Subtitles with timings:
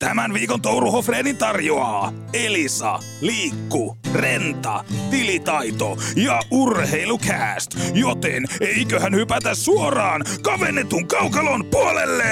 [0.00, 7.70] Tämän viikon Touru Hofreenin tarjoaa Elisa, Liikku, Renta, Tilitaito ja Urheilukääst.
[7.94, 12.24] Joten eiköhän hypätä suoraan kavennetun kaukalon puolelle!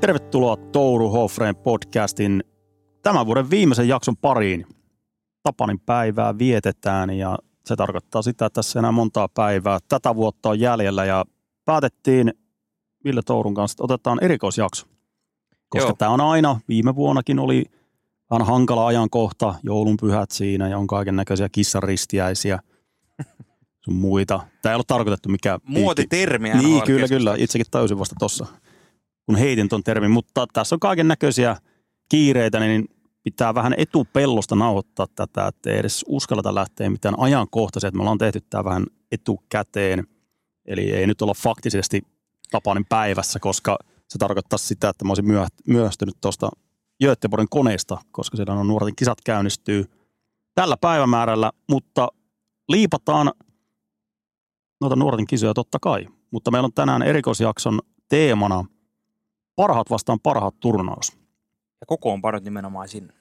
[0.00, 2.44] Tervetuloa Touru Hofreen podcastin
[3.02, 4.66] tämän vuoden viimeisen jakson pariin.
[5.42, 10.60] Tapanin päivää vietetään ja se tarkoittaa sitä, että tässä enää montaa päivää tätä vuotta on
[10.60, 11.24] jäljellä ja
[11.64, 12.32] päätettiin
[13.04, 14.95] Ville Tourun kanssa, että otetaan erikoisjakso.
[15.68, 15.96] Koska Joo.
[15.98, 17.64] tämä on aina, viime vuonnakin oli
[18.30, 22.58] vähän hankala ajankohta, joulun pyhät siinä ja on kaiken näköisiä kissaristiäisiä
[23.84, 24.40] sun muita.
[24.62, 26.54] Tämä ei ollut tarkoitettu mikä Muotitermiä.
[26.54, 27.34] niin, kyllä, kyllä.
[27.38, 28.46] Itsekin tajusin vasta tossa,
[29.26, 30.10] kun heitin ton termin.
[30.10, 31.56] Mutta tässä on kaiken näköisiä
[32.08, 32.84] kiireitä, niin
[33.22, 37.88] pitää vähän etupellosta nauhoittaa tätä, että ei edes uskalleta lähteä mitään ajankohtaisia.
[37.88, 40.06] Että me ollaan tehty tämä vähän etukäteen.
[40.66, 42.02] Eli ei nyt olla faktisesti
[42.50, 46.48] Tapanin päivässä, koska se tarkoittaa sitä, että mä olisin myö- myöhästynyt tuosta
[47.02, 49.84] Göteborgin koneesta, koska siellä on nuorten kisat käynnistyy
[50.54, 52.08] tällä päivämäärällä, mutta
[52.68, 53.32] liipataan
[54.80, 56.06] noita nuorten kisoja totta kai.
[56.30, 58.64] Mutta meillä on tänään erikoisjakson teemana
[59.56, 61.12] parhaat vastaan parhaat turnaus.
[61.80, 63.14] Ja kokoonpanot nimenomaan sinne.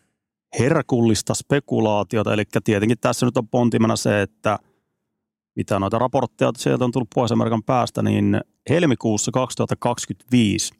[0.59, 4.59] Herkullista spekulaatiota, eli tietenkin tässä nyt on pontimena se, että
[5.55, 10.73] mitä noita raportteja sieltä on tullut Pohjois-Amerikan päästä, niin helmikuussa 2025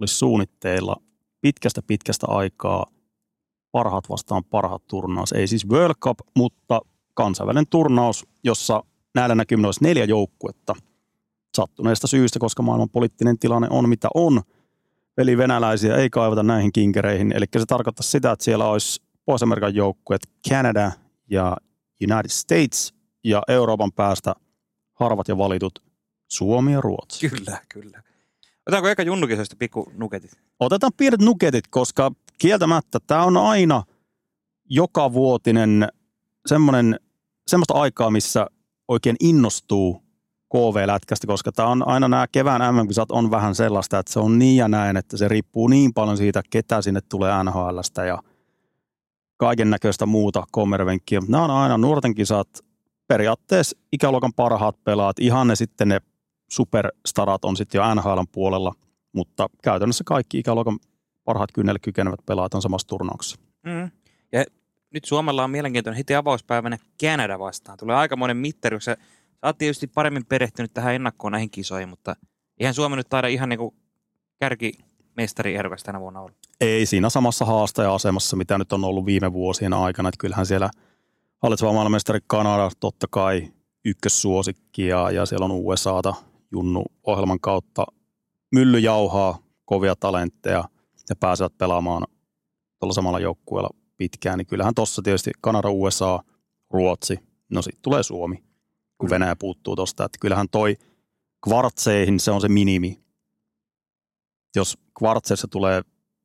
[0.00, 0.96] olisi suunnitteilla
[1.40, 2.86] pitkästä pitkästä aikaa
[3.72, 5.32] parhaat vastaan parhaat turnaus.
[5.32, 6.80] Ei siis World Cup, mutta
[7.14, 10.74] kansainvälinen turnaus, jossa näillä näkymin olisi neljä joukkuetta
[11.56, 14.42] sattuneesta syystä, koska maailman poliittinen tilanne on mitä on.
[15.18, 17.32] Eli venäläisiä ei kaivata näihin kinkereihin.
[17.36, 20.92] Eli se tarkoittaa sitä, että siellä olisi Pohjois-Amerikan joukkueet Canada
[21.30, 21.56] ja
[22.10, 24.34] United States ja Euroopan päästä
[24.92, 25.89] harvat ja valitut
[26.32, 27.28] Suomi ja Ruotsi.
[27.28, 28.02] Kyllä, kyllä.
[28.66, 30.30] Otetaanko eka junnukisoista pikku nuketit?
[30.60, 33.82] Otetaan pienet nuketit, koska kieltämättä tämä on aina
[34.68, 35.88] joka vuotinen
[36.46, 37.00] semmoinen,
[37.46, 38.46] semmoista aikaa, missä
[38.88, 40.02] oikein innostuu
[40.52, 44.56] KV-lätkästä, koska tämä on aina nämä kevään MM-kisat on vähän sellaista, että se on niin
[44.56, 48.18] ja näin, että se riippuu niin paljon siitä, ketä sinne tulee NHLstä ja
[49.36, 51.20] kaiken näköistä muuta kommervenkkiä.
[51.28, 52.48] Nämä on aina nuorten kisat,
[53.08, 56.00] periaatteessa ikäluokan parhaat pelaat, ihan ne sitten ne
[56.52, 58.72] superstarat on sitten jo NHLn puolella,
[59.12, 60.78] mutta käytännössä kaikki ikäluokan
[61.24, 63.40] parhaat kynnelle kykenevät pelaat on samassa turnauksessa.
[63.66, 63.90] Mm.
[64.32, 64.44] Ja
[64.94, 67.78] nyt Suomella on mielenkiintoinen heti avauspäivänä Kanada vastaan.
[67.78, 72.16] Tulee aikamoinen mittari, sä, sä oot tietysti paremmin perehtynyt tähän ennakkoon näihin kisoihin, mutta
[72.58, 73.74] eihän Suomi nyt taida ihan niinku
[74.38, 76.32] kärkimestari ehdokas tänä vuonna olla.
[76.60, 80.70] Ei siinä samassa haastaja-asemassa, mitä nyt on ollut viime vuosien aikana, että kyllähän siellä
[81.42, 83.52] hallitseva maailmanmestari Kanada totta kai
[83.84, 86.14] ykkössuosikki ja, ja siellä on USAta
[86.52, 87.86] Junnu-ohjelman kautta
[88.54, 90.64] mylly jauhaa kovia talentteja
[91.08, 92.06] ja pääsevät pelaamaan
[92.78, 96.22] tuolla samalla joukkueella pitkään, niin kyllähän tuossa tietysti Kanada, USA,
[96.70, 97.18] Ruotsi,
[97.50, 98.44] no sitten tulee Suomi,
[98.98, 100.76] kun Venäjä puuttuu tuosta, että kyllähän toi
[101.44, 103.00] kvartseihin se on se minimi.
[104.56, 105.82] Jos kvartseissa tulee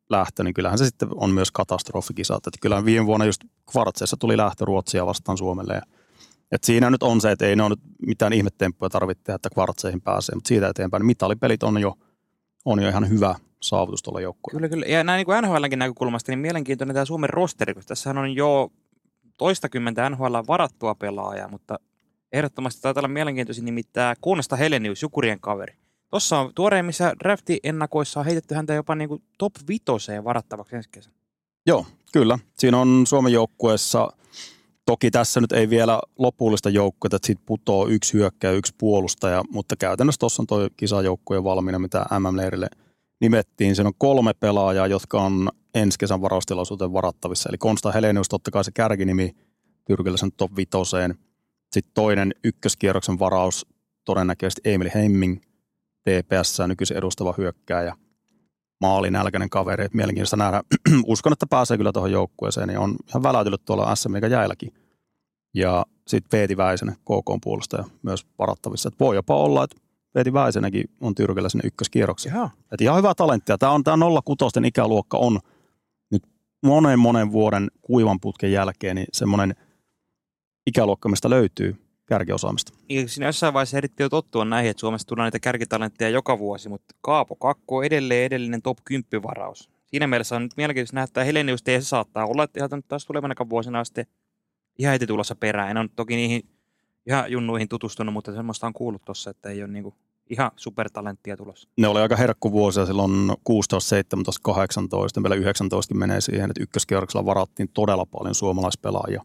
[0.09, 2.47] lähtö, niin kyllähän se sitten on myös katastrofikisat.
[2.47, 5.73] Että kyllähän viime vuonna just kvartseissa tuli lähtö Ruotsia vastaan Suomelle.
[5.73, 5.81] Ja,
[6.55, 9.49] et siinä nyt on se, että ei ne ole nyt mitään ihmetemppuja tarvitse tehdä, että
[9.49, 11.97] kvartseihin pääsee, mutta siitä eteenpäin niin mitalipelit on jo,
[12.66, 14.59] on jo ihan hyvä saavutus tuolla joukkueella.
[14.59, 14.85] Kyllä, kyllä.
[14.85, 18.71] Ja näin niin kuin NHLnkin näkökulmasta, niin mielenkiintoinen tämä Suomen rosteri, koska tässä on jo
[19.38, 21.79] toistakymmentä NHL varattua pelaajaa, mutta
[22.31, 25.73] ehdottomasti taitaa olla mielenkiintoisin nimittäin Konsta Helenius, Jukurien kaveri.
[26.09, 31.16] Tuossa on tuoreimmissa drafti-ennakoissa on heitetty häntä jopa niin kuin top vitoseen varattavaksi ensi kesänä.
[31.66, 32.39] Joo, kyllä.
[32.53, 34.11] Siinä on Suomen joukkueessa,
[34.85, 39.75] toki tässä nyt ei vielä lopullista joukkuetta, että siitä putoo yksi hyökkäjä, yksi puolustaja, mutta
[39.75, 42.68] käytännössä tuossa on tuo kisajoukkue valmiina, mitä MM-leirille
[43.22, 43.75] nimettiin.
[43.75, 47.50] Siinä on kolme pelaajaa, jotka on ensi kesän varaustilaisuuteen varattavissa.
[47.50, 49.35] Eli Konsta Helenius, totta kai se kärkinimi
[49.85, 51.16] Tyrkyläisen top vitoseen.
[51.72, 53.67] Sitten toinen ykköskierroksen varaus,
[54.06, 55.41] todennäköisesti Emil Hemming,
[56.02, 57.96] TPS, nykyisin edustava hyökkääjä.
[58.81, 60.63] Maalinälkäinen kaveri, että mielenkiintoista nähdä.
[61.05, 64.73] Uskon, että pääsee kyllä tuohon joukkueeseen, niin on ihan väläytellyt tuolla SM Liigan jäälläkin.
[65.53, 68.89] Ja sitten Veeti Väisänen, KK puolustaja, myös varattavissa.
[68.89, 69.77] Et voi jopa olla, että
[70.16, 72.33] Veeti Väisenenkin on Tyrkyllä sinne ykköskierroksen.
[72.35, 72.49] Joo.
[72.72, 73.57] Et ihan hyvää talenttia.
[73.57, 75.39] Tämä on tämä 06 ikäluokka on
[76.11, 76.23] nyt
[76.63, 79.55] monen monen vuoden kuivan putken jälkeen niin semmoinen
[80.67, 82.73] ikäluokka, mistä löytyy kärkiosaamista.
[82.90, 86.69] Niin siinä jossain vaiheessa ehdittiin jo tottua näihin, että Suomessa tulee niitä kärkitalentteja joka vuosi,
[86.69, 89.69] mutta Kaapo Kakko on edelleen edellinen top 10 varaus.
[89.85, 93.35] Siinä mielessä on nyt mielenkiintoista nähdä, että Helenius se saattaa olla, että ihan taas tulevana
[93.49, 94.05] vuosina sitten
[94.79, 95.69] ihan heti tulossa perään.
[95.69, 96.49] En ole toki niihin
[97.07, 99.93] ihan junnuihin tutustunut, mutta semmoista on kuullut tuossa, että ei ole niinku
[100.29, 101.69] Ihan supertalenttia tulossa.
[101.78, 103.11] Ne oli aika herkkuvuosia silloin
[103.43, 109.22] 16, 17, 18, meillä 19 menee siihen, että ykköskierroksella varattiin todella paljon suomalaispelaajia.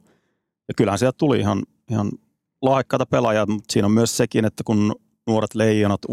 [0.68, 2.10] Ja kyllähän sieltä tuli ihan, ihan
[2.62, 4.94] lahjakkaita pelaajia, mutta siinä on myös sekin, että kun
[5.26, 6.12] nuoret leijonat U18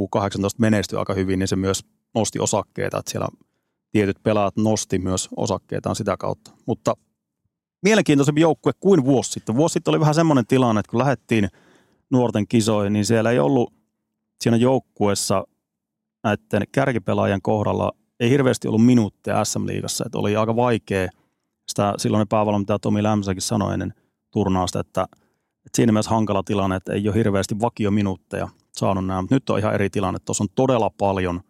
[0.58, 1.86] menestyi aika hyvin, niin se myös
[2.16, 3.28] nosti osakkeita, että siellä
[3.92, 6.52] tietyt pelaajat nosti myös osakkeitaan sitä kautta.
[6.66, 6.94] Mutta
[7.84, 9.56] mielenkiintoisempi joukkue kuin vuosi sitten.
[9.56, 11.50] Vuosi sitten oli vähän semmoinen tilanne, että kun lähdettiin
[12.10, 13.74] nuorten kisoihin, niin siellä ei ollut
[14.42, 15.44] siinä joukkueessa
[16.24, 21.10] näiden kärkipelaajien kohdalla ei hirveästi ollut minuutteja SM-liigassa, että oli aika vaikea
[21.68, 23.94] sitä silloin päävalmentaja Tomi Lämsäkin sanoi ennen
[24.32, 25.06] turnausta, että,
[25.68, 29.60] että siinä mielessä hankala tilanne, että ei ole hirveästi vakiominuutteja saanut nämä, mutta nyt on
[29.60, 30.19] ihan eri tilanne.
[30.25, 31.42] Tuossa on todella paljon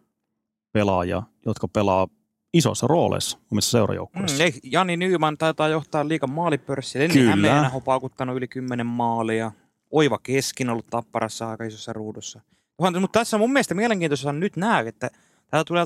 [0.71, 2.07] pelaajia, jotka pelaa
[2.53, 4.43] isoissa rooleissa omissa seurajoukkueissa.
[4.43, 7.01] Mm, Jani Nyyman taitaa johtaa liikan maalipörssiä.
[7.01, 7.25] Lenni.
[7.25, 9.51] Hämeenä on paukuttanut yli 10 maalia.
[9.91, 12.41] Oiva Keskin on ollut tapparassa aika isossa ruudussa.
[12.81, 15.09] Mutta tässä on mun mielestä mielenkiintoista nyt nähdä, että
[15.47, 15.85] täällä tulee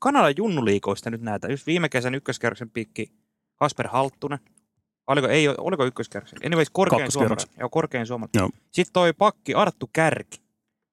[0.00, 1.48] Kanadan junnuliikoista nyt näitä.
[1.48, 3.12] Just viime kesän ykköskerroksen pikki
[3.56, 4.38] Kasper Halttunen.
[5.06, 6.38] Oliko, ei, oliko ykköskerroksen?
[6.46, 7.46] Anyways, korkein suomalainen.
[7.58, 8.40] Joo, korkein suomalainen.
[8.40, 8.50] Joo.
[8.70, 10.40] Sitten toi pakki Arttu Kärki.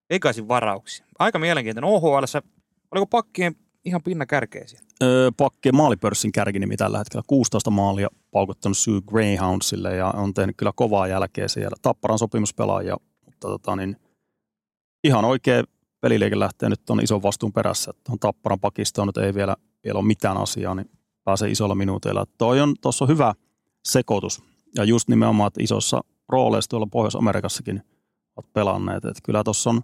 [0.10, 1.06] Ekaisin varauksia.
[1.20, 1.90] Aika mielenkiintoinen.
[1.90, 2.24] OHL,
[2.92, 3.56] oliko pakkien
[3.86, 4.88] ihan pinna kärkeä siellä?
[5.04, 10.72] Öö, pakkien maalipörssin kärkinimi tällä hetkellä 16 maalia paukuttanut Sue Greyhoundsille ja on tehnyt kyllä
[10.76, 11.76] kovaa jälkeä siellä.
[11.82, 13.98] Tapparan sopimuspelaaja, mutta tota niin,
[15.04, 15.64] ihan oikea
[16.02, 17.92] peliliike lähtee nyt on ison vastuun perässä.
[17.98, 20.90] Että on Tapparan pakistoon nyt ei vielä, vielä ole mitään asiaa, niin
[21.24, 22.26] pääsee isolla minuuteilla.
[22.38, 23.34] Toi on, tuossa on hyvä
[23.84, 24.44] sekoitus
[24.76, 27.84] ja just nimenomaan, että isossa rooleissa tuolla Pohjois-Amerikassakin
[28.36, 29.06] olet pelanneet.
[29.06, 29.82] Että kyllä tuossa on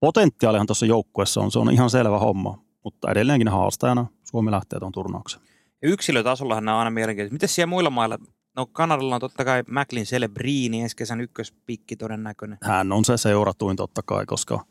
[0.00, 4.92] potentiaalihan tuossa joukkueessa on, se on ihan selvä homma, mutta edelleenkin haastajana Suomi lähtee tuon
[4.92, 5.40] turnauksen.
[5.82, 7.34] Ja yksilötasollahan nämä on aina mielenkiintoisia.
[7.34, 8.18] Miten siellä muilla mailla?
[8.56, 12.58] No Kanadalla on totta kai Macklin Celebrini, ensi kesän ykköspikki todennäköinen.
[12.62, 14.64] Hän on se seuratuin totta kai, koska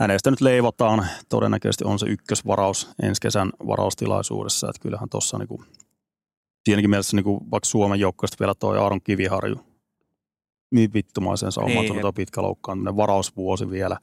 [0.00, 1.06] hänestä nyt leivotaan.
[1.28, 4.68] Todennäköisesti on se ykkösvaraus ensi kesän varaustilaisuudessa.
[4.68, 5.64] Että kyllähän tuossa niinku,
[6.66, 9.56] siinäkin mielessä niinku, vaikka Suomen joukkueesta vielä toi Aaron Kiviharju
[10.70, 13.98] niin vittumaisen saumaan Niin, niin, tuo pitkä loukkaantuminen varausvuosi vielä.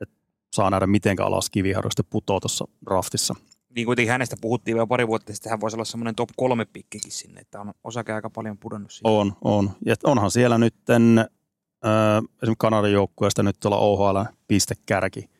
[0.00, 0.14] Että
[0.52, 3.34] saa nähdä mitenkä alas Kiviharju sitten putoo tuossa draftissa.
[3.74, 7.12] Niin kuitenkin hänestä puhuttiin vielä pari vuotta sitten, hän voisi olla semmoinen top kolme pikkikin
[7.12, 9.08] sinne, että on osake aika paljon pudonnut siitä.
[9.08, 9.70] On, on.
[9.86, 14.18] Ja onhan siellä nytten, äh, esimerkiksi Kanadan joukkueesta nyt tuolla OHL
[14.48, 15.30] pistekärki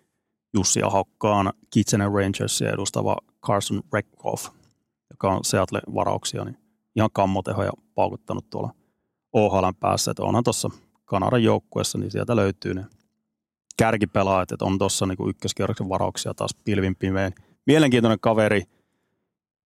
[0.55, 3.17] Jussi Ahokkaan Kitchener Rangersia edustava
[3.47, 4.49] Carson Reckhoff,
[5.11, 8.75] joka on Seattle varauksia, niin ihan kammotehoja paukuttanut tuolla
[9.33, 10.11] OHL päässä.
[10.11, 10.71] Että onhan tuossa
[11.05, 12.87] Kanadan joukkueessa, niin sieltä löytyy ne
[13.77, 17.35] kärkipelaajat, että on tuossa niinku ykköskierroksen varauksia taas pilvin pimein.
[17.67, 18.63] Mielenkiintoinen kaveri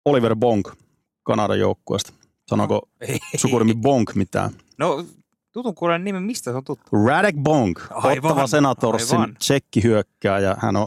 [0.04, 0.68] Oliver Bonk
[1.22, 2.12] Kanadan joukkueesta.
[2.48, 2.88] Sanoiko
[3.36, 4.50] sukunimi Bonk mitään?
[4.78, 5.04] No
[5.52, 6.84] tutun kuulen nimen, mistä se on tuttu?
[7.06, 9.34] Radek Bonk, Aivan, Ottava Senatorsin aivan.
[9.38, 10.56] tsekkihyökkääjä.
[10.58, 10.86] Hän on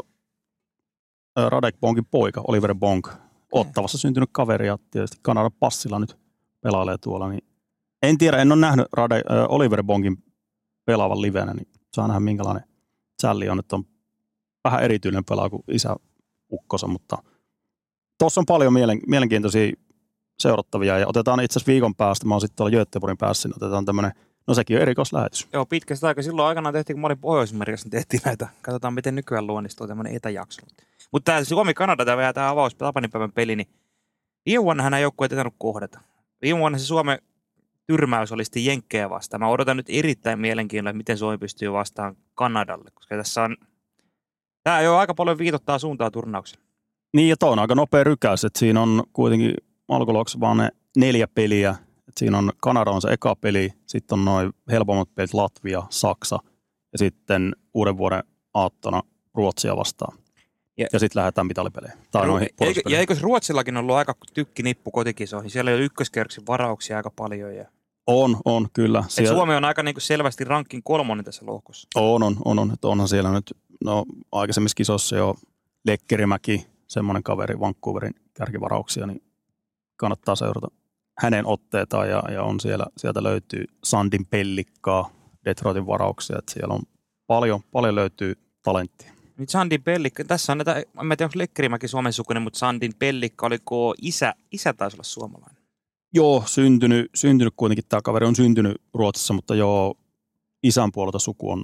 [1.49, 3.07] Radek Bonkin poika, Oliver Bonk.
[3.51, 6.17] Ottavassa syntynyt kaveri ja tietysti Kanadan passilla nyt
[6.63, 7.29] pelailee tuolla.
[7.29, 7.43] Niin
[8.01, 10.17] en tiedä, en ole nähnyt Rade, ö, Oliver Bonkin
[10.85, 12.63] pelaavan livenä, niin saa nähdä minkälainen
[13.21, 13.59] sälli on.
[13.59, 13.83] Että on
[14.63, 15.95] vähän erityinen pelaa kuin isä
[16.51, 17.17] ukkosa, mutta
[18.19, 19.71] tuossa on paljon mielen, mielenkiintoisia
[20.39, 23.85] seurattavia ja otetaan itse asiassa viikon päästä, mä oon sitten tuolla Göteborgin päässä, niin otetaan
[23.85, 24.11] tämmöinen,
[24.47, 25.47] no sekin on erikoislähetys.
[25.53, 26.23] Joo, pitkästä aikaa.
[26.23, 28.47] Silloin aikanaan tehtiin, kun mä olin Pohjois-Amerikassa, niin tehtiin näitä.
[28.61, 30.61] Katsotaan, miten nykyään luonnistuu tämmöinen etäjakso.
[31.11, 33.67] Mutta tämä Suomi-Kanada, tämä tämä avaus Tapanipäivän peli, niin
[34.45, 35.99] viime vuonna hän joukkueet ei tainnut kohdata.
[36.43, 37.19] Viime vuonna se Suomen
[37.87, 39.41] tyrmäys oli sitten Jenkkejä vastaan.
[39.41, 43.57] Mä odotan nyt erittäin mielenkiinnolla, miten Suomi pystyy vastaan Kanadalle, koska tässä on,
[44.63, 46.59] tämä jo aika paljon viitottaa suuntaa turnauksen.
[47.13, 49.53] Niin ja on aika nopea rykäys, että siinä on kuitenkin
[49.87, 51.75] alkuluoksi vaan ne neljä peliä.
[52.07, 56.39] Et siinä on Kanada on se eka peli, sitten on noin helpommat pelit Latvia, Saksa
[56.91, 58.23] ja sitten uuden vuoden
[58.53, 59.01] aattona
[59.33, 60.17] Ruotsia vastaan.
[60.77, 61.99] Ja- Ja, sitten lähdetään mitalipeleihin.
[62.11, 62.99] Tai noihin Eikö, ja puolustuspeleihin.
[62.99, 65.49] eikö Ruotsillakin ollut aika tykkinippu kotikisoihin?
[65.51, 67.55] Siellä oli ykköskerroksen varauksia aika paljon.
[67.55, 67.65] Ja...
[68.07, 68.99] On, on kyllä.
[68.99, 71.87] Et Siellä, Suomi on aika niin kuin selvästi rankin kolmonen tässä lohkossa.
[71.95, 72.71] on, on, on, on.
[72.73, 75.35] Että onhan siellä nyt, no aikaisemmissa kisoissa jo
[75.85, 79.23] Lekkerimäki, semmoinen kaveri Vancouverin kärkivarauksia, niin
[79.95, 80.67] kannattaa seurata
[81.19, 85.09] hänen otteitaan ja, ja on siellä, sieltä löytyy Sandin pellikkaa,
[85.45, 86.81] Detroitin varauksia, että siellä on
[87.27, 89.12] paljon, paljon löytyy talenttia.
[89.37, 93.45] Nyt Sandin Pellikka, tässä on näitä, en tiedä onko Lekkerimäki Suomen sukunen, mutta Sandin Pellikka,
[93.45, 95.63] oliko isä, isä taisi olla suomalainen?
[96.13, 99.95] Joo, syntynyt, syntynyt kuitenkin, tämä kaveri on syntynyt Ruotsissa, mutta joo,
[100.63, 101.63] isän puolelta suku on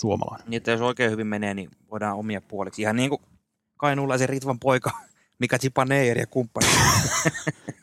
[0.00, 0.50] suomalainen.
[0.50, 2.82] Niin, että jos oikein hyvin menee, niin voidaan omia puoliksi.
[2.82, 3.20] Ihan niin kuin
[3.76, 4.90] kainuulaisen Ritvan poika,
[5.40, 6.66] Mika Zipaneer ja kumppani.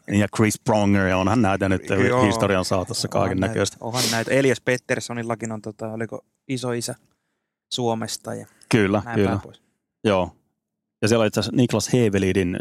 [0.07, 2.25] Ja Chris Pronger, ja onhan näitä nyt Joo.
[2.25, 3.77] historian saatossa kaiken näköistä.
[3.79, 4.31] Onhan näitä.
[4.31, 6.95] Elias Petterssonillakin on, tota, oliko iso isä
[7.73, 9.39] Suomesta ja Kyllä, näin kyllä.
[9.43, 9.61] pois.
[10.03, 10.31] Joo.
[11.01, 12.59] Ja siellä oli itse asiassa Niklas Hevelidin,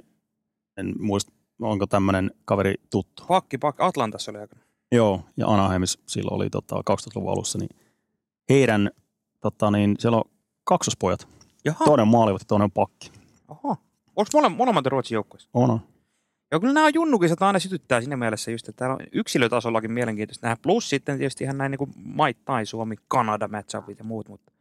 [0.77, 3.25] en muista, onko tämmöinen kaveri tuttu.
[3.29, 3.83] Pakki, pakki.
[3.83, 4.57] Atlantassa oli aika.
[4.93, 7.69] Joo, ja Anaheimissa silloin oli tota, 2000-luvun alussa, niin
[8.51, 8.91] heidän,
[9.41, 10.25] tota, niin siellä on
[10.65, 11.29] kaksospojat.
[11.65, 13.13] Jaha, Toinen on maalivahti, toinen on pakki.
[13.49, 13.77] oho.
[14.17, 15.49] Onko mole, molemmat Ruotsin joukkueessa?
[15.55, 15.81] On, on.
[16.53, 20.61] Joo, kyllä nämä junnukisat aina sytyttää siinä mielessä just, että täällä on yksilötasollakin mielenkiintoista nähdä.
[20.63, 24.53] Plus sitten tietysti ihan näin niin kuin maittain Suomi, Kanada, matchupit ja muut, mutta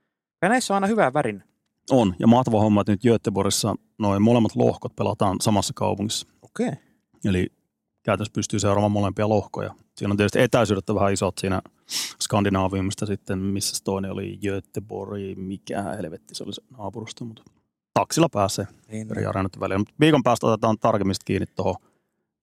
[0.42, 1.44] ja näissä on aina hyvää värin.
[1.92, 6.28] On, ja mahtava homma, että nyt Göteborgissa noin molemmat lohkot pelataan samassa kaupungissa.
[6.42, 6.68] Okei.
[6.68, 6.80] Okay.
[7.26, 7.48] Eli
[8.04, 9.76] käytännössä pystyy seuraamaan molempia lohkoja.
[9.98, 11.62] Siinä on tietysti etäisyydet vähän isot siinä
[12.22, 17.44] Skandinaaviumista sitten, missä toinen oli Göteborg, mikä helvetti se oli se naapurusta, mutta
[17.94, 19.78] taksilla pääsee Niin, eri arenat välillä.
[19.78, 21.76] Mutta viikon päästä otetaan tarkemmin kiinni tuohon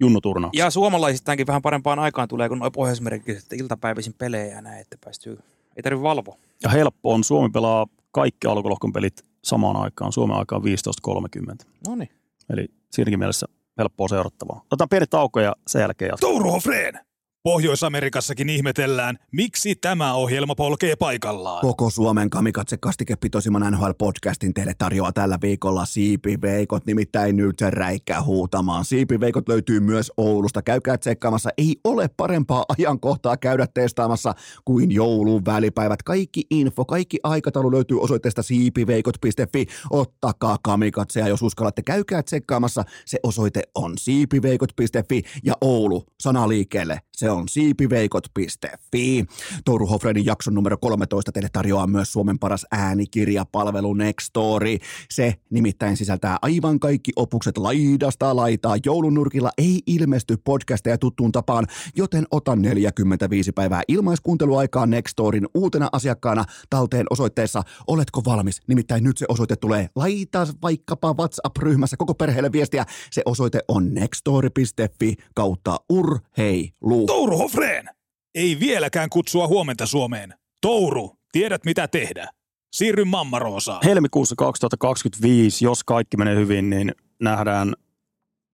[0.01, 0.65] junnuturnaukseen.
[0.65, 5.39] Ja suomalaisistaankin vähän parempaan aikaan tulee, kun noin pohjoismerkiset iltapäivisin pelejä ja näin, että päästyy,
[5.79, 6.37] ei tarvitse valvoa.
[6.63, 11.67] Ja helppo on, Suomi pelaa kaikki alkulohkon pelit samaan aikaan, Suomen aikaan 15.30.
[11.89, 12.11] No niin.
[12.51, 13.47] Eli siinäkin mielessä
[13.79, 14.61] helppoa seurattavaa.
[14.67, 16.33] Otetaan pieni tauko ja sen jälkeen jatketaan.
[16.33, 17.08] Touru Hofreen!
[17.43, 21.61] Pohjois-Amerikassakin ihmetellään, miksi tämä ohjelma polkee paikallaan.
[21.61, 28.85] Koko Suomen kamikatse kastikepitoisimman NHL-podcastin teille tarjoaa tällä viikolla Siipiveikot, nimittäin nyt se räikkää huutamaan.
[28.85, 30.63] Siipiveikot löytyy myös Oulusta.
[30.63, 31.51] Käykää tsekkaamassa.
[31.59, 36.03] Ei ole parempaa ajankohtaa käydä testaamassa kuin joulun välipäivät.
[36.03, 39.67] Kaikki info, kaikki aikataulu löytyy osoitteesta siipiveikot.fi.
[39.91, 41.83] Ottakaa kamikatseja, jos uskallatte.
[41.83, 42.85] Käykää tsekkaamassa.
[43.07, 47.01] Se osoite on siipiveikot.fi ja Oulu, sana liikkeelle.
[47.17, 49.25] Se on siipiveikot.fi.
[49.65, 54.77] Touru Hofredin jakson numero 13 teille tarjoaa myös Suomen paras äänikirjapalvelu Nextory.
[55.11, 58.77] Se nimittäin sisältää aivan kaikki opukset laidasta laitaa.
[58.85, 61.67] Joulunurkilla ei ilmesty podcasteja tuttuun tapaan,
[61.97, 68.61] joten ota 45 päivää ilmaiskuunteluaikaa Nextorin uutena asiakkaana talteen osoitteessa Oletko valmis?
[68.67, 69.89] Nimittäin nyt se osoite tulee.
[69.97, 72.87] Laita vaikkapa WhatsApp-ryhmässä koko perheelle viestiä.
[73.11, 77.07] Se osoite on nextory.fi kautta urheilu.
[77.19, 77.89] Touru Hofreen!
[78.35, 80.35] Ei vieläkään kutsua huomenta Suomeen.
[80.61, 82.29] Touru, tiedät mitä tehdä.
[82.73, 83.81] Siirry Mammaroosaan.
[83.85, 87.75] Helmikuussa 2025, jos kaikki menee hyvin, niin nähdään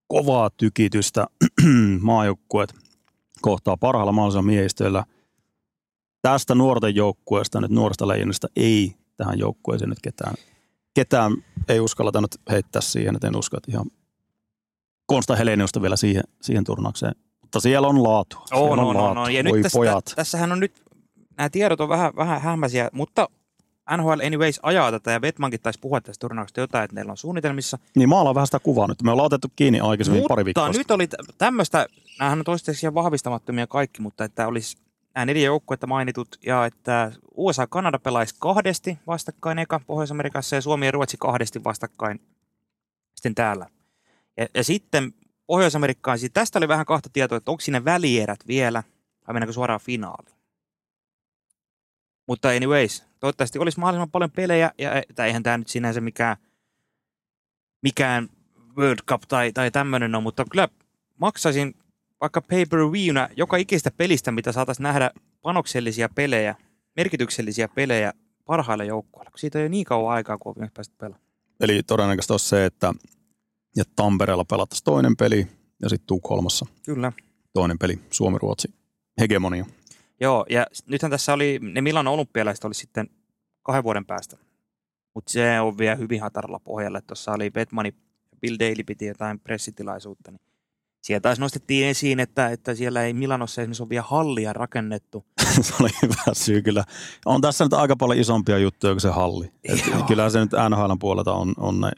[0.07, 1.27] kovaa tykitystä
[2.01, 2.73] maajoukkueet
[3.41, 5.03] kohtaa parhaalla mahdollisella miehistöllä.
[6.21, 10.35] Tästä nuorten joukkueesta, nyt nuoresta leijonista, ei tähän joukkueeseen nyt ketään,
[10.93, 11.33] ketään
[11.69, 13.85] ei uskalleta nyt heittää siihen, että en usko, että ihan
[15.05, 17.24] Konsta Heleniusta vielä siihen, siihen turnaukseen.
[17.55, 18.37] Mutta siellä on laatu.
[18.37, 19.19] On, siellä on, on, laatu.
[19.19, 19.33] on.
[19.33, 20.13] Ja Voi nyt tästä, pojat.
[20.15, 20.81] tässähän on nyt,
[21.37, 23.29] nämä tiedot on vähän, vähän hämmäisiä, mutta
[23.97, 27.77] NHL Anyways ajaa tätä ja Vetmankin taisi puhua tästä turnauksesta jotain, että neillä on suunnitelmissa.
[27.95, 29.03] Niin maalaan vähän sitä kuvaa nyt.
[29.03, 30.69] Me ollaan otettu kiinni aikaisemmin mutta pari viikkoa.
[30.69, 31.87] nyt oli tä- tämmöistä,
[32.19, 34.77] nämähän on toistaiseksi vahvistamattomia kaikki, mutta että olisi
[35.15, 40.61] nämä neljä joukkuetta mainitut ja että USA ja Kanada pelaisi kahdesti vastakkain eka Pohjois-Amerikassa ja
[40.61, 42.19] Suomi ja Ruotsi kahdesti vastakkain
[43.15, 43.67] sitten täällä.
[44.37, 45.13] Ja, ja sitten
[45.47, 48.83] Pohjois-Amerikkaan, siis tästä oli vähän kahta tietoa, että onko siinä välierät vielä
[49.27, 50.35] vai mennäänkö suoraan finaaliin.
[52.27, 56.37] Mutta anyways, toivottavasti olisi mahdollisimman paljon pelejä, ja tai eihän tämä nyt sinänsä mikään,
[57.81, 58.29] mikään
[58.77, 60.67] World Cup tai, tai tämmöinen on, mutta kyllä
[61.17, 61.73] maksaisin
[62.21, 65.11] vaikka pay per viewna joka ikistä pelistä, mitä saataisiin nähdä
[65.41, 66.55] panoksellisia pelejä,
[66.95, 68.13] merkityksellisiä pelejä
[68.45, 71.25] parhaille joukkueille, kun siitä ei ole niin kauan aikaa, kun on päästy pelaamaan.
[71.59, 72.93] Eli todennäköisesti olisi se, että,
[73.81, 75.47] että Tampereella pelattaisiin toinen peli
[75.81, 77.11] ja sitten Tukholmassa Kyllä.
[77.53, 78.73] toinen peli, Suomi-Ruotsi,
[79.19, 79.65] hegemonia.
[80.21, 83.09] Joo, ja nythän tässä oli, ne Milan olympialaiset oli sitten
[83.63, 84.37] kahden vuoden päästä.
[85.13, 87.01] Mutta se on vielä hyvin hataralla pohjalla.
[87.01, 87.91] Tuossa oli Batman ja
[88.41, 90.31] Bill Daly piti jotain pressitilaisuutta.
[90.31, 90.41] Niin
[91.01, 95.25] siellä taas nostettiin esiin, että, että siellä ei Milanossa esimerkiksi ole vielä hallia rakennettu.
[95.61, 96.83] se oli hyvä syy kyllä.
[97.25, 99.51] On tässä nyt aika paljon isompia juttuja kuin se halli.
[99.63, 101.91] Et kyllä se nyt NHLn puolelta on, on ne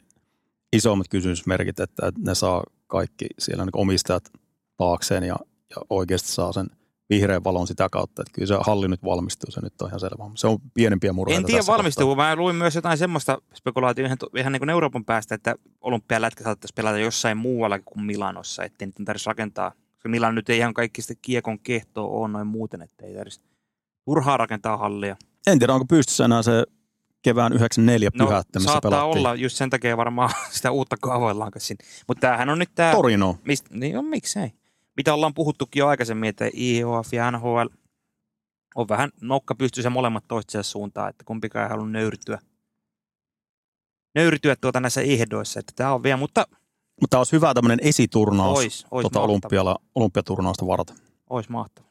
[0.72, 4.32] isommat kysymysmerkit, että, että ne saa kaikki siellä niin omistajat
[4.76, 5.36] taakseen ja,
[5.70, 6.66] ja oikeasti saa sen
[7.10, 8.22] vihreän valon sitä kautta.
[8.22, 10.30] Että kyllä se halli nyt valmistuu, se nyt on ihan selvä.
[10.34, 14.52] Se on pienempiä murheita En tiedä valmistuu, mä luin myös jotain semmoista spekulaatiota ihan, ihan
[14.52, 19.30] niin kuin Euroopan päästä, että olympialätkä saattaisi pelata jossain muualla kuin Milanossa, ettei nyt tarvitsisi
[19.30, 19.72] rakentaa.
[19.92, 23.46] Koska Milan nyt ei ihan kaikki sitä kiekon kehtoa ole noin muuten, ettei tarvitsisi
[24.04, 25.16] turhaa rakentaa hallia.
[25.46, 26.64] En tiedä, onko pystyssä enää se
[27.22, 29.18] kevään 94 No, missä saattaa pelattiin.
[29.18, 31.84] olla, just sen takia varmaan sitä uutta kaavoillaanko siinä.
[32.08, 33.36] Mutta tämähän on nyt tämä, Torino.
[33.44, 34.52] mist, niin on, miksei.
[34.96, 37.66] Mitä ollaan puhuttukin jo aikaisemmin, että IHF ja NHL
[38.74, 42.38] on vähän nokka pystyssä molemmat toistensa suuntaan, että kumpikaan ei halua nöyrtyä.
[44.14, 46.46] Nöyrtyä tuota näissä ehdoissa, että tämä on vielä, mutta
[47.00, 49.24] Mutta tämä olisi hyvä tämmöinen esiturnaus ois, ois mahtava.
[49.24, 50.96] olympiala, olympiaturnausta varten.
[51.30, 51.86] Ois mahtava.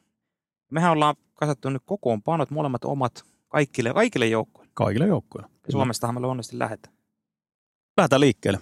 [0.70, 4.67] Mehän ollaan kasattu nyt kokoonpanot, molemmat omat, kaikille, kaikille joukkoille.
[4.78, 5.50] Kaikille joukkueille.
[5.68, 6.96] Suomestahan me luonnollisesti lähdetään.
[7.96, 8.60] Lähdetään liikkeelle.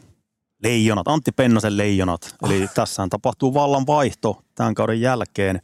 [0.62, 2.34] Leijonat, Antti Pennasen leijonat.
[2.44, 5.60] Eli tässä tapahtuu vallan vaihto tämän kauden jälkeen.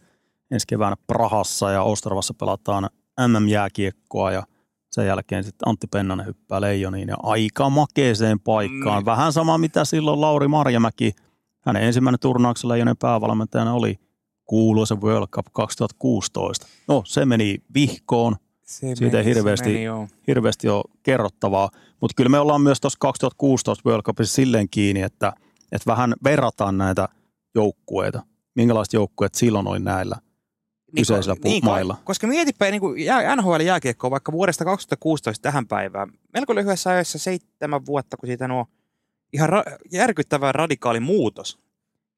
[0.50, 2.90] Ensi keväänä Prahassa ja Ostravassa pelataan
[3.28, 4.42] MM-jääkiekkoa ja
[4.90, 9.02] sen jälkeen sitten Antti Pennanen hyppää leijoniin ja aika makeeseen paikkaan.
[9.02, 9.06] Mm.
[9.06, 11.12] Vähän sama mitä silloin Lauri Marjamäki.
[11.61, 14.00] Hänen ensimmäinen turnauksen leijonen päävalmentajana oli
[14.44, 16.66] kuuluisa World Cup 2016.
[16.88, 18.37] No se meni vihkoon,
[18.72, 20.08] Se Siitä ei hirveästi- meni, joo.
[20.26, 25.32] hirveästi ole kerrottavaa, mutta kyllä me ollaan myös tuossa 2016 World Cupissa silleen kiinni, että,
[25.72, 27.08] että vähän verrataan näitä
[27.54, 28.22] joukkueita.
[28.54, 30.16] Minkälaiset joukkueet silloin oli näillä
[30.96, 31.96] kyseisillä pu- mailla?
[32.04, 36.08] Koska mietipä niin kuin jää- NHL-jääkiekkoa vaikka vuodesta 2016 tähän päivään.
[36.32, 38.66] Melko lyhyessä ajassa seitsemän vuotta, kun siitä nuo
[39.32, 41.58] ihan ra- järkyttävä radikaali muutos.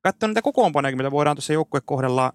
[0.03, 2.33] Katso niitä kokoonpanoja, mitä voidaan tuossa joukkuekohdalla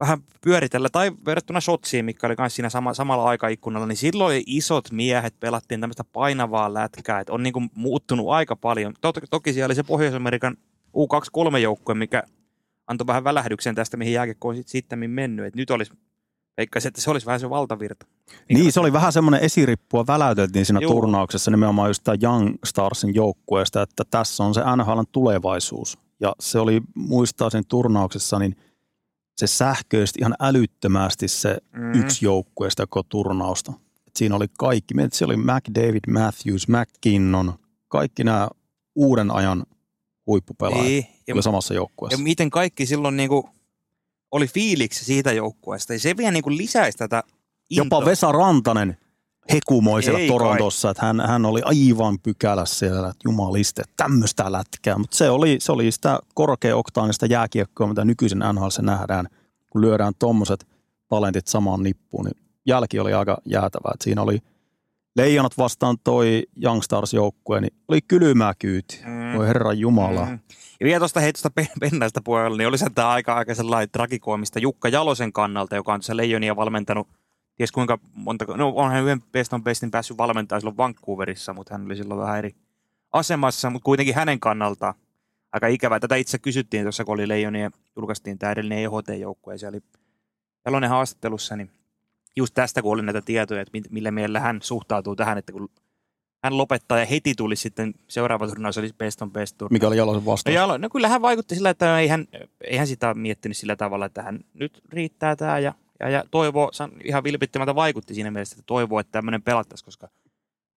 [0.00, 4.42] vähän pyöritellä, tai verrattuna Shotsiin, mikä oli myös siinä sama, samalla aikaikkunalla, niin silloin oli
[4.46, 8.94] isot miehet, pelattiin tämmöistä painavaa lätkää, että on niin kuin muuttunut aika paljon.
[9.00, 10.56] Toki, toki siellä oli se Pohjois-Amerikan
[10.96, 12.22] U23-joukkue, mikä
[12.86, 15.46] antoi vähän välähdyksen tästä, mihin jääkiekko on sit, sitten mennyt.
[15.46, 15.92] Et nyt olisi,
[16.56, 18.06] veikkaisin, että se olisi vähän se valtavirta.
[18.48, 20.92] Niin, se oli vähän semmoinen esirippua väläyteltiin siinä Juu.
[20.92, 25.98] turnauksessa nimenomaan just tämä Young Starsin joukkueesta, että tässä on se NHLn tulevaisuus.
[26.20, 28.56] Ja se oli, muistaa sen turnauksessa, niin
[29.40, 32.00] se sähköisti ihan älyttömästi se Mm.
[32.00, 33.72] yksi joukkueesta koko turnausta.
[34.06, 37.52] Et siinä oli kaikki, siellä oli McDavid, Matthews, McKinnon,
[37.88, 38.48] kaikki nämä
[38.94, 39.66] uuden ajan
[40.26, 42.22] huippupelaajat Niin, ja, oli samassa ja joukkueessa.
[42.22, 43.50] miten kaikki silloin niinku
[44.30, 45.92] oli fiiliksi siitä joukkueesta.
[45.92, 47.22] Ja se vielä niinku lisäisi tätä
[47.70, 48.04] Jopa intoa.
[48.04, 48.96] Vesa Rantanen
[49.52, 54.98] hekumoi siellä Ei Torontossa, että hän, hän oli aivan pykälässä siellä, että jumaliste, tämmöistä lätkää.
[54.98, 59.26] Mutta se oli, se oli sitä korkeaoktaanista jääkiekkoa, mitä nykyisin NHL nähdään,
[59.70, 60.66] kun lyödään tommoset
[61.08, 63.92] talentit samaan nippuun, niin jälki oli aika jäätävää.
[63.94, 64.38] Et siinä oli
[65.16, 69.02] Leijonat vastaan toi Youngstars-joukkue, niin oli kylmää kyyti.
[69.06, 69.38] Mm.
[69.38, 70.26] Voi herran jumala.
[70.26, 70.38] Mm.
[70.80, 75.32] Ja vielä tuosta heitosta Pennaista puolella, niin olisi tämä aika, aika sellainen tragikoomista Jukka Jalosen
[75.32, 77.08] kannalta, joka on tässä Leijonia valmentanut,
[77.56, 81.74] ties kuinka monta, no onhan hän yhden Best on Bestin päässyt valmentamaan silloin Vancouverissa, mutta
[81.74, 82.54] hän oli silloin vähän eri
[83.12, 84.94] asemassa, mutta kuitenkin hänen kannalta
[85.52, 86.00] aika ikävää.
[86.00, 89.82] Tätä itse kysyttiin tuossa, kun oli Leijonia, julkaistiin tämä edellinen EHT-joukkue, ja siellä oli
[90.66, 91.70] Jalonen haastattelussa, niin
[92.36, 95.68] just tästä, kun oli näitä tietoja, että mi- millä mielellä hän suhtautuu tähän, että kun
[96.44, 99.72] hän lopettaa ja heti tuli sitten seuraava turnaus, oli Best on Best turnaus.
[99.72, 100.54] Mikä oli Jalosen No, vastaus?
[100.54, 102.28] Jalo, no kyllä hän vaikutti sillä, että ei hän,
[102.64, 106.68] ei hän sitä miettinyt sillä tavalla, että hän nyt riittää tämä ja, ja, ja toivoo,
[106.72, 110.08] san- ihan vilpittömältä vaikutti siinä mielessä, että toivoo, että tämmöinen pelattaisi, koska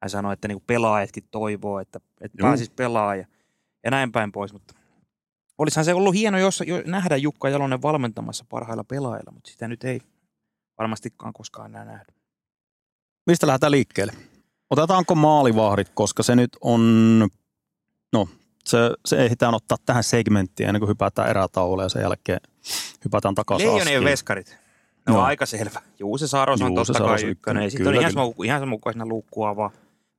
[0.01, 2.47] hän sanoi, että niinku pelaajatkin toivoo, että, että Juu.
[2.47, 3.25] pääsisi pelaamaan ja,
[3.83, 4.73] ja näin päin pois, mutta
[5.57, 9.83] olisihan se ollut hieno jos, jo, nähdä Jukka Jalonen valmentamassa parhailla pelaajilla, mutta sitä nyt
[9.83, 10.01] ei
[10.77, 12.05] varmastikaan koskaan enää nähdä.
[13.27, 14.13] Mistä lähdetään liikkeelle?
[14.69, 16.81] Otetaanko maalivahdit, koska se nyt on,
[18.13, 18.27] no
[18.65, 22.39] se, se ehditään ottaa tähän segmenttiin ennen kuin hypätään erätauolle ja sen jälkeen
[23.05, 24.11] hypätään takaisin Leijonien askiin.
[24.11, 24.62] veskarit.
[25.07, 25.23] Ne on Joo.
[25.25, 25.81] aika selvä.
[25.99, 29.55] Juuse Saros on totta kai ykkönen, sitten on ihan sama, ihan sama kuin siinä luukkua
[29.55, 29.71] vaan.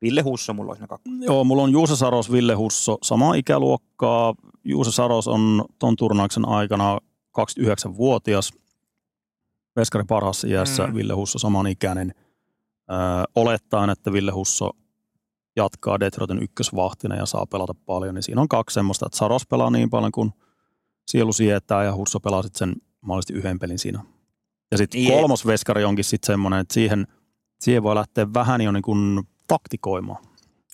[0.02, 1.22] Ville Husso mulla olisi ne kakkonen.
[1.22, 4.34] Joo, mulla on Juuse Saros, Ville Husso, samaa ikäluokkaa.
[4.64, 6.98] Juuse Saros on ton turnauksen aikana
[7.40, 8.52] 29-vuotias.
[9.76, 10.88] Veskarin parhaassa iässä, Mm.
[10.90, 10.94] mm.
[10.94, 12.14] Ville Husso samanikäinen.
[12.90, 12.96] Öö,
[13.34, 14.70] olettaen, että Ville Husso
[15.56, 19.70] jatkaa Detroitin ykkösvahtina ja saa pelata paljon, niin siinä on kaksi semmoista, että Saros pelaa
[19.70, 20.32] niin paljon kuin
[21.06, 24.04] sielu sietää ja Husso pelaa sitten sen mahdollisesti yhden pelin siinä.
[24.70, 27.06] Ja sitten kolmos veskari onkin sitten semmoinen, että siihen,
[27.60, 30.24] siihen voi lähteä vähän jo niin kuin taktikoimaan.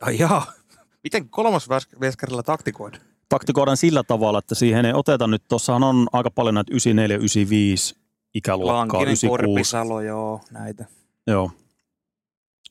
[0.01, 0.53] Ai jaa.
[1.05, 1.69] Miten kolmas
[2.01, 2.99] veskarilla taktikoida?
[3.31, 7.95] taktikoidaan sillä tavalla, että siihen ei oteta nyt, tuossahan on aika paljon näitä 94, 95
[8.35, 9.47] ikäluokkaa, Lankinen, 96.
[9.47, 10.85] Korpisalo, joo, näitä.
[11.27, 11.51] Joo.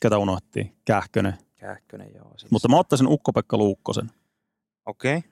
[0.02, 0.74] Ketä unohtiin?
[0.86, 1.34] Kähkönen.
[1.56, 2.34] Kähkönen, joo.
[2.38, 2.52] Siis.
[2.52, 4.12] Mutta mä ottaisin Ukko-Pekka Luukkosen.
[4.86, 5.18] Okei.
[5.18, 5.30] Okay.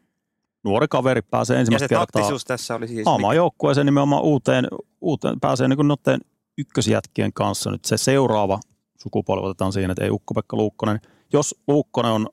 [0.64, 3.08] Nuori kaveri pääsee Ja se ensimmäistä kertaa taktisuus tässä oli siis...
[3.08, 4.68] aamaan joukkueeseen nimenomaan uuteen,
[5.02, 6.20] uuteen pääsee niin noiden
[6.58, 7.72] ykkösjätkien kanssa.
[7.72, 8.60] Nyt se seuraava
[8.98, 11.00] sukupolvi otetaan siinä, että ei Ukko-Pekka Luukkonen.
[11.34, 12.28] Jos Luukkonen on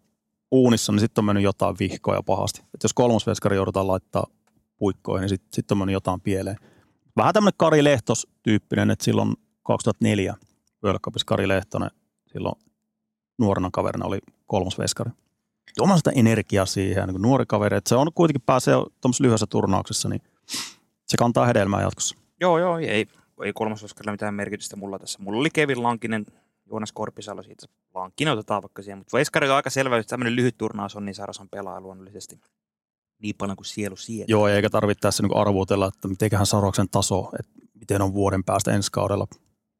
[0.50, 2.60] uunissa, niin sitten on mennyt jotain vihkoja pahasti.
[2.74, 4.26] Et jos kolmosveskari joudutaan laittaa
[4.76, 6.56] puikkoihin, niin sitten sit on mennyt jotain pieleen.
[7.16, 10.34] Vähän tämmöinen Kari Lehtos-tyyppinen, että silloin 2004
[10.84, 11.90] World Kari Lehtonen
[12.32, 12.54] silloin
[13.38, 15.10] nuorena kaverina oli kolmosveskari.
[15.76, 20.08] Tuomaan sitä energiaa siihen, niin nuori kaveri, että se on kuitenkin pääsee tuommoisessa lyhyessä turnauksessa,
[20.08, 20.22] niin
[21.06, 22.16] se kantaa hedelmää jatkossa.
[22.44, 23.06] Joo, joo, ei,
[23.44, 25.18] ei kolmosveskarilla mitään merkitystä mulla tässä.
[25.22, 26.26] Mulla oli Kevin Lankinen,
[26.66, 27.66] Joonas Korpisalo siitä.
[27.94, 31.14] Lankinen otetaan vaikka siihen, mutta veskari on aika selvä, että tämmöinen lyhyt turnaus on, niin
[31.14, 32.40] Saras on pelaa luonnollisesti
[33.22, 34.32] niin paljon kuin sielu sietää.
[34.32, 38.72] Joo, eikä tarvitse tässä niin arvuutella, että mitenköhän Saroksen taso, että miten on vuoden päästä
[38.72, 39.26] ensi kaudella.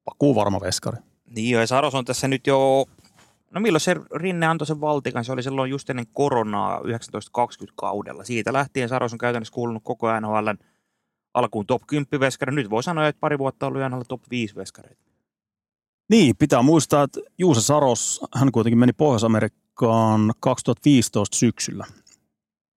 [0.04, 0.98] Pakuu varma veskari.
[1.26, 2.86] Niin joo, ja Saros on tässä nyt jo
[3.50, 5.24] No milloin se Rinne antoi sen valtikan?
[5.24, 8.24] Se oli silloin just ennen koronaa 1920 kaudella.
[8.24, 10.58] Siitä lähtien Saros on käytännössä kuulunut koko NHLn
[11.34, 12.54] alkuun top 10 veskari.
[12.54, 15.04] Nyt voi sanoa, että pari vuotta on ollut NHL top 5 veskareita.
[16.10, 21.86] Niin, pitää muistaa, että Juuse Saros, hän kuitenkin meni Pohjois-Amerikkaan 2015 syksyllä.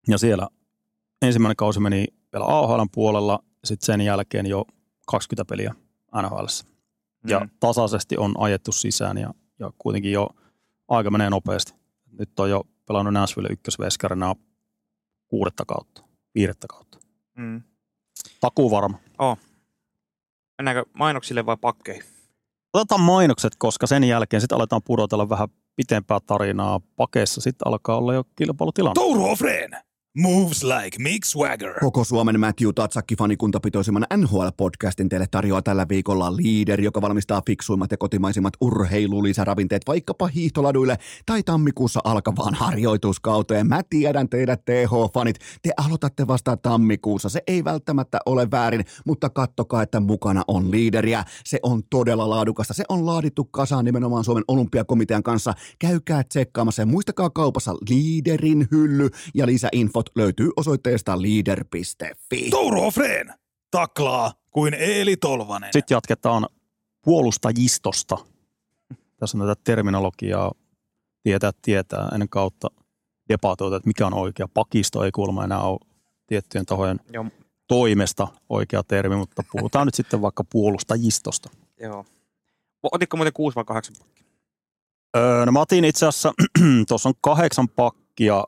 [0.09, 0.49] Ja siellä
[1.23, 4.65] ensimmäinen kausi meni vielä AHL puolella, sitten sen jälkeen jo
[5.07, 5.75] 20 peliä
[6.23, 6.47] NHL.
[7.29, 7.51] Ja Mm.
[7.61, 10.29] tasaisesti on ajettu sisään ja, ja kuitenkin jo
[10.89, 11.75] aika menee nopeasti.
[12.19, 14.35] Nyt on jo pelannut Nashville ykkösveskarina
[15.29, 16.03] kuudetta kautta,
[16.35, 16.99] viidettä kautta.
[17.37, 17.63] Mm.
[18.47, 18.99] Takuu varma.
[20.59, 22.03] Mennäänkö mainoksille vai pakkeihin?
[22.75, 27.41] Otetaan mainokset, koska sen jälkeen sitten aletaan pudotella vähän pitempää tarinaa pakeissa.
[27.41, 28.95] Sitten alkaa olla jo kilpailutilanne.
[28.95, 29.71] Touru Ofreen.
[30.19, 31.75] Moves like Mick Swagger.
[31.81, 37.97] Koko Suomen Matthew Tatsakki fanikuntapitoisimman NHL-podcastin teille tarjoaa tällä viikolla Leader, joka valmistaa fiksuimmat ja
[37.97, 43.67] kotimaisimmat urheilulisäravinteet vaikkapa hiihtoladuille tai tammikuussa alkavaan harjoituskauteen.
[43.67, 47.29] Mä tiedän teidät TH-fanit, te aloitatte vasta tammikuussa.
[47.29, 51.25] Se ei välttämättä ole väärin, mutta kattokaa, että mukana on Leaderiä.
[51.45, 52.75] Se on todella laadukasta.
[52.75, 55.55] Se on laadittu kasaan nimenomaan Suomen olympiakomitean kanssa.
[55.79, 59.47] Käykää tsekkaamassa ja muistakaa kaupassa Leaderin hylly ja
[60.07, 62.51] lisäinfot löytyy osoitteesta leader.fi.
[62.51, 63.35] Touru Ofreen.
[63.71, 65.73] Taklaa kuin Eeli Tolvanen.
[65.73, 66.47] Sitten jatketaan
[67.05, 68.19] puolustajistosta.
[69.17, 70.53] Tässä on tätä terminologiaa
[71.23, 72.69] tietää tietää ennen kautta
[73.29, 74.49] debatoita, että mikä on oikea.
[74.55, 75.79] Pakisto ei kuulemma enää ole
[76.27, 77.27] tiettyjen tahojen Joo.
[77.69, 81.51] toimesta oikea termi, mutta puhutaan nyt sitten vaikka puolustajistosta.
[81.81, 82.05] Joo.
[82.83, 84.27] Otitko muuten kuusi vai kahdeksan pakkia?
[85.17, 86.33] Öö, no mä otin itse asiassa,
[86.89, 88.45] tuossa on kahdeksan pakkia,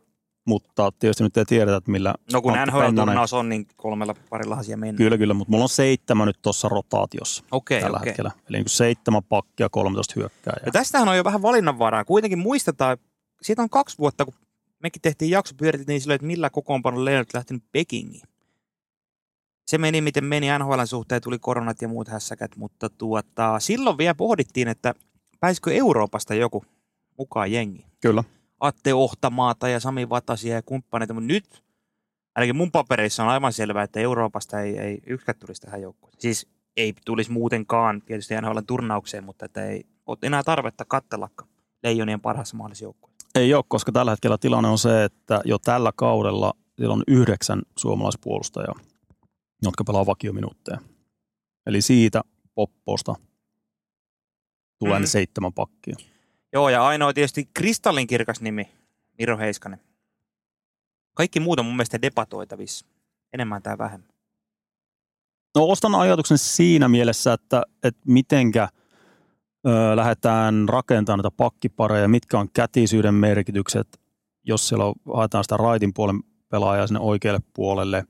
[0.48, 4.80] mutta tietysti nyt ei tiedetä, että millä No kun NHL-turnaus on, niin kolmella parillahan siellä
[4.80, 4.96] mennään.
[4.96, 8.10] Kyllä, kyllä, mutta mulla on seitsemän nyt tuossa rotaatiossa Okei, tällä okei.
[8.10, 8.30] hetkellä.
[8.48, 10.62] Eli niin kuin seitsemän pakkia, 13 hyökkääjää.
[10.66, 12.04] Ja tästähän on jo vähän valinnanvaraa.
[12.04, 12.98] Kuitenkin muistetaan,
[13.42, 14.34] siitä on kaksi vuotta, kun
[14.82, 18.28] mekin tehtiin jakso, pyöritettiin silleen, että millä kokoonpanolla Leonard lähtenyt Pekingiin.
[19.66, 24.14] Se meni, miten meni NHLn suhteen, tuli koronat ja muut hässäkät, mutta tuota, silloin vielä
[24.14, 24.94] pohdittiin, että
[25.40, 26.64] pääsikö Euroopasta joku
[27.18, 27.86] mukaan jengi.
[28.00, 28.24] Kyllä.
[28.60, 31.64] Atte Ohtamaata ja Sami Vatasia ja kumppaneita, mutta nyt
[32.34, 36.12] ainakin mun papereissa on aivan selvää, että Euroopasta ei, ei yksikään tulisi tähän joukkoon.
[36.18, 41.50] Siis ei tulisi muutenkaan tietysti NHL turnaukseen, mutta että ei ole enää tarvetta kattellakaan
[41.82, 43.28] leijonien parhaassa mahdollisessa joukkueessa.
[43.34, 47.62] Ei ole, koska tällä hetkellä tilanne on se, että jo tällä kaudella siellä on yhdeksän
[47.78, 48.80] suomalaispuolustajaa,
[49.62, 50.78] jotka pelaa vakiominuutteja.
[51.66, 52.20] Eli siitä
[52.54, 53.14] popposta
[54.78, 55.00] tulee Mm.
[55.00, 55.96] ne seitsemän pakkia.
[56.52, 58.68] Joo, ja ainoa tietysti kristallinkirkas nimi,
[59.18, 59.80] Miro Heiskanen.
[61.14, 62.86] Kaikki muut on mun mielestä debatoitavissa,
[63.32, 64.08] enemmän tai vähemmän.
[65.54, 68.68] No ostan ajatuksen siinä mielessä, että, että mitenkä
[69.66, 74.00] ö, lähdetään rakentamaan näitä pakkipareja, mitkä on kätisyyden merkitykset,
[74.44, 78.04] jos siellä on, haetaan sitä raitin puolen pelaajaa sinne oikealle puolelle,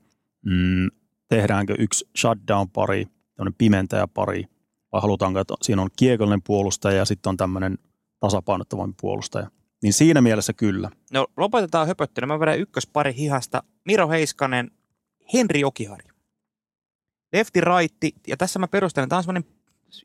[0.45, 0.87] mm,
[1.27, 4.43] tehdäänkö yksi shutdown-pari, tämmöinen pimentäjäpari,
[4.91, 7.77] vai halutaanko, että siinä on kiekollinen puolustaja ja sitten on tämmöinen
[8.19, 9.51] tasapainottavampi puolustaja.
[9.83, 10.89] Niin siinä mielessä kyllä.
[11.13, 12.27] No lopetetaan höpöttely.
[12.27, 13.63] Mä vedän ykköspari hihasta.
[13.85, 14.71] Miro Heiskanen,
[15.33, 16.05] Henri Jokihari.
[17.33, 19.51] Lefti raitti, ja tässä mä perustelen, tämä on semmoinen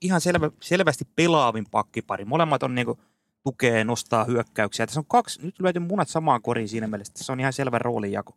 [0.00, 2.24] ihan selvä, selvästi pelaavin pakkipari.
[2.24, 2.98] Molemmat on niinku
[3.42, 4.87] tukee, nostaa hyökkäyksiä.
[4.87, 7.12] Tässä on kaksi, nyt löytyy munat samaan koriin siinä mielessä.
[7.12, 8.37] Tässä on ihan selvä roolijako.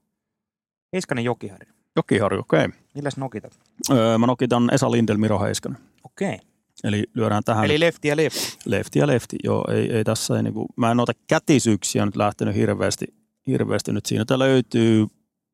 [0.93, 1.67] Heiskanen Jokihari.
[1.95, 2.65] Jokiharju, okei.
[2.65, 2.79] Okay.
[2.95, 3.59] Milläs nokitat?
[3.91, 5.81] Öö, mä nokitan Esa Lindel, Miro Heiskanen.
[6.03, 6.39] Okei.
[6.83, 8.57] Eli lyödään tähän Eli lefti ja lefti.
[8.65, 9.35] lefti ja lefti.
[9.43, 13.05] Joo, ei, ei tässä ei niinku, mä en ota kätisyyksiä nyt lähtenyt hirveästi,
[13.47, 14.21] hirveästi nyt siinä.
[14.21, 15.07] Että löytyy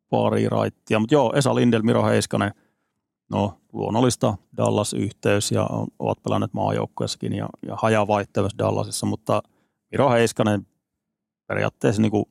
[0.10, 2.52] pari raittia, mutta joo, Esa Lindel, Miro Heiskanen,
[3.32, 9.44] no luonnollista Dallas-yhteys ja on, ovat pelanneet maajoukkueessakin ja, ja hajavaihtavassa Dallasissa, mutta
[9.92, 10.68] Miro Heiskanen
[11.48, 12.30] periaatteessa niinku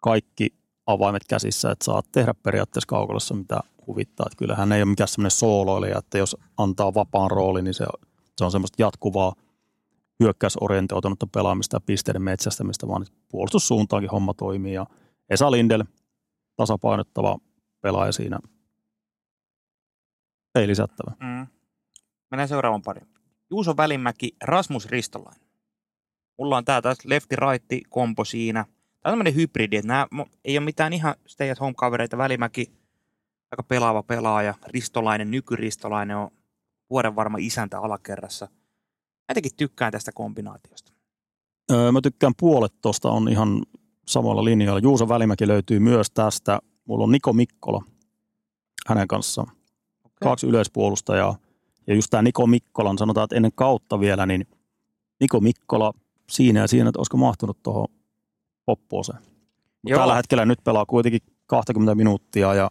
[0.00, 0.54] kaikki
[0.86, 4.26] avaimet käsissä, että saat tehdä periaatteessa kaukolossa mitä huvittaa.
[4.26, 7.86] Että kyllähän ei ole mikään semmoinen sooloilija, että jos antaa vapaan roolin, niin se,
[8.38, 9.32] se on semmoista jatkuvaa
[10.20, 14.74] hyökkäysorientoitunutta pelaamista ja pisteiden metsästämistä, vaan puolustussuuntaankin homma toimii.
[14.74, 14.86] Ja
[15.30, 15.84] Esa Lindel,
[16.56, 17.38] tasapainottava
[17.80, 18.38] pelaaja siinä.
[20.54, 21.12] Ei lisättävä.
[21.20, 21.46] Mm.
[22.30, 23.00] Mennään seuraavan pari.
[23.50, 25.48] Juuso Välimäki, Rasmus Ristolainen.
[26.38, 28.64] Mulla on tää taas lefti-raitti kompo siinä.
[28.64, 28.72] Tämä
[29.04, 30.06] on tämmöinen hybridi, että nämä
[30.44, 32.18] ei ole mitään ihan stay at home kavereita.
[32.18, 32.72] Välimäki,
[33.50, 34.54] aika pelaava pelaaja.
[34.66, 36.30] Ristolainen, nykyristolainen on
[36.90, 38.48] vuoden varma isäntä alakerrassa.
[38.48, 40.92] Mä jotenkin tykkään tästä kombinaatiosta.
[41.72, 43.62] Öö, mä tykkään puolet tuosta on ihan
[44.06, 44.80] samalla linjalla.
[44.80, 46.58] Juuso Välimäki löytyy myös tästä.
[46.84, 47.82] Mulla on Niko Mikkola
[48.86, 49.48] hänen kanssaan.
[49.48, 50.12] Okay.
[50.22, 51.38] Kaksi yleispuolustajaa.
[51.86, 54.46] Ja just tämä Niko Mikkolan, sanotaan, että ennen kautta vielä, niin
[55.20, 55.92] Niko Mikkola
[56.30, 57.86] siinä ja siinä, että olisiko mahtunut tuohon
[58.66, 59.18] poppooseen.
[59.88, 62.70] Tällä hetkellä nyt pelaa kuitenkin 20 minuuttia ja,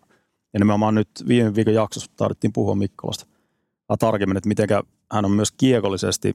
[0.54, 3.26] ja nimenomaan nyt viime viikon jaksossa tarvittiin puhua Mikkolasta
[4.00, 4.68] tarkemmin, että miten
[5.12, 6.34] hän on myös kiekollisesti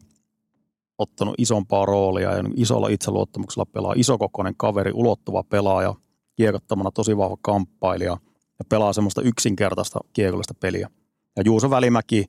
[0.99, 5.95] ottanut isompaa roolia ja isolla itseluottamuksella pelaa isokokoinen kaveri, ulottuva pelaaja,
[6.37, 8.17] kiekottamana tosi vahva kamppailija
[8.59, 10.91] ja pelaa semmoista yksinkertaista kiekollista peliä.
[11.37, 12.25] Ja Juuso Välimäki,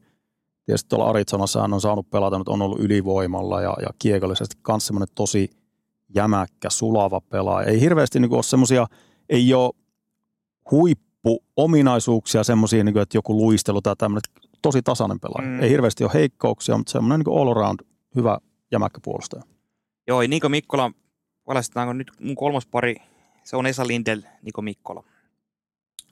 [0.66, 4.86] tietysti tuolla Arizonassa hän on saanut pelata, nyt on ollut ylivoimalla ja, ja kiekollisesti myös
[4.86, 5.50] semmoinen tosi
[6.16, 7.68] jämäkkä, sulava pelaaja.
[7.68, 8.88] Ei hirveästi niin ole semmoisia,
[9.30, 9.74] ei ole
[10.72, 14.22] huippuominaisuuksia semmoisia, niin että joku luistelu tai tämmöinen
[14.63, 15.47] tosi tasainen pelaaja.
[15.47, 15.63] Mm.
[15.63, 17.80] Ei hirveästi ole heikkouksia, mutta semmoinen niin all around
[18.15, 18.38] hyvä
[18.71, 19.43] jämäkkä puolustaja.
[20.08, 20.91] Joo, ja Niko Mikkola,
[21.47, 22.95] valistetaanko nyt mun kolmas pari,
[23.43, 25.04] se on Esa Lindel, Niko Mikkola.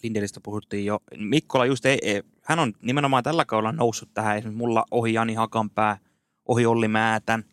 [0.04, 1.00] Lindelistä puhuttiin jo.
[1.18, 5.34] Mikkola just ei, ei, hän on nimenomaan tällä kaudella noussut tähän, esimerkiksi mulla ohi Jani
[5.34, 5.98] Hakanpää,
[6.46, 7.44] ohi Olli Määtän.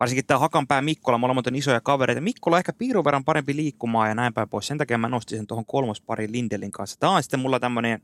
[0.00, 2.20] Varsinkin tämä Hakanpää Mikkola, molemmat on isoja kavereita.
[2.20, 4.66] Mikkola on ehkä piirun verran parempi liikkumaan ja näin päin pois.
[4.66, 7.00] Sen takia mä nostin sen tuohon kolmospariin Lindelin kanssa.
[7.00, 8.02] Tämä on sitten mulla tämmöinen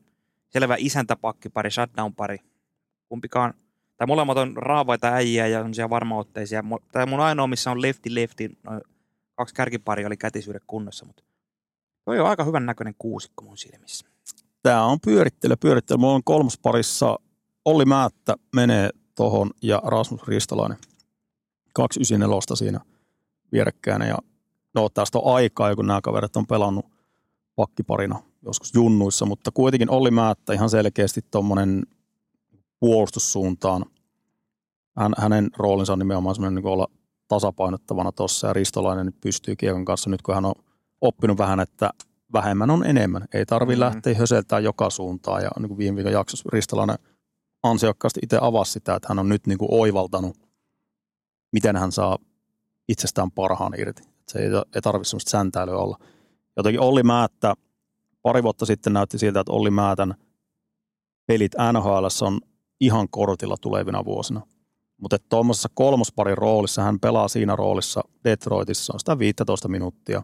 [0.52, 2.38] selvä isäntäpakkipari, shutdown-pari.
[3.08, 3.54] Kumpikaan
[3.96, 6.64] tai molemmat on raavaita äijiä ja semmoisia varmaotteisia.
[6.92, 8.80] Tämä mun ainoa, missä on lefti lefti, no,
[9.34, 11.22] kaksi kärkiparia oli kätisyyden kunnossa, mutta
[12.04, 14.06] toi on aika hyvän näköinen kuusikko mun silmissä.
[14.62, 15.98] Tämä on pyörittely, pyörittely.
[15.98, 17.18] Mulla on kolmosparissa
[17.64, 20.78] Olli Määttä menee tohon ja Rasmus Ristolainen.
[21.74, 22.80] 294 siinä
[23.52, 24.02] vierekkäin.
[24.02, 24.18] Ja
[24.74, 26.86] no tästä on aikaa, kun nämä kaverit on pelannut
[27.56, 31.82] pakkiparina joskus junnuissa, mutta kuitenkin Olli Määttä ihan selkeästi tuommoinen
[32.80, 33.84] puolustussuuntaan.
[34.96, 36.86] Hän, hänen roolinsa on nimenomaan semmoinen niin olla
[37.28, 40.54] tasapainottavana tuossa ja Ristolainen pystyy kiekon kanssa nyt kun hän on
[41.00, 41.90] oppinut vähän, että
[42.32, 43.24] vähemmän on enemmän.
[43.34, 43.78] Ei tarvi Mhm.
[43.78, 43.80] mm.
[43.80, 46.98] lähteä höseltää joka suuntaan ja niin kuin viime viikon jaksossa Ristolainen
[47.62, 50.36] ansiokkaasti itse avasi sitä, että hän on nyt niin kuin oivaltanut,
[51.52, 52.18] miten hän saa
[52.88, 54.02] itsestään parhaan irti.
[54.28, 55.98] Se ei, ei tarvitse sellaista säntäilyä olla.
[56.56, 57.54] Jotenkin Olli Määttä,
[58.22, 60.14] pari vuotta sitten näytti siltä, että Olli Määtän
[61.26, 62.40] pelit NHL on
[62.80, 64.40] ihan kortilla tulevina vuosina.
[65.00, 70.22] Mutta tuommoisessa kolmosparin roolissa, hän pelaa siinä roolissa Detroitissa, on sitä 15 minuuttia.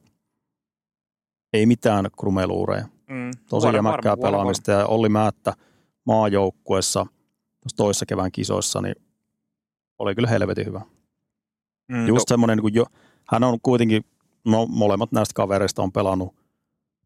[1.53, 2.89] Ei mitään krumeluureja.
[3.11, 3.31] Mm.
[3.49, 5.53] Tosi jämäkkää varma, pelaamista ja Olli Määttä
[6.05, 7.07] maajoukkuessa
[7.77, 8.95] toissa kevään kisoissa, niin
[9.99, 10.81] oli kyllä helvetin hyvä.
[11.89, 12.85] Mm, Just semmoinen, niin jo,
[13.31, 14.05] hän on kuitenkin,
[14.45, 16.38] no molemmat näistä kavereista on pelannut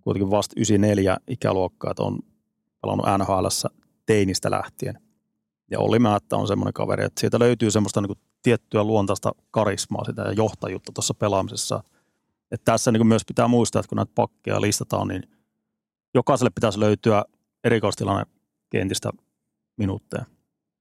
[0.05, 2.19] kuitenkin vasta 94 ikäluokkaa, että on
[2.83, 3.69] pelannut NHLssä
[4.07, 4.99] teinistä lähtien.
[5.71, 10.05] Ja Olli Määttä on semmoinen kaveri, että siitä löytyy semmoista niin kuin tiettyä luontaista karismaa
[10.05, 11.85] sitä ja johtajuutta tuossa pelaamisessa.
[12.51, 15.23] Että tässä niin kuin myös pitää muistaa, että kun näitä pakkeja listataan, niin
[16.15, 17.25] jokaiselle pitäisi löytyä
[17.65, 18.25] erikoistilanne
[18.71, 19.11] kentistä
[19.77, 20.25] minuutteja.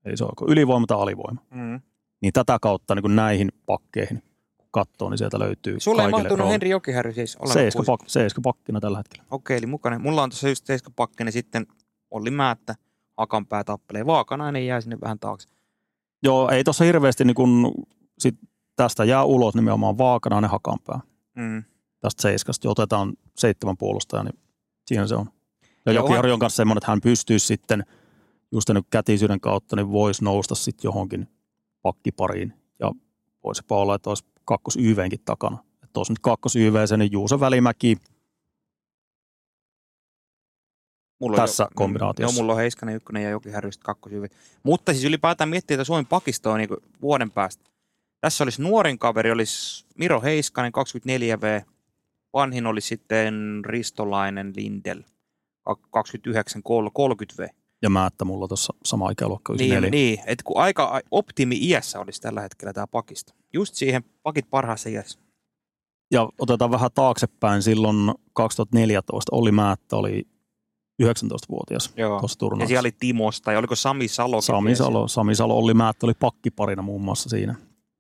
[0.05, 1.41] Eli se on ylivoima tai alivoima.
[1.49, 1.81] mm.
[2.21, 4.23] Niin tätä kautta niin kuin näihin pakkeihin,
[4.71, 6.51] katsoo, niin sieltä löytyy Sulle ei mahtunut rooli.
[6.51, 9.23] Henri Jokihärry siis ollenkaan Seiska, pak, seiska pakkina tällä hetkellä.
[9.31, 9.99] Okei, eli mukana.
[9.99, 11.67] Mulla on tuossa just seiskapakkinen sitten
[12.11, 12.75] Olli Määttä,
[13.17, 14.05] Hakanpää tappelee.
[14.05, 15.49] Vaakanainen jää sinne vähän taakse.
[16.23, 17.73] Joo, ei tuossa hirveästi niin kun,
[18.19, 18.35] sit
[18.75, 20.99] tästä jää ulos nimenomaan Vaakanainen Hakanpää.
[21.35, 21.63] Mm.
[21.99, 24.39] Tästä seiskasta, jo otetaan seitsemän puolustajaa, niin
[24.85, 25.25] siinä se on.
[25.85, 27.85] Ja Ja Joki onhan- on kanssa semmoinen, että hän pystyy sitten
[28.51, 31.27] just niin kätisyyden kautta, niin voisi nousta sitten johonkin
[31.81, 32.53] pakkipariin.
[32.79, 32.91] Ja
[33.43, 35.57] voisi olla, että olisi kakkos YVnkin takana.
[35.83, 37.97] Että olisi nyt kakkos YV, niin Juuso Välimäki,
[41.21, 42.35] Mulla Tässä on jo- kombinaatiossa.
[42.35, 44.27] Joo, mulla on Heiskanen ykkönen ja Jokihärry sitten kakkosyvi.
[44.63, 46.69] Mutta siis ylipäätään miettii, että Suomen pakistoa niin
[47.01, 47.63] vuoden päästä.
[48.21, 51.65] Tässä olisi nuorin kaveri, olisi Miro Heiskanen, 24V.
[52.33, 55.03] Vanhin olisi sitten Ristolainen Lindel,
[55.91, 57.49] 29, 30V.
[57.81, 59.89] Ja Määttä mulla tuossa sama ikäluokka Niin, 94.
[59.91, 63.33] niin, että kun aika optimi-iässä olisi tällä hetkellä tämä pakisto.
[63.53, 65.19] Just siihen pakit parhaassa iässä.
[66.11, 67.61] Ja otetaan vähän taaksepäin.
[67.63, 70.27] Silloin 2014 Olli Määttä oli
[71.03, 72.19] 19-vuotias Joo.
[72.19, 72.67] tuossa Ja turnauksessa.
[72.67, 74.41] siellä oli Timosta ja oliko Sami Salo?
[74.41, 77.55] Sami Salo, Sami Salo, Olli Määttä oli pakkiparina muun muassa siinä.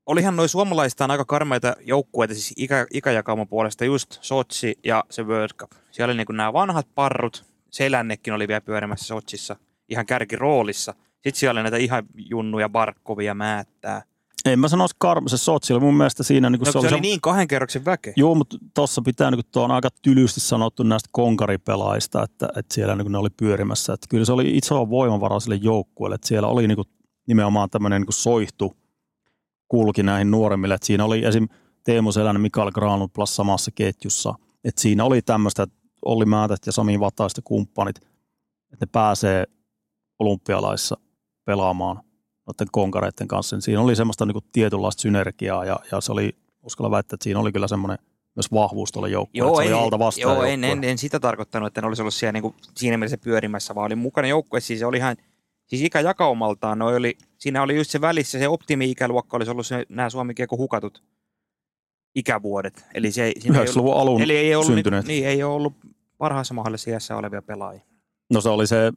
[0.05, 5.53] Olihan noin suomalaistaan aika karmeita joukkueita, siis ikä, ikäjakauman puolesta, just Sotsi ja se World
[5.57, 5.71] Cup.
[5.91, 9.55] Siellä oli niin nämä vanhat parrut, Selännekin oli vielä pyörimässä Sotsissa,
[9.91, 10.93] ihan kärkiroolissa.
[11.13, 14.01] Sitten siellä oli näitä ihan junnuja, Barkovia, Määttää.
[14.45, 16.49] En mä sanoisi karme, se Sotsi oli mun mielestä siinä.
[16.49, 18.13] Niin No, se, se, oli se, niin kahden kerroksen väkeä.
[18.15, 22.95] Joo, mutta tuossa pitää, niin tuo on aika tylysti sanottu näistä konkaripelaajista, että, että siellä
[22.95, 23.93] niin ne oli pyörimässä.
[23.93, 26.87] Että kyllä se oli iso voimavara sille joukkueelle, että siellä oli niin kuin,
[27.27, 28.73] nimenomaan tämmöinen niin soihtu
[29.67, 30.73] kulki näihin nuoremmille.
[30.73, 31.47] Että siinä oli esim.
[31.83, 34.33] Teemu Selänen, Mikael Granlund plus samassa ketjussa.
[34.63, 35.75] Että siinä oli tämmöistä, että
[36.05, 39.45] Olli Määtät ja Sami Vataiset ja kumppanit, että ne pääsee
[40.21, 40.97] olympialaissa
[41.45, 41.97] pelaamaan
[42.47, 46.35] noiden konkareiden kanssa, niin siinä oli semmoista niin kuin tietynlaista synergiaa ja, ja se oli,
[46.63, 47.97] uskalla väittää, että siinä oli kyllä semmoinen
[48.35, 51.81] myös vahvuus tuolla joukkueella, se oli alta vastaan joo en, en, en, sitä tarkoittanut, että
[51.81, 54.85] ne olisi ollut siellä niin kuin siinä mielessä pyörimässä, vaan oli mukana joukkue, siis se
[54.85, 55.17] oli ihan,
[55.65, 60.09] siis ikäjakaumaltaan, no oli, siinä oli just se välissä, se optimi-ikäluokka olisi ollut se, nämä
[60.09, 61.03] Suomi hukatut
[62.15, 62.85] ikävuodet.
[62.93, 65.05] Eli se, 90-luvun alun eli ei ollut, syntyneet.
[65.05, 65.73] Niin, ei ole ollut
[66.17, 67.81] parhaassa mahdollisessa iässä olevia pelaajia.
[68.33, 68.91] No se oli se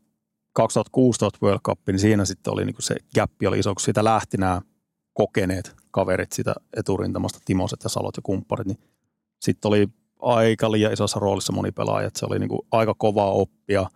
[0.55, 4.05] 2016 World Cup, niin siinä sitten oli niin kuin se gappi oli iso, kun siitä
[4.05, 4.61] lähti nämä
[5.12, 8.79] kokeneet kaverit sitä eturintamasta, Timoset ja Salot ja kumpparit, niin
[9.40, 9.88] sitten oli
[10.19, 13.87] aika liian isossa roolissa moni pelaaja, että se oli niin kuin aika kovaa oppia.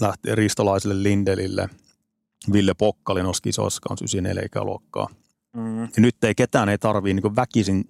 [0.00, 1.68] Lähti ristolaiselle Lindelille,
[2.52, 5.08] Ville Pokkali noski isoissa kanssa 94 ikäluokkaa.
[5.56, 5.82] Mm.
[5.82, 7.84] Ja nyt ei ketään ei tarvii niin väkisin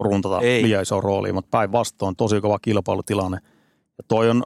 [0.00, 0.62] runtata Ei.
[0.62, 3.38] liian isoa roolia, mutta päinvastoin tosi kova kilpailutilanne.
[3.98, 4.42] Ja toi on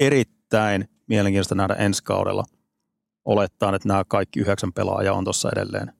[0.00, 2.44] erittäin mielenkiintoista nähdä ensi kaudella.
[3.24, 5.92] Olettaen, että nämä kaikki yhdeksän pelaajaa on tuossa edelleen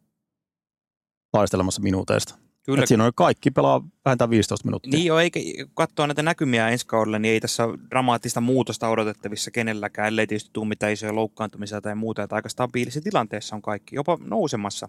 [1.31, 2.35] taistelemassa minuuteista.
[2.62, 4.90] Kyllä, Et siinä on kaikki pelaa vähintään 15 minuuttia.
[4.90, 8.88] Niin jo, eikä kun katsoo näitä näkymiä ensi kaudella, niin ei tässä ole dramaattista muutosta
[8.88, 13.62] odotettavissa kenelläkään, ellei tietysti tule mitään isoja loukkaantumisia tai muuta, että aika stabiilisessa tilanteessa on
[13.62, 14.88] kaikki, jopa nousemassa.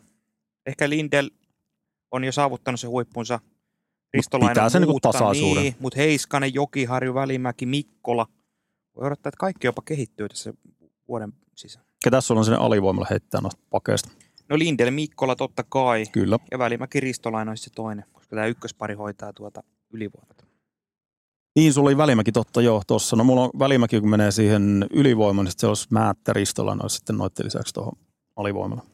[0.66, 1.30] Ehkä Lindel
[2.12, 3.40] on jo saavuttanut sen huippunsa.
[4.14, 5.64] Ristolainen pitää se niinku muuttaa, tasaisuuden.
[5.64, 8.28] Niin, mutta Heiskanen, Jokiharju, Välimäki, Mikkola.
[8.96, 10.54] Voi odottaa, että kaikki jopa kehittyy tässä
[11.08, 11.86] vuoden sisään.
[12.04, 14.10] Ketä sulla on sinne alivoimalla heittää noista pakeista?
[14.50, 16.06] No Lindel, Mikkola totta kai.
[16.12, 16.40] Kyllä.
[16.52, 20.46] Ja Välimäki, Ristolainen olisi se toinen, koska tämä ykköspari hoitaa tuota ylivoimat.
[21.56, 23.16] Niin, sulla oli välimäki totta joo tuossa.
[23.16, 27.18] No mulla on välimäki, kun menee siihen ylivoimaan, niin se olisi Määttä Ristolainen olisi sitten
[27.18, 27.94] noitten lisäksi tuohon
[28.36, 28.86] alivoimalla.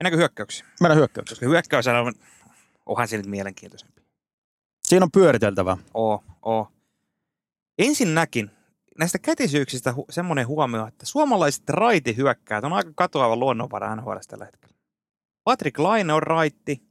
[0.00, 0.68] Mennäänkö hyökkäyksiin?
[0.80, 1.36] Mennään hyökkäykseen.
[1.36, 2.14] Koska hyökkäys on,
[2.86, 4.02] onhan se nyt mielenkiintoisempi.
[4.88, 5.76] Siinä on pyöriteltävää.
[5.94, 6.68] Oo, oo.
[7.80, 8.50] Ensinnäkin
[8.98, 14.76] näistä kätisyyksistä hu- semmoinen huomio, että suomalaiset raitihyökkäät on aika katoava luonnonvara NHL tällä hetkellä.
[15.44, 16.82] Patrick Laine on raitti.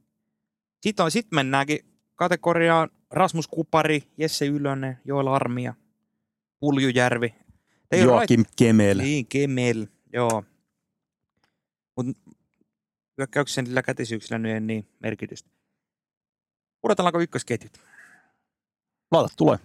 [0.80, 1.78] Sitten on, sit mennäänkin
[2.14, 5.74] kategoriaan Rasmus Kupari, Jesse Ylönen, Joel Armia,
[6.60, 7.34] Puljujärvi.
[8.02, 8.98] Joakim Kemel.
[8.98, 10.44] Niin, Kemel, joo.
[11.96, 12.12] Mutta
[13.18, 15.50] hyökkäyksen niillä kätisyyksillä nyt ei niin merkitystä.
[16.82, 17.72] Odotellaanko ykkösketjut?
[19.10, 19.58] Laita tulee.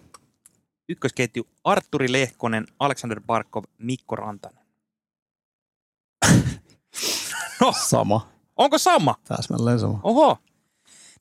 [0.89, 4.65] Ykkösketju Arturi Lehkonen, Alexander Barkov, Mikko Rantanen.
[7.61, 8.29] no, Sama.
[8.55, 9.15] onko sama?
[9.27, 9.99] Täsmälleen sama.
[10.03, 10.37] Oho.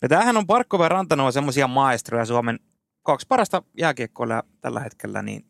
[0.03, 2.59] No tämähän on Barkov ja Rantanen on semmoisia maestroja Suomen
[3.03, 5.47] kaksi parasta jääkiekkoilla tällä hetkellä, niin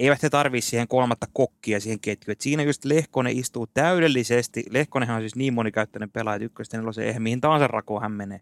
[0.00, 2.32] eivät he tarvii siihen kolmatta kokkia siihen ketjuun.
[2.32, 4.64] Et siinä just Lehkonen istuu täydellisesti.
[4.70, 8.40] Lehkonenhan on siis niin monikäyttöinen pelaaja, että ykköstä nelosen eihän mihin tahansa rakoon hän menee.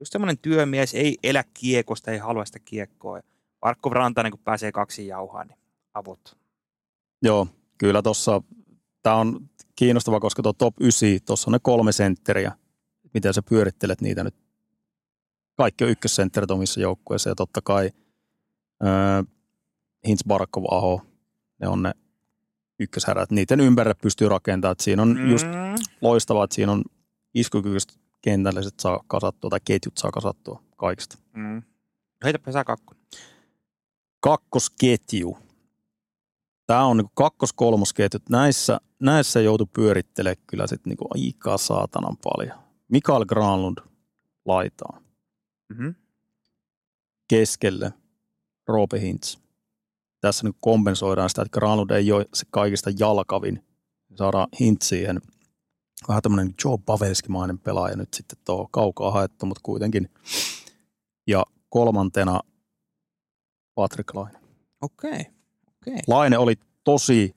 [0.00, 3.20] Just semmoinen työmies, ei elä kiekosta, ei halua sitä kiekkoa.
[3.64, 5.58] Barkov Rantanen, kun pääsee kaksi jauhaan, niin
[5.94, 6.36] avut.
[7.22, 7.46] Joo,
[7.78, 8.42] kyllä tuossa,
[9.02, 12.52] tämä on kiinnostava, koska tuo top 9, tuossa on ne kolme sentteriä.
[13.14, 14.34] Miten sä pyörittelet niitä nyt?
[15.56, 17.90] Kaikki on ykkössentterit omissa joukkueissa ja totta kai
[18.84, 19.26] äh,
[20.06, 21.00] Hintz, Barkov, Aho,
[21.60, 21.92] ne on ne
[22.78, 23.30] ykköshärät.
[23.30, 24.76] Niiden ympärille pystyy rakentamaan.
[24.80, 25.46] Siinä on just
[26.00, 26.84] loistavaa, että siinä on
[27.34, 31.18] iskukykyiset kentälliset saa kasattua tai ketjut saa kasattua kaikista.
[31.32, 31.62] Mm.
[32.24, 33.04] Heitäpä sä kakkonen.
[34.24, 35.38] Kakkosketju.
[36.66, 38.22] Tämä on niinku kakkos-kolmosketjut.
[38.30, 42.58] Näissä, näissä joutu pyörittelemään kyllä sitten niinku aikaa saatanan paljon.
[42.88, 43.78] Mikael Granlund
[44.44, 45.02] laitaan.
[45.68, 45.94] Mm-hmm.
[47.28, 47.92] Keskelle
[48.68, 49.38] Roope Hintz.
[50.20, 53.64] Tässä nyt kompensoidaan sitä, että Granlund ei ole se kaikista jalkavin.
[54.14, 55.20] Saadaan Hintz siihen.
[56.08, 60.10] Vähän tämmöinen Joe Pavelskimainen pelaaja nyt sitten tuo kaukaa haettu, mutta kuitenkin.
[61.26, 62.40] Ja kolmantena
[63.74, 64.38] Patrick Laine.
[64.80, 65.10] Okei.
[65.10, 65.24] Okay.
[65.86, 65.98] Okay.
[66.06, 67.36] Laine oli tosi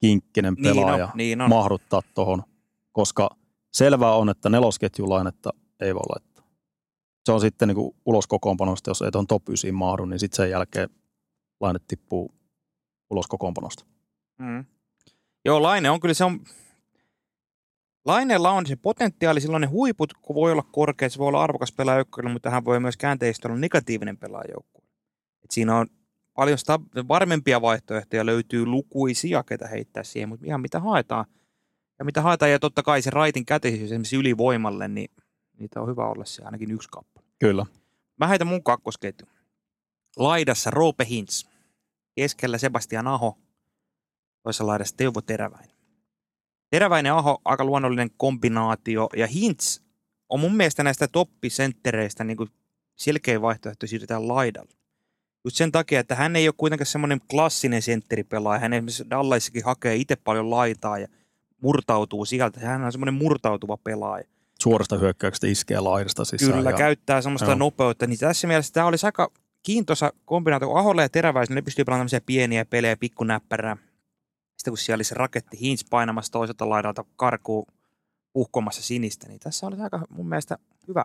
[0.00, 1.48] kinkkinen Niin on, pelaaja niin on.
[1.48, 2.42] mahduttaa tuohon,
[2.92, 3.30] koska
[3.72, 6.44] selvää on, että nelosketjun lainetta ei voi laittaa.
[7.24, 10.36] Se on sitten niin kuin ulos kokoonpanosta, jos ei tuon top 9 mahdu, niin sitten
[10.36, 10.88] sen jälkeen
[11.60, 12.34] laine tippuu
[13.10, 13.84] ulos kokoonpanosta.
[14.38, 14.64] Mm.
[15.44, 16.40] Joo, Laine on kyllä se on...
[18.04, 21.72] Laineella on se potentiaali, silloin ne huiput kun voi olla korkeat, se voi olla arvokas
[21.72, 24.81] pelaaja joukkueelle, mutta hän voi myös käänteisesti olla negatiivinen pelaaja joukkueelle.
[25.44, 25.86] Et siinä on
[26.34, 31.24] paljon sta- varmempia vaihtoehtoja, löytyy lukuisia, ketä heittää siihen, mutta ihan mitä haetaan.
[31.98, 35.10] Ja mitä haetaan, ja totta kai se raitin käteisyys esimerkiksi ylivoimalle, niin
[35.58, 37.26] niitä on hyvä olla se ainakin yksi kappale.
[37.38, 37.66] Kyllä.
[38.16, 39.26] Mä heitän mun kakkosketju.
[40.16, 41.44] Laidassa Roope Hintz.
[42.14, 43.38] Keskellä Sebastian Aho.
[44.42, 45.76] Toisessa laidassa Teuvo Teräväinen.
[46.70, 49.08] Teräväinen Aho, aika luonnollinen kombinaatio.
[49.16, 49.80] Ja Hintz
[50.28, 52.38] on mun mielestä näistä toppisenttereistä niin
[52.96, 54.81] selkeä vaihtoehto siirretään laidalle.
[55.44, 58.60] Just sen takia, että hän ei ole kuitenkaan semmoinen klassinen sentteripelaaja.
[58.60, 61.08] Hän esimerkiksi Dallaissakin hakee itse paljon laitaa ja
[61.60, 62.60] murtautuu sieltä.
[62.60, 64.24] Hän on semmoinen murtautuva pelaaja.
[64.60, 66.52] Suorasta hyökkäyksestä iskee laidasta sisään.
[66.52, 67.54] Kyllä, ja, käyttää semmoista Joo.
[67.54, 68.06] nopeutta.
[68.06, 69.32] Niin tässä mielessä tämä olisi aika
[69.62, 70.68] kiintoisa kombinaatio.
[70.68, 73.76] Kun Aholle ja Teräväisen, ne pystyy pelaamaan tämmöisiä pieniä pelejä, pikkunäppärää.
[74.56, 77.66] Sitten kun siellä oli se raketti Hintz painamassa toiselta laidalta karkuun
[78.32, 81.04] puhkomassa sinistä, niin tässä olisi aika mun mielestä hyvä,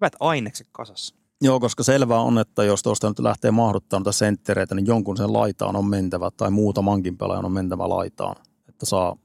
[0.00, 1.14] hyvät ainekset kasassa.
[1.44, 5.32] Joo, koska selvää on, että jos tuosta nyt lähtee mahduttaa noita senttereitä, niin jonkun sen
[5.32, 8.36] laitaan on mentävä tai muutamankin pelaajan on mentävä laitaan,
[8.68, 9.16] että saa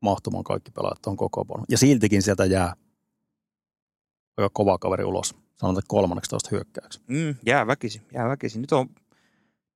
[0.00, 1.64] mahtumaan kaikki pelaajat tuon koko paljon.
[1.68, 2.74] Ja siltikin sieltä jää
[4.36, 5.28] aika kova kaveri ulos.
[5.28, 7.00] Sanotaan että kolmanneksi tuosta hyökkäyksi.
[7.06, 8.60] Mm, jää väkisin, jää väkisin.
[8.60, 8.88] Nyt on,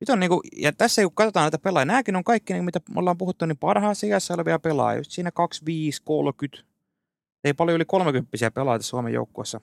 [0.01, 2.99] nyt on niinku, ja tässä kun katsotaan näitä pelaajia, nämäkin on kaikki, niin mitä me
[2.99, 5.01] ollaan puhuttu, niin parhaassa iässä olevia pelaajia.
[5.01, 6.69] Just siinä 25, 30.
[7.45, 9.61] Ei paljon yli 30 pelaajia Suomen joukkueessa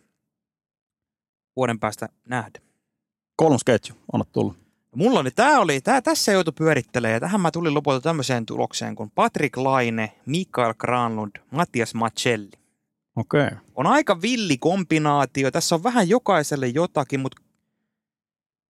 [1.55, 2.59] vuoden päästä nähdä.
[3.35, 4.55] Kolmas ketju, anna tulla.
[4.95, 8.95] Mulla oli, tää oli, tää, tässä joutui pyörittelemään ja tähän mä tulin lopulta tämmöiseen tulokseen
[8.95, 12.51] kuin Patrick Laine, Mikael Granlund, Matias Macelli.
[13.15, 13.45] Okei.
[13.45, 13.57] Okay.
[13.75, 15.51] On aika villi kombinaatio.
[15.51, 17.41] Tässä on vähän jokaiselle jotakin, mutta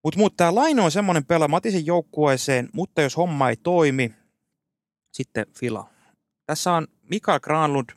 [0.03, 4.13] mut, mut tämä Laine on semmoinen pelaaja Matisen joukkueeseen, mutta jos homma ei toimi,
[5.11, 5.89] sitten fila.
[6.45, 7.89] Tässä on Mikael Granlund,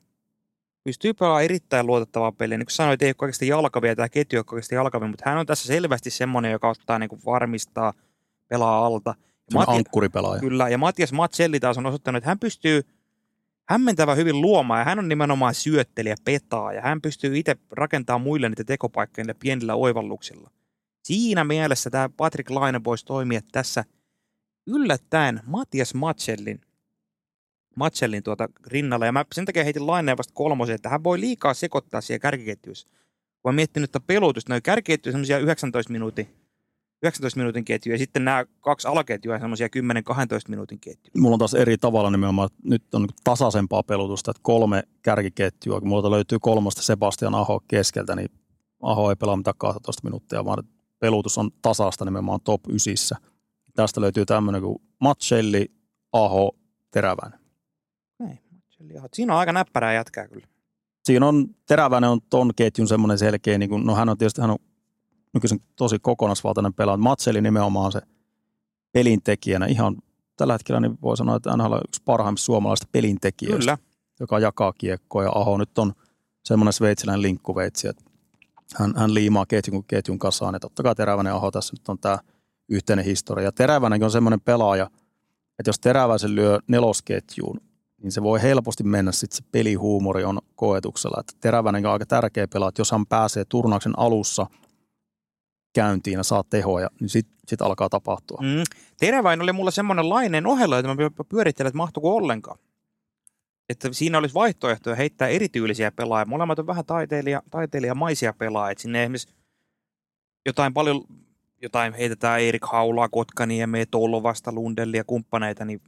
[0.86, 2.58] pystyy pelaamaan erittäin luotettavaa peliä.
[2.58, 5.38] Niin kuin sanoit, ei ole kaikista jalkavia, tämä ketju ei ole kaikista jalkavia, mutta hän
[5.38, 7.92] on tässä selvästi semmoinen, joka ottaa niin kuin varmistaa,
[8.48, 9.14] pelaa alta.
[9.50, 9.70] Ja Mati...
[9.70, 10.40] Ankkuripelaaja.
[10.40, 12.82] Kyllä, ja Matias Matselli taas on osoittanut, että hän pystyy
[13.68, 18.48] hämmentävän hyvin luomaan, ja hän on nimenomaan syöttelijä, petaa, ja hän pystyy itse rakentamaan muille
[18.48, 20.50] niitä tekopaikkoja niillä pienillä oivalluksilla.
[21.02, 23.84] Siinä mielessä tämä Patrick Laine voisi toimia tässä
[24.66, 26.60] yllättäen Matias Matsellin,
[27.76, 31.54] Matsellin tuota rinnalla, ja mä sen takia heitin Laineen vasta kolmosen, että hän voi liikaa
[31.54, 32.88] sekoittaa siellä kärkiketjuissa.
[33.42, 36.28] Kun mä miettinyt että pelutusta, noin kärkiketjuja semmoisia 19 minuutin
[37.02, 39.70] 19 minuutin ketju ja sitten nämä kaksi alaketjua semmoisia 10-12
[40.48, 41.20] minuutin ketjuja.
[41.20, 46.10] Mulla on taas eri tavalla nimenomaan, nyt on tasaisempaa pelutusta, että kolme kärkiketjua, kun mulla
[46.10, 48.28] löytyy kolmosta Sebastian Aho keskeltä, niin
[48.82, 50.64] Aho ei pelaa mitään 12 minuuttia, vaan
[50.98, 53.18] pelutus on tasaista nimenomaan top 9.
[53.74, 55.66] Tästä löytyy tämmöinen kuin Matselli,
[56.12, 56.56] Aho,
[56.90, 57.45] Teräväinen.
[58.90, 60.46] Ei, Siinä on aika näppärää jätkää kyllä.
[61.04, 64.50] Siinä on, Teräväinen on ton ketjun semmoinen selkeä, niin kuin, no hän on tietysti, hän
[64.50, 64.58] on
[65.34, 66.96] nykyisin tosi kokonaisvaltainen pelaaja.
[66.96, 68.00] Matseli nimenomaan se
[68.92, 69.96] pelintekijänä ihan
[70.36, 73.90] tällä hetkellä niin voi sanoa, että NHL on yksi parhaimmista suomalaisista pelintekijöistä, Kyllä.
[74.20, 75.92] joka jakaa kiekkoa ja Aho nyt on
[76.44, 78.04] semmoinen sveitsiläinen linkkuveitsi, että
[78.76, 82.18] hän, hän liimaa ketjun ketjun kasaan ja totta kai Teräväinen Aho tässä nyt on tämä
[82.68, 83.44] yhteinen historia.
[83.44, 84.90] Ja Terävänenkin on semmoinen pelaaja,
[85.58, 87.60] että jos Teräväisen lyö nelosketjuun,
[88.02, 91.20] niin se voi helposti mennä sitten se pelihuumori on koetuksella.
[91.20, 94.46] Että Terävänen on aika tärkeä pelaaja, että jos hän pääsee turnauksen alussa–
[95.76, 98.38] käyntiin ja saa tehoja, niin sitten sit alkaa tapahtua.
[98.42, 98.62] Mm.
[99.00, 102.58] Teräväin oli mulla semmoinen lainen ohella, että mä pyörittelen, että mahtuuko ollenkaan.
[103.68, 106.26] Että siinä olisi vaihtoehtoja heittää erityylisiä pelaajia.
[106.26, 108.70] Molemmat on vähän taiteilija, taiteilijamaisia pelaajia.
[108.70, 109.34] Että sinne esimerkiksi
[110.46, 111.04] jotain paljon,
[111.62, 115.80] jotain heitetään Erik Haulaa, Kotkaniemeä, Tolvasta, Lundellia, kumppaneita, niin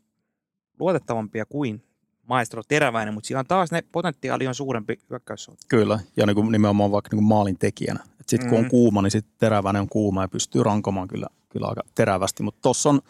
[0.80, 1.82] luotettavampia kuin
[2.28, 5.66] maestro Teräväinen, mutta siinä on taas ne potentiaali on suurempi hyökkäyssuunta.
[5.68, 8.00] Kyllä, ja niin kuin nimenomaan vaikka niin kuin maalin tekijänä.
[8.26, 11.82] Sitten kun on kuuma, niin sitten teräväinen on kuuma ja pystyy rankomaan kyllä, kyllä aika
[11.94, 12.42] terävästi.
[12.42, 13.00] Mutta tuossa on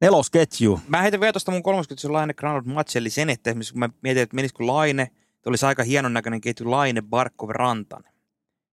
[0.00, 0.80] nelosketju.
[0.88, 4.22] Mä heitän vielä tuosta mun 30 Laine Granot Matselli sen, että esimerkiksi kun mä mietin,
[4.22, 8.12] että menisikö Laine, että olisi aika hienon näköinen ketju Laine, Barkov, Rantanen.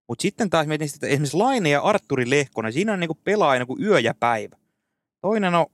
[0.07, 3.83] Mutta sitten taas mietin, että esimerkiksi Laine ja Arturi Lehkonen, siinä on niinku pelaaja kuin
[3.83, 4.57] yö ja päivä.
[5.21, 5.65] Toinen on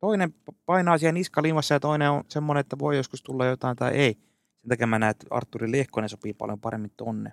[0.00, 0.34] toinen
[0.66, 4.14] painaa siellä niskalimassa ja toinen on semmoinen, että voi joskus tulla jotain tai ei.
[4.60, 7.32] Sen takia mä näen, että Arturi Lehkonen sopii paljon paremmin tonne.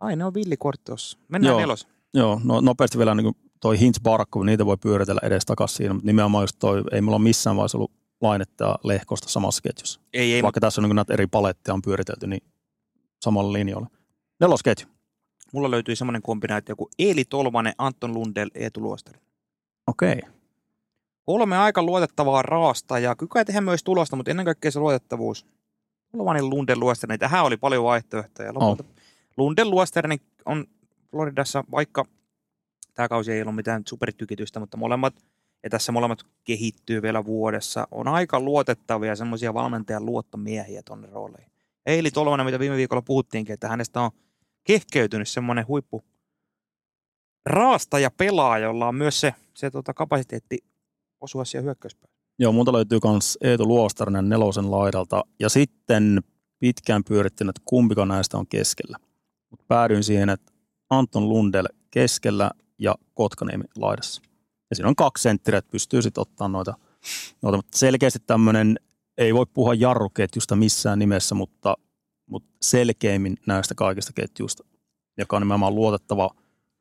[0.00, 1.18] Ai, ne on villikortti tossa.
[1.28, 1.60] Mennään Joo.
[1.60, 1.88] nelos.
[2.14, 6.06] Joo, no nopeasti vielä niin toi Hintz Barkov, niitä voi pyöritellä edes takaisin siinä, mutta
[6.06, 10.00] nimenomaan just toi, ei mulla ole missään vaiheessa ollut lainetta lehkosta samassa ketjussa.
[10.12, 12.42] Ei, ei, Vaikka tässä on niin näitä eri paletteja on pyöritelty, niin
[13.22, 13.86] samalla linjalla.
[14.40, 14.86] Nelosketju.
[15.52, 19.20] mulla löytyi semmoinen kombinaatio kuin Eeli Tolvanen, Anton Lundell, Eetu Luostari.
[19.86, 20.12] Okei.
[20.12, 20.30] Okay.
[21.32, 25.46] Kolme aika luotettavaa raasta ja kyllä tehdä myös tulosta, mutta ennen kaikkea se luotettavuus.
[26.10, 28.54] Tolvanen, Lundell, Luostari, tähän oli paljon vaihtoehtoja.
[28.54, 28.94] Lopulta oh.
[29.36, 30.66] Lundell, Luostari on
[31.10, 32.04] Floridassa, vaikka
[32.94, 35.14] tämä kausi ei ollut mitään supertykitystä, mutta molemmat,
[35.62, 41.52] ja tässä molemmat kehittyy vielä vuodessa, on aika luotettavia semmoisia valmentajan luottomiehiä tuonne rooleihin.
[41.86, 44.10] Eili Tolvanen, mitä viime viikolla puhuttiinkin, että hänestä on
[44.64, 46.02] kehkeytynyt semmoinen huippu
[47.46, 50.71] raasta ja pelaaja, jolla on myös se, se tota, kapasiteetti
[51.22, 52.12] osua siellä hyökkäyspäin.
[52.38, 56.20] Joo, muuta löytyy myös Eetu Luostarinen nelosen laidalta ja sitten
[56.58, 58.96] pitkään pyörittänyt, että kumpiko näistä on keskellä.
[59.50, 60.52] Mutta päädyin siihen, että
[60.90, 64.22] Anton Lundell keskellä ja Kotkaniemi laidassa.
[64.70, 66.74] Ja siinä on kaksi senttiä, että pystyy sitten ottaa noita,
[67.42, 67.58] noita.
[67.58, 68.78] Mutta selkeästi tämmöinen
[69.18, 71.76] ei voi puhua jarruketjusta missään nimessä, mutta,
[72.30, 74.64] mutta selkeimmin näistä kaikista ketjuista,
[75.18, 76.30] joka on nimenomaan luotettava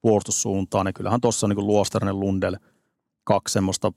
[0.01, 2.55] puolustussuuntaan, niin kyllähän tuossa niin Luosterinen Lundell
[3.23, 3.93] kaksi semmoista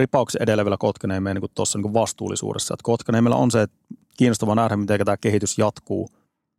[0.00, 2.74] ripauksen edellä vielä Kotkaniemen niin tuossa niin vastuullisuudessa.
[2.74, 3.76] Että Kotkaniemellä on se, että
[4.16, 6.08] kiinnostavaa nähdä, miten tämä kehitys jatkuu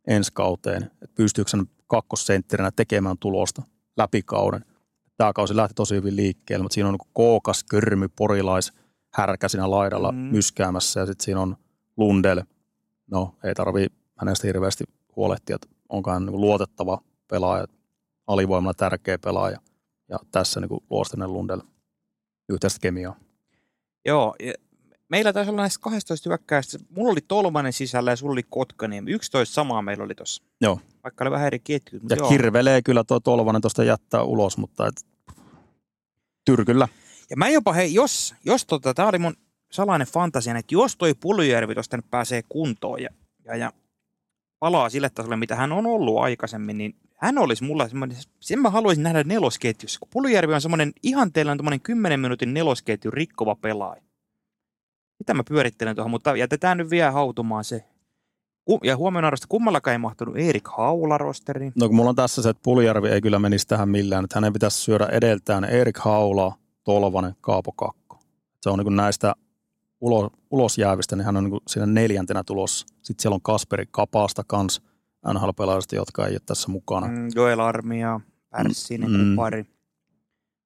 [0.06, 0.82] ensi kauteen.
[0.82, 3.62] Että pystyykö sen kakkosentterinä tekemään tulosta
[3.96, 4.64] läpi kauden.
[5.16, 8.72] Tämä kausi lähti tosi hyvin liikkeelle, mutta siinä on niin kookas, körmy, porilais,
[9.14, 10.18] härkä siinä laidalla mm.
[10.18, 11.56] myskäämässä ja sitten siinä on
[11.96, 12.40] Lundell.
[13.10, 13.86] No, ei tarvi
[14.18, 14.84] hänestä hirveästi
[15.16, 17.66] huolehtia, että onko hän niin luotettava pelaaja,
[18.26, 19.58] alivoimalla tärkeä pelaaja.
[20.08, 21.60] Ja tässä niin Luostinen Lundell
[22.48, 23.16] yhteistä kemiaa.
[24.04, 24.34] Joo,
[25.08, 26.78] meillä taisi olla näistä 12 hyökkäistä.
[26.90, 29.08] Mulla oli Tolvanen sisällä ja sulla oli Kotkanen.
[29.08, 30.42] 11 samaa meillä oli tuossa.
[30.60, 30.80] Joo.
[31.04, 32.02] Vaikka oli vähän eri ketjut.
[32.10, 32.28] Ja joo.
[32.28, 35.06] kirvelee kyllä tuo Tolvanen tuosta jättää ulos, mutta et,
[36.44, 36.88] tyrkyllä.
[37.30, 39.36] Ja mä jopa, hei, jos, jos tota, tää oli mun
[39.72, 43.08] salainen fantasia, että jos toi Puljärvi tuosta nyt pääsee kuntoon ja,
[43.44, 43.72] ja, ja
[44.62, 48.70] palaa sille tasolle, mitä hän on ollut aikaisemmin, niin hän olisi mulla semmoinen, sen mä
[48.70, 54.02] haluaisin nähdä nelosketjussa, kun Puljärvi on semmoinen ihanteellinen semmoinen 10 minuutin nelosketju rikkova pelaaja.
[55.18, 57.84] Mitä mä pyörittelen tuohon, mutta jätetään nyt vielä hautumaan se.
[58.82, 61.72] Ja huomioon arvosta, kummallakaan ei mahtunut Erik Haula rosteriin.
[61.76, 64.52] No kun mulla on tässä se, että Puljärvi ei kyllä menisi tähän millään, että hänen
[64.52, 66.54] pitäisi syödä edeltään Erik Haula,
[66.84, 68.18] Tolvanen, Kaapo Kakko.
[68.60, 69.34] Se on niin näistä
[70.02, 72.86] ulos, ulos jäävistä, niin hän on niin siinä neljäntenä tulossa.
[73.02, 74.82] Sitten siellä on Kasperi Kapaasta kanssa
[75.32, 77.06] NHL-pelaajista, jotka ei ole tässä mukana.
[77.06, 79.30] Mm, Joel Armia, Pärssinen, mm.
[79.30, 79.64] Kupari.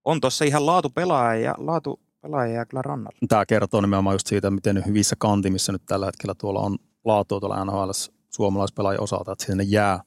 [0.05, 3.18] On tuossa ihan laatu pelaaja ja laatu pelaajia kyllä rannalla.
[3.28, 7.64] Tämä kertoo nimenomaan just siitä, miten hyvissä kantimissa nyt tällä hetkellä tuolla on laatua tuolla
[7.64, 7.91] NHL
[8.30, 10.01] suomalaispelaajien osalta, että sinne jää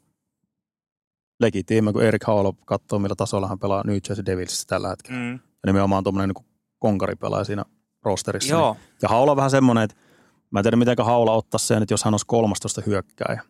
[1.39, 5.19] legitiimi, kun Erik Haula katsoo, millä tasolla hän pelaa New Jersey Devilsissä tällä hetkellä.
[5.19, 5.32] Mm.
[5.34, 6.45] Ja nimenomaan tuommoinen niin
[6.80, 7.65] konkaripelaaja siinä
[8.03, 8.53] rosterissa.
[8.53, 8.73] Joo.
[8.73, 8.97] Niin.
[9.01, 9.97] Ja Haula on vähän semmoinen, että
[10.51, 13.41] mä en tiedä miten Haula ottaa sen, että jos hän olisi kolmastosta hyökkääjä,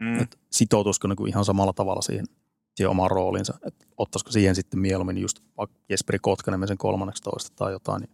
[0.00, 0.20] mm.
[0.20, 2.26] että sitoutuisiko niin kuin ihan samalla tavalla siihen,
[2.74, 7.56] siihen omaan rooliinsa, että ottaisiko siihen sitten mieluummin just vaikka Jesperi Kotkanen sen kolmanneksi toista
[7.56, 8.00] tai jotain.
[8.00, 8.10] Niin.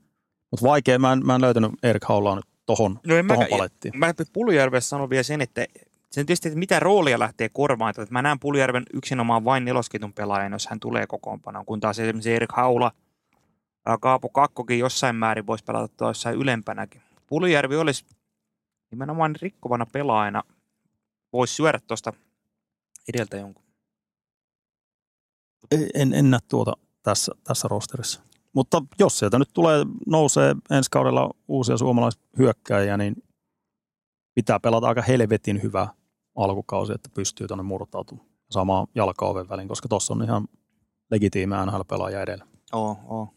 [0.51, 3.99] Mutta vaikea, mä en, mä en löytänyt Erik Haulaa nyt tohon, no tohon mä, palettiin.
[3.99, 5.67] Mä Puljärvessä sanon vielä sen, että
[6.11, 7.91] sen tietysti, että mitä roolia lähtee korvaan.
[7.91, 12.33] Että mä näen Puljärven yksinomaan vain nelosketun pelaajan, jos hän tulee kokoonpanoon, kun taas esimerkiksi
[12.33, 12.93] Erik Haula,
[14.01, 17.03] Kaapo Kakkokin jossain määrin voisi pelata jossain ylempänäkin.
[17.27, 18.05] Puljärvi olisi
[18.91, 20.43] nimenomaan rikkovana pelaajana,
[21.33, 22.13] voisi syödä tuosta
[23.15, 23.65] edeltä jonkun.
[25.95, 26.73] En, en näe tuota
[27.03, 28.21] tässä, tässä rosterissa.
[28.53, 33.23] Mutta jos sieltä nyt tulee, nousee ensi kaudella uusia suomalaishyökkäjiä, niin
[34.35, 35.89] pitää pelata aika helvetin hyvä
[36.37, 40.49] alkukausi, että pystyy tuonne murtautumaan samaan jalkaoven väliin, koska tuossa on ihan
[41.11, 42.47] legitiimi NHL-pelaaja edellä.
[42.73, 43.35] Oo, oo.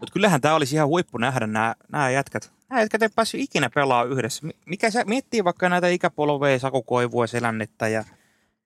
[0.00, 2.52] Mutta kyllähän tämä olisi ihan huippu nähdä nämä, nämä jätkät.
[2.70, 4.48] Nämä jätkät ei päässyt ikinä pelaa yhdessä.
[4.66, 8.04] Mikä se miettii vaikka näitä ikäpolveja, Saku Koivua, Selännettä ja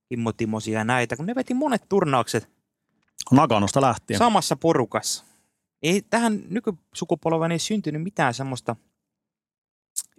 [0.09, 2.49] Kimmo Timosia ja näitä, kun ne veti monet turnaukset.
[3.31, 4.19] Naganosta lähtien.
[4.19, 5.25] Samassa porukassa
[5.83, 8.77] ei tähän nykysukupolveen ei syntynyt mitään semmoista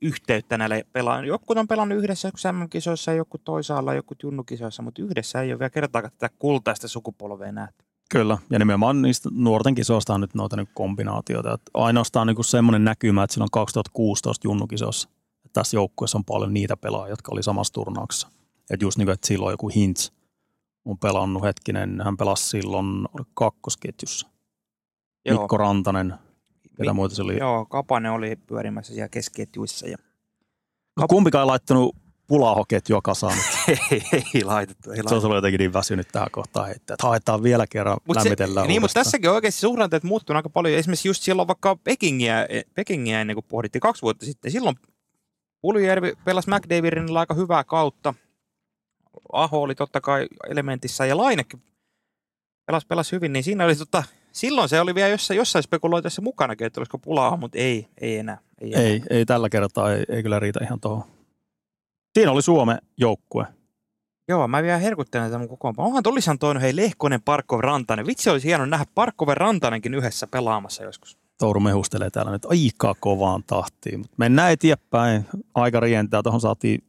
[0.02, 1.28] yhteyttä näille pelaajille.
[1.28, 6.12] Joku on pelannut yhdessä MM-kisoissa joku toisaalla, joku junnukisoissa, mutta yhdessä ei ole vielä kertaakaan
[6.12, 7.86] tätä kultaista sukupolvea nähty.
[8.10, 11.54] Kyllä, ja nimenomaan niistä nuorten kisoista on nyt noita niin kombinaatioita.
[11.54, 15.10] Että ainoastaan niin semmoinen näkymä, että silloin 2016 junnukisoissa,
[15.46, 18.28] että tässä joukkueessa on paljon niitä pelaajia, jotka oli samassa turnauksessa.
[18.70, 20.12] Että just niin kuin, että silloin joku Hintz
[20.86, 24.28] on pelannut hetkinen, hän pelasi silloin kakkosketjussa.
[25.26, 25.40] Joo.
[25.40, 26.14] Mikko Rantanen,
[26.78, 27.38] ketä Mi- muita se oli?
[27.38, 29.88] Joo, Kapanen oli pyörimässä siellä kesketjuissa.
[29.88, 29.98] Ja...
[31.00, 31.96] No, kumpikaan ei laittanut
[32.28, 33.38] pulahoketjua kasaan.
[33.92, 34.02] ei,
[34.36, 34.92] ei laitettu.
[34.92, 38.16] Ei se on ollut jotenkin niin väsynyt tähän kohtaan heittää, että haetaan vielä kerran, mut
[38.16, 40.80] lämmitellään se, Niin, mutta tässäkin oikeasti suhdanteet muuttunut aika paljon.
[40.80, 44.52] Esimerkiksi just silloin vaikka Pekingiä, Pekingiä ennen kuin pohdittiin kaksi vuotta sitten.
[44.52, 44.76] Silloin
[45.62, 48.14] Puljärvi pelasi McDavidin aika hyvää kautta.
[49.34, 51.62] Aho oli totta kai elementissä ja Lainekin
[52.66, 56.56] pelasi, pelasi hyvin, niin siinä oli tota, silloin se oli vielä jossain, jossain spekuloitessa mukana,
[56.60, 58.38] että olisiko pulaa, mutta ei, ei enää.
[58.62, 58.84] Ei, enää.
[58.84, 61.15] ei, ei tällä kertaa, ei, ei kyllä riitä ihan tuohon.
[62.16, 63.48] Siinä oli Suomen joukkue.
[64.28, 65.88] Joo, mä vielä herkuttelen tämän kokoonpanoon.
[65.88, 68.08] Onhan tulisan toinen, hei Lehkonen, Parkov, Rantanen.
[68.08, 71.18] Vitsi olisi hieno nähdä Parkkoven Rantanenkin yhdessä pelaamassa joskus.
[71.38, 75.26] Touru mehustelee täällä nyt aika kovaan tahtiin, mutta mennään eteenpäin.
[75.56, 76.84] Aika rientää, tuohon saatiin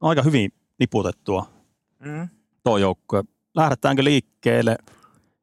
[0.00, 1.46] aika hyvin niputettua
[1.98, 2.28] mm.
[2.64, 3.24] tuo joukkue.
[3.54, 4.78] Lähdetäänkö liikkeelle–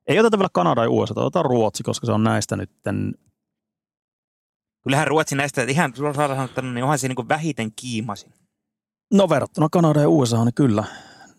[0.08, 3.16] ei oteta vielä Kanada ja USA, otetaan Ruotsi, koska se on näistä nytten.
[4.84, 8.34] Kyllähän Ruotsi näistä, ihan suoraan sanottuna, niin onhan se niin kuin vähiten kiimasin.
[9.14, 10.84] No verrattuna Kanada ja USA, niin kyllä.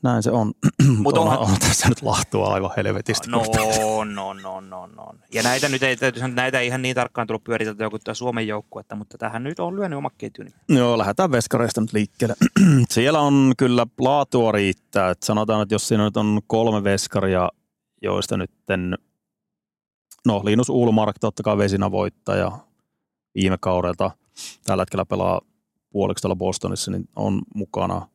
[0.02, 0.46] näin se on.
[0.88, 3.30] Mut Mutta on, onhan- on, tässä nyt lahtua aivan helvetisti.
[3.30, 3.42] No,
[4.04, 5.12] no, no, no, no.
[5.32, 8.14] Ja näitä nyt ei, täytyy sanoa, näitä ei ihan niin tarkkaan tullut pyöriteltyä kuin tuo
[8.14, 10.50] Suomen joukkuetta, mutta tähän nyt on lyönyt oma ketjuni.
[10.68, 12.34] Joo, lähdetään veskareista nyt liikkeelle.
[12.90, 15.10] Siellä on kyllä laatua riittää.
[15.10, 17.48] Et sanotaan, että jos siinä nyt on kolme veskaria,
[18.02, 18.50] joista nyt
[20.26, 22.52] no Linus Ulmark totta kai vesinä voittaja
[23.34, 24.10] viime kaudelta.
[24.66, 25.40] Tällä hetkellä pelaa
[25.96, 28.08] puoliksi tuolla Bostonissa, niin on mukana.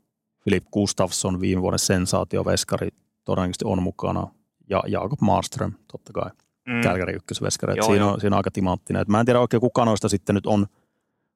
[0.44, 2.90] Philip Gustafsson, viime vuoden sensaatioveskari,
[3.24, 4.28] todennäköisesti on mukana.
[4.70, 6.30] Ja Jakob Marström, totta kai,
[6.68, 6.82] Mm.
[6.82, 7.78] Kälkäri ykkösveskari.
[7.78, 9.02] Joo, siinä, on, siinä on aika timanttinen.
[9.02, 10.68] Et mä en tiedä oikein kuka noista sitten nyt on,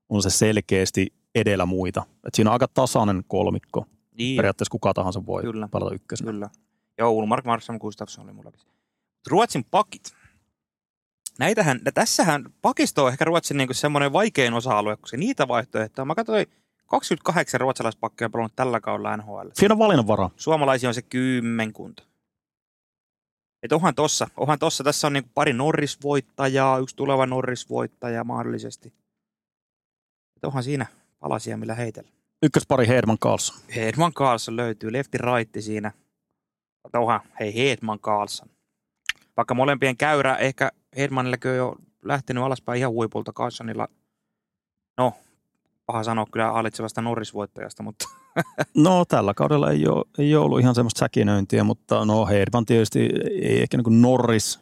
[0.10, 2.04] on se selkeästi edellä muita.
[2.28, 3.86] Et siinä on aika tasainen kolmikko.
[4.18, 5.68] Niin, Periaatteessa kuka tahansa voi Kyllä.
[5.72, 6.32] pelata ykkösenä.
[6.32, 6.50] kyllä.
[6.98, 8.62] Joo, Ulmark, Marsson, Gustafsson oli mullakin.
[9.30, 10.04] Ruotsin pakit.
[11.40, 16.06] Näitähän, tässähän pakisto on ehkä Ruotsin niin semmoinen vaikein osa-alue, koska niitä vaihtoehtoja.
[16.06, 16.46] Mä katsoin
[16.88, 19.50] 28 ruotsalaispakkia pelannut tällä kaudella NHL.
[19.54, 20.30] Siinä on valinnanvara.
[20.36, 22.04] Suomalaisia on se kymmenkunta.
[23.64, 28.94] Et onhan tossa, onhan tossa, tässä on niinku pari Norris-voittajaa, yksi tuleva Norris-voittaja mahdollisesti.
[30.38, 30.86] Et onhan siinä
[31.20, 32.10] palasia, millä heitellä.
[32.44, 33.58] Ykköspari Hedman Karlsson.
[33.76, 35.92] Hedman Carlson löytyy, lefti raitti siinä.
[36.84, 38.50] Mutta onhan, hei Hedman Carlson.
[39.38, 43.88] Vaikka molempien käyrä, ehkä Hedmanillekin on jo lähtenyt alaspäin ihan huipulta Carlsonilla.
[44.98, 45.14] No,
[45.86, 48.06] paha sanoa kyllä hallitsevasta Norris-voittajasta, mutta
[48.78, 53.10] No tällä kaudella ei ole, ei ole ollut ihan semmoista säkinöintiä, mutta no Hedman tietysti
[53.42, 54.60] ei ehkä niin Norris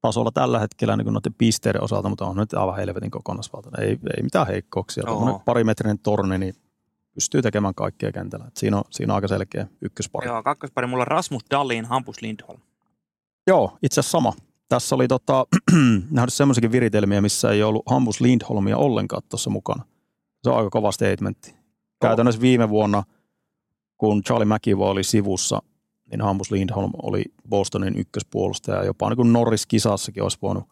[0.00, 3.88] tasolla tällä hetkellä niin noiden pisteiden osalta, mutta on nyt aivan helvetin kokonaisvaltainen.
[3.88, 5.04] Ei, ei mitään heikkouksia.
[5.44, 6.54] Parimetrinen torni, niin
[7.14, 8.46] pystyy tekemään kaikkea kentällä.
[8.46, 10.26] Et siinä, on, siinä on aika selkeä ykköspari.
[10.26, 12.60] joo, kakkospari mulla on Rasmus Dahlin, Hampus Lindholm.
[13.46, 14.32] Joo, itse asiassa sama.
[14.72, 15.46] Tässä oli tota,
[16.10, 19.84] nähnyt semmoisiakin viritelmiä, missä ei ollut Hampus Lindholmia ollenkaan tuossa mukana.
[20.42, 21.54] Se on aika kova statementti.
[22.00, 23.02] Käytännössä viime vuonna,
[23.98, 25.62] kun Charlie McIvo oli sivussa,
[26.10, 28.84] niin Hampus Lindholm oli Bostonin ykköspuolustaja.
[28.84, 30.64] Jopa niin kuin Norris-kisassakin olisi voinut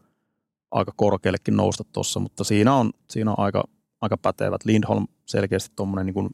[0.70, 3.64] aika korkeallekin nousta tuossa, mutta siinä on, siinä on aika,
[4.00, 4.64] aika pätevät.
[4.64, 6.30] Lindholm selkeästi tuommoinen niin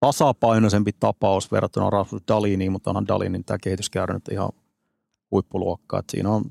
[0.00, 4.50] tasapainoisempi tapaus verrattuna Rasmus Daliniin, mutta onhan Dalinin tämä kehityskäyrä nyt ihan
[5.34, 6.00] huippuluokkaa.
[6.00, 6.44] Et siinä on,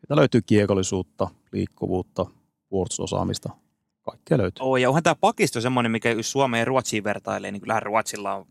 [0.00, 2.26] siitä löytyy kiekollisuutta, liikkuvuutta,
[2.68, 3.50] puolustusosaamista,
[4.02, 4.66] kaikkea löytyy.
[4.66, 8.34] Oh, ja onhan tämä pakisto semmoinen, mikä jos Suomeen ja Ruotsiin vertailee, niin kyllähän Ruotsilla
[8.34, 8.46] on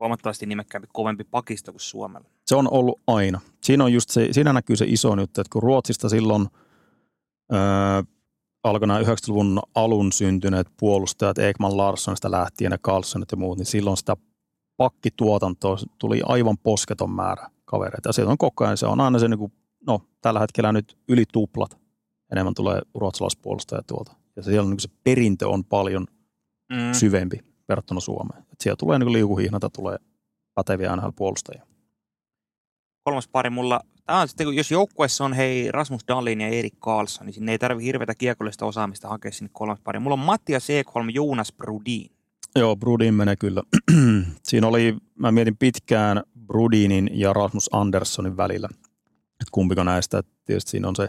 [0.00, 2.28] huomattavasti nimekkäämpi, kovempi pakisto kuin Suomella.
[2.46, 3.40] Se on ollut aina.
[3.62, 6.46] Siinä, on just se, siinä näkyy se iso juttu, että kun Ruotsista silloin
[7.52, 8.02] öö,
[8.64, 13.96] alkoi nämä 90-luvun alun syntyneet puolustajat, Ekman Larssonista lähtien ja Carlsonit ja muut, niin silloin
[13.96, 14.16] sitä
[14.76, 18.08] pakkituotantoa tuli aivan posketon määrä kavereita.
[18.08, 19.52] Ja se on koko ajan, se on aina se, niin kuin,
[19.86, 21.78] no tällä hetkellä nyt yli tuplat
[22.32, 24.16] enemmän tulee ruotsalaispuolustajia tuolta.
[24.36, 26.06] Ja siellä on, niin se perintö on paljon
[26.72, 26.92] Mm.
[26.92, 28.42] syvempi verrattuna Suomeen.
[28.52, 29.98] Et siellä tulee niin liukuhihnata, tulee
[30.54, 31.66] päteviä NHL-puolustajia.
[33.04, 37.26] Kolmas pari mulla, tämä on sitten, jos joukkueessa on hei Rasmus Dahlin ja Erik Karlsson,
[37.26, 39.98] niin sinne ei tarvitse hirveätä kiekollista osaamista hakea sinne kolmas pari.
[39.98, 42.10] Mulla on Mattias Ekholm, Jonas Brudin.
[42.56, 43.62] Joo, Brudin menee kyllä.
[44.42, 48.68] Siinä oli, mä mietin pitkään Brudinin ja Rasmus Anderssonin välillä,
[49.30, 50.18] että kumpiko näistä.
[50.18, 51.08] Et tietysti siinä on se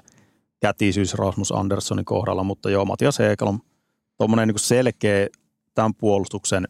[0.59, 3.59] kätisyys Rasmus Anderssonin kohdalla, mutta joo, Matias Ekelom,
[4.17, 5.27] tuommoinen niin selkeä
[5.73, 6.67] tämän puolustuksen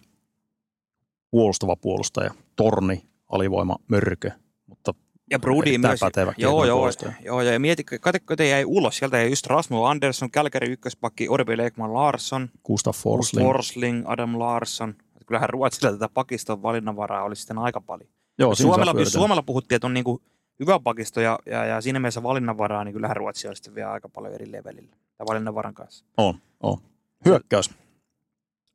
[1.32, 4.32] puolustava puolustaja, torni, alivoima, mörkö,
[4.68, 4.94] mutta
[5.32, 6.00] Ja Brudin Erittäin myös.
[6.00, 7.14] pätevä Joo, joo, puolustaja.
[7.24, 8.98] joo, ja mieti, katsokko te jäi ulos.
[8.98, 13.48] Sieltä jäi just Rasmus Andersson, Kälkäri ykköspakki, Orbi Lekman Larsson, Gustav Forsling.
[13.48, 14.96] Forsling, Adam Larsson.
[15.26, 18.10] Kyllähän Ruotsilla tätä pakiston valinnanvaraa oli sitten aika paljon.
[18.40, 19.06] joo, Suomella.
[19.06, 20.22] Suomella puhuttiin, että on niinku
[20.60, 24.10] hyvä pakisto ja, ja, ja siinä mielessä valinnanvaraa, niin kyllähän Ruotsi on sitten vielä aika
[24.10, 24.96] paljon eri levelillä.
[25.18, 26.06] Tai valinnanvaran kanssa.
[26.18, 26.78] On, on.
[27.26, 27.70] Hyökkäys.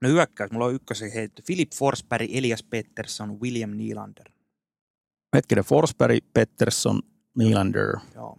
[0.03, 1.43] No hyökkäys, mulla on ykkösen heitetty.
[1.47, 4.31] Philip Forsberg, Elias Pettersson, William Nylander.
[5.35, 7.01] Hetkinen, Forsberg, Pettersson,
[7.39, 7.97] Nylander.
[8.15, 8.39] Joo.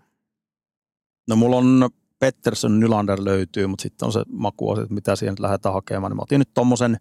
[1.28, 1.90] No mulla on
[2.20, 6.12] Pettersson, Nylander löytyy, mutta sitten on se makuasia, että mitä siihen nyt lähdetään hakemaan.
[6.12, 6.98] Niin mä otin nyt tommosen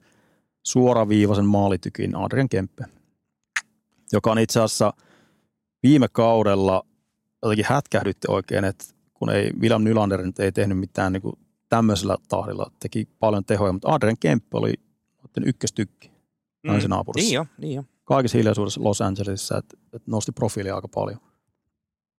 [0.62, 2.84] suoraviivaisen maalitykin Adrian Kempe,
[4.12, 4.92] joka on itse asiassa
[5.82, 6.86] viime kaudella
[7.42, 8.84] jotenkin hätkähdytti oikein, että
[9.14, 11.34] kun ei William Nylander nyt ei tehnyt mitään niin kuin
[11.68, 14.74] tämmöisellä tahdilla, teki paljon tehoja, mutta Adrian Kempe oli
[15.46, 16.10] ykköstykki
[16.62, 16.72] mm.
[16.88, 17.28] naapurissa.
[17.28, 17.84] Niin jo, niin jo.
[18.04, 21.20] Kaikissa hiljaisuudessa Los Angelesissa, että, että nosti profiilia aika paljon.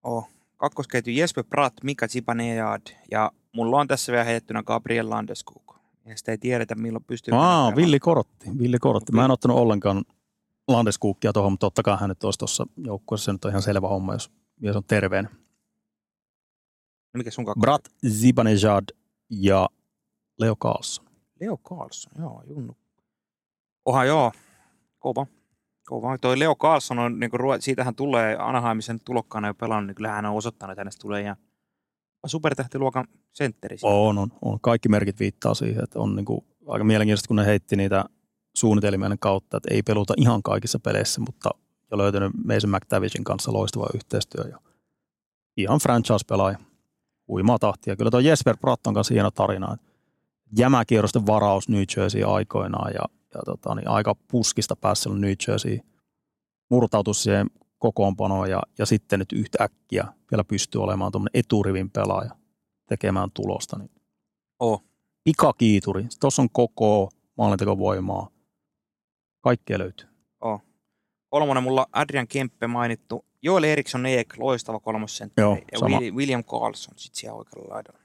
[0.03, 0.29] Oh.
[0.57, 2.81] Kakkosketju Jesper Pratt, Mika Zibanejad
[3.11, 5.77] ja mulla on tässä vielä heittynä Gabriel Landeskog.
[6.05, 7.33] Ja sitä ei tiedetä milloin pystyy.
[7.37, 8.45] Aa, Villi Korotti.
[8.59, 9.11] Villi Korotti.
[9.11, 10.03] Mä en ottanut ollenkaan
[10.67, 13.25] Landeskuukkia tuohon, mutta totta kai hän nyt olisi tuossa joukkueessa.
[13.25, 15.29] Se nyt on ihan selvä homma, jos mies on terveen.
[17.13, 17.61] No Mikä sun kakkosketju?
[17.61, 18.85] Brat Zibanejad
[19.29, 19.69] ja
[20.39, 21.05] Leo Carlson.
[21.41, 22.77] Leo Carlson, joo, Junnu.
[23.85, 24.31] Oha joo,
[24.99, 25.27] kova.
[25.85, 26.17] Kova.
[26.17, 30.25] Toi Leo Carlson on, niin kuin, siitähän tulee Anaheimisen tulokkaana jo pelannut, niin kyllähän hän
[30.25, 31.35] on osoittanut, että hänestä tulee ihan
[32.25, 33.77] supertähtiluokan sentteri.
[33.81, 34.59] On, on, on.
[34.61, 38.05] Kaikki merkit viittaa siihen, että on niin kuin aika mielenkiintoista, kun ne heitti niitä
[38.55, 41.49] suunnitelmien kautta, että ei peluta ihan kaikissa peleissä, mutta
[41.91, 44.57] jo löytänyt Mason McTavishin kanssa loistava yhteistyö ja
[45.57, 46.57] ihan franchise-pelaaja.
[47.27, 47.95] Huimaa tahtia.
[47.95, 49.77] Kyllä tuo Jesper Pratt on kanssa hieno tarina.
[50.57, 53.01] Jämäkierrosten varaus New Jersey aikoinaan ja,
[53.33, 55.79] ja tota, niin aika puskista päässä New Jersey
[56.71, 57.47] murtautu siihen
[57.79, 62.31] kokoonpanoon ja, ja sitten nyt yhtäkkiä vielä pystyy olemaan tuommoinen eturivin pelaaja
[62.89, 63.77] tekemään tulosta.
[63.77, 63.89] Niin
[64.59, 64.83] Oh.
[65.23, 66.07] Pikakiituri.
[66.19, 68.29] Tuossa on koko maalintekovoimaa.
[69.41, 70.07] Kaikkea löytyy.
[71.29, 73.25] Kolmonen mulla Adrian Kempe mainittu.
[73.41, 75.43] Joel Eriksson Eek, loistava kolmosentteri.
[75.45, 75.97] Joo, ja sama.
[75.97, 77.99] Willi- William Carlson sitten siellä oikealla laidalla.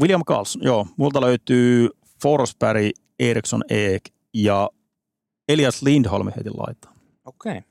[0.00, 0.86] William Carlson, joo.
[0.96, 1.88] Multa löytyy
[2.22, 4.70] Forsberg, Eriksson Eek ja
[5.48, 6.94] Elias Lindholm heti laittaa.
[7.24, 7.58] Okei.
[7.58, 7.62] Okay.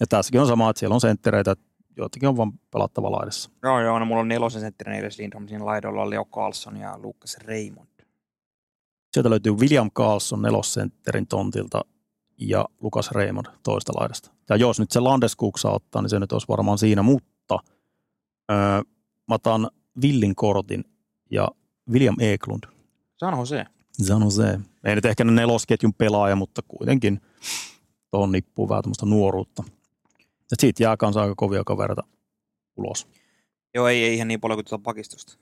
[0.00, 1.56] Ja tässäkin on sama, että siellä on senttereitä,
[1.96, 3.50] joitakin on vaan pelattava laidassa.
[3.62, 5.48] Joo, joo, no mulla on nelosen sentteri Elias Lindholm.
[5.48, 7.88] Siinä laidalla on Leo Carlson ja Lucas Raymond.
[9.12, 11.80] Sieltä löytyy William Carlson nelossentterin tontilta
[12.38, 14.30] ja Lukas Raymond toista laidasta.
[14.50, 17.58] Ja jos nyt se Landeskuk saa ottaa, niin se nyt olisi varmaan siinä, mutta
[18.50, 18.56] öö,
[19.28, 19.70] mä otan
[20.02, 20.84] Villin kortin
[21.30, 21.48] ja
[21.90, 22.64] William Eklund.
[23.16, 23.64] Sano se.
[23.92, 24.58] San Jose.
[24.84, 27.20] Ei nyt ehkä ne nelosketjun pelaaja, mutta kuitenkin
[28.10, 29.64] tuohon nippuu vähän tämmöistä nuoruutta.
[30.50, 32.02] Ja siitä jää kanssa aika kovia kavereita
[32.76, 33.08] ulos.
[33.74, 35.38] Joo, ei, ei ihan niin paljon kuin tuota pakistosta.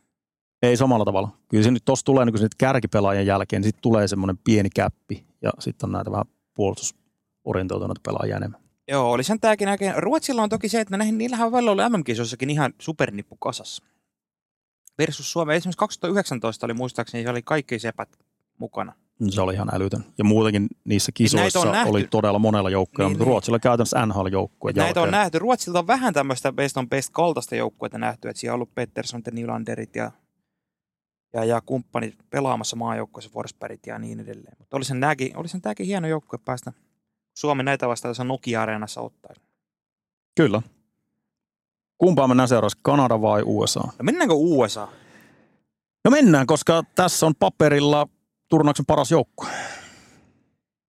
[0.62, 1.28] Ei samalla tavalla.
[1.48, 5.50] Kyllä se nyt tuossa tulee niin kärkipelaajan jälkeen, niin sitten tulee semmoinen pieni käppi ja
[5.58, 6.24] sitten on näitä vähän
[6.54, 8.60] puolustusorientoituneita pelaajia enemmän.
[8.88, 10.02] Joo, oli sen tääkin näkeen.
[10.02, 13.82] Ruotsilla on toki se, että näihin, niillähän on välillä ollut MM-kisoissakin ihan supernippu kasassa.
[14.98, 15.54] Versus Suomi.
[15.54, 18.08] Esimerkiksi 2019 oli muistaakseni, se oli kaikki sepät
[18.58, 18.92] mukana.
[19.30, 20.04] Se oli ihan älytön.
[20.18, 23.30] Ja muutenkin niissä kisoissa oli todella monella joukkueella, Niin, mutta niin.
[23.32, 24.72] Ruotsilla käytännössä NHL-joukkue.
[24.72, 25.38] Näitä on nähty.
[25.38, 29.22] Ruotsilta on vähän tämmöistä best on best kaltaista joukkuetta nähty, että siellä on ollut Pettersson
[29.26, 30.10] ja Nylanderit ja,
[31.32, 34.56] ja, ja kumppanit pelaamassa maajoukkueessa Forsbergit ja niin edelleen.
[34.58, 36.72] Mutta oli sen tääkin, oli sen tääkin hieno joukkue päästä
[37.34, 39.34] Suomen näitä vastaan tässä Nokia-areenassa ottaa.
[40.36, 40.62] Kyllä.
[41.98, 43.80] Kumpaa mennään seuraavaksi, Kanada vai USA?
[43.80, 44.88] No mennäänkö USA?
[46.04, 48.08] No mennään, koska tässä on paperilla
[48.52, 49.48] turnauksen paras joukkue.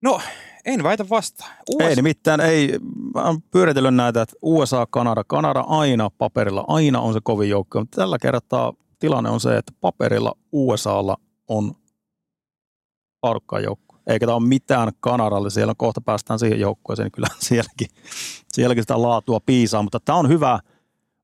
[0.02, 0.22] No,
[0.66, 1.52] en väitä vastaan.
[1.70, 2.80] USA, Ei nimittäin, ei,
[3.14, 7.80] mä oon pyöritellyt näitä, että USA, Kanada, Kanada aina paperilla, aina on se kovin joukko,
[7.80, 11.74] mutta tällä kertaa tilanne on se, että paperilla USAlla on
[13.24, 13.96] laadukkaan joukko.
[14.08, 17.88] Eikä tämä ole mitään Kanadalle, siellä kohta päästään siihen joukkueeseen, niin kyllä sielläkin,
[18.54, 20.60] sielläkin sitä laatua piisaa, mutta tämä on hyvä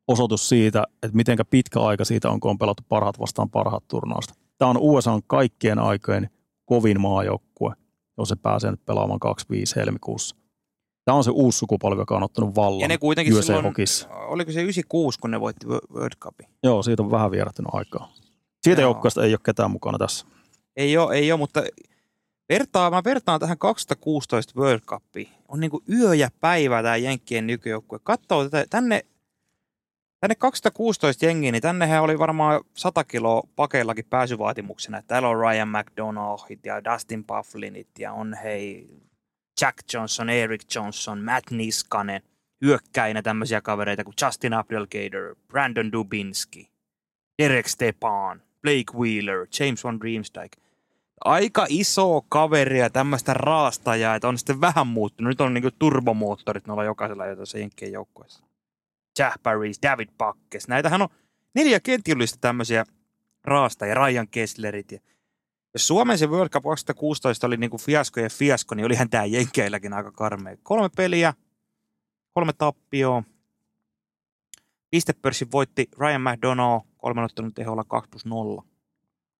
[0.07, 4.38] osoitus siitä, että miten pitkä aika siitä on, kun on pelattu parhaat vastaan parhaat turnausta.
[4.59, 6.29] Tämä on USA kaikkien aikojen
[6.65, 7.73] kovin maajoukkue,
[8.17, 10.35] jos se pääsee nyt pelaamaan 25 helmikuussa.
[11.05, 14.09] Tämä on se uusi sukupolvi, joka on ottanut vallan ja ne kuitenkin USA silloin, Hockeyssa.
[14.09, 16.47] oliko se 96, kun ne voitti Wo- World Cupin?
[16.63, 18.11] Joo, siitä on vähän vierähtynyt aikaa.
[18.63, 20.25] Siitä joukkueesta ei ole ketään mukana tässä.
[20.75, 21.63] Ei ole, ei ole, mutta
[22.49, 25.29] vertaa, mä vertaan tähän 2016 World Cupiin.
[25.47, 27.99] On niin kuin yö ja päivä tämä Jenkkien nykyjoukkue.
[28.03, 29.05] Katsoo tätä, tänne,
[30.19, 35.01] tänne 2016 jengiin, niin tännehän oli varmaan 100 kiloa pakeillakin pääsyvaatimuksena.
[35.01, 38.89] Täällä on Ryan McDonaldit ja Dustin Bufflinit ja on hei
[39.61, 42.21] Jack Johnson, Eric Johnson, Matt Niskanen,
[42.61, 46.71] hyökkäinä tämmöisiä kavereita kuin Justin Abdelkader, Brandon Dubinski,
[47.41, 50.51] Derek Stepan, Blake Wheeler, James Van Riemsdyk.
[51.25, 55.29] Aika iso kaveria, tämmöistä raastajaa, että on sitten vähän muuttunut.
[55.29, 58.48] Nyt on niinku turbomoottorit noilla jokaisella jo tässä Jenkkien joukkueessa.
[59.19, 60.67] Jack Paris, David Pakkes.
[60.67, 61.09] Näitähän on
[61.55, 62.85] neljä ketjullista tämmöisiä
[63.43, 64.91] raastajia, Ryan Kesslerit.
[64.91, 64.99] Ja
[65.73, 69.93] jos Suomen se World Cup 2016 oli niinku fiasko ja fiasko, niin olihan tämä Jenkeilläkin
[69.93, 70.57] aika karmea.
[70.63, 71.33] Kolme peliä,
[72.33, 73.23] kolme tappioa.
[74.89, 78.63] Pistepörssin voitti Ryan McDonough kolmen ottelun teholla 2 plus 0.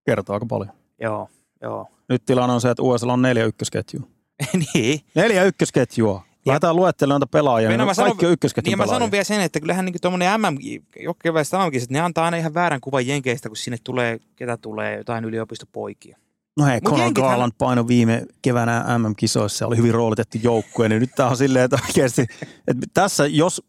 [0.06, 0.74] Kertoo aika paljon.
[1.02, 1.30] Joo,
[1.62, 1.88] joo.
[2.10, 4.08] Nyt tilanne on se, että USA on neljä ykkösketjua.
[4.74, 5.00] niin.
[5.16, 6.24] Neljä ykkösketjua.
[6.50, 7.70] Lähdetään luettelemaan näitä pelaajia.
[7.70, 8.96] Niin mä sanon- kaikki on ykkösketjun Niin mä pelaajia.
[9.00, 10.58] sanon vielä sen, että kyllähän niin tuommoinen MM,
[11.04, 15.26] jokkeväiset MM-kisat, ne antaa aina ihan väärän kuvan Jenkeistä, kun sinne tulee, ketä tulee, jotain
[15.26, 16.18] yliopistopoikia.
[16.58, 21.10] No hei, Mut Conor Garland paino viime keväänä MM-kisoissa, oli hyvin roolitettu joukkue, niin nyt
[21.16, 22.22] tää on silleen, että oikeasti,
[22.68, 23.62] että tässä jos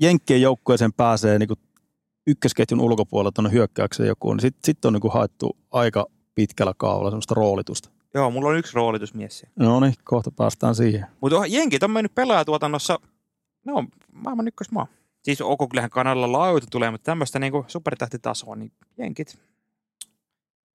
[0.00, 1.58] Jenkkien joukkueeseen pääsee niin kuin
[2.26, 7.10] ykkösketjun ulkopuolella tuonne hyökkäykseen joku, niin sitten sit on niin kuin haettu aika pitkällä kaavalla
[7.10, 7.88] semmoista roolitusta.
[8.14, 9.54] Joo, mulla on yksi roolitusmies siellä.
[9.56, 11.06] No niin, kohta päästään siihen.
[11.20, 12.98] Mutta Jenkit on mennyt pelaajatuotannossa,
[13.66, 14.86] ne on maailman ykkösmaa.
[15.22, 19.38] Siis ok, kyllähän Kanadalla laajuutta tulee, mutta tämmöistä niinku supertähtitasoa, niin Jenkit.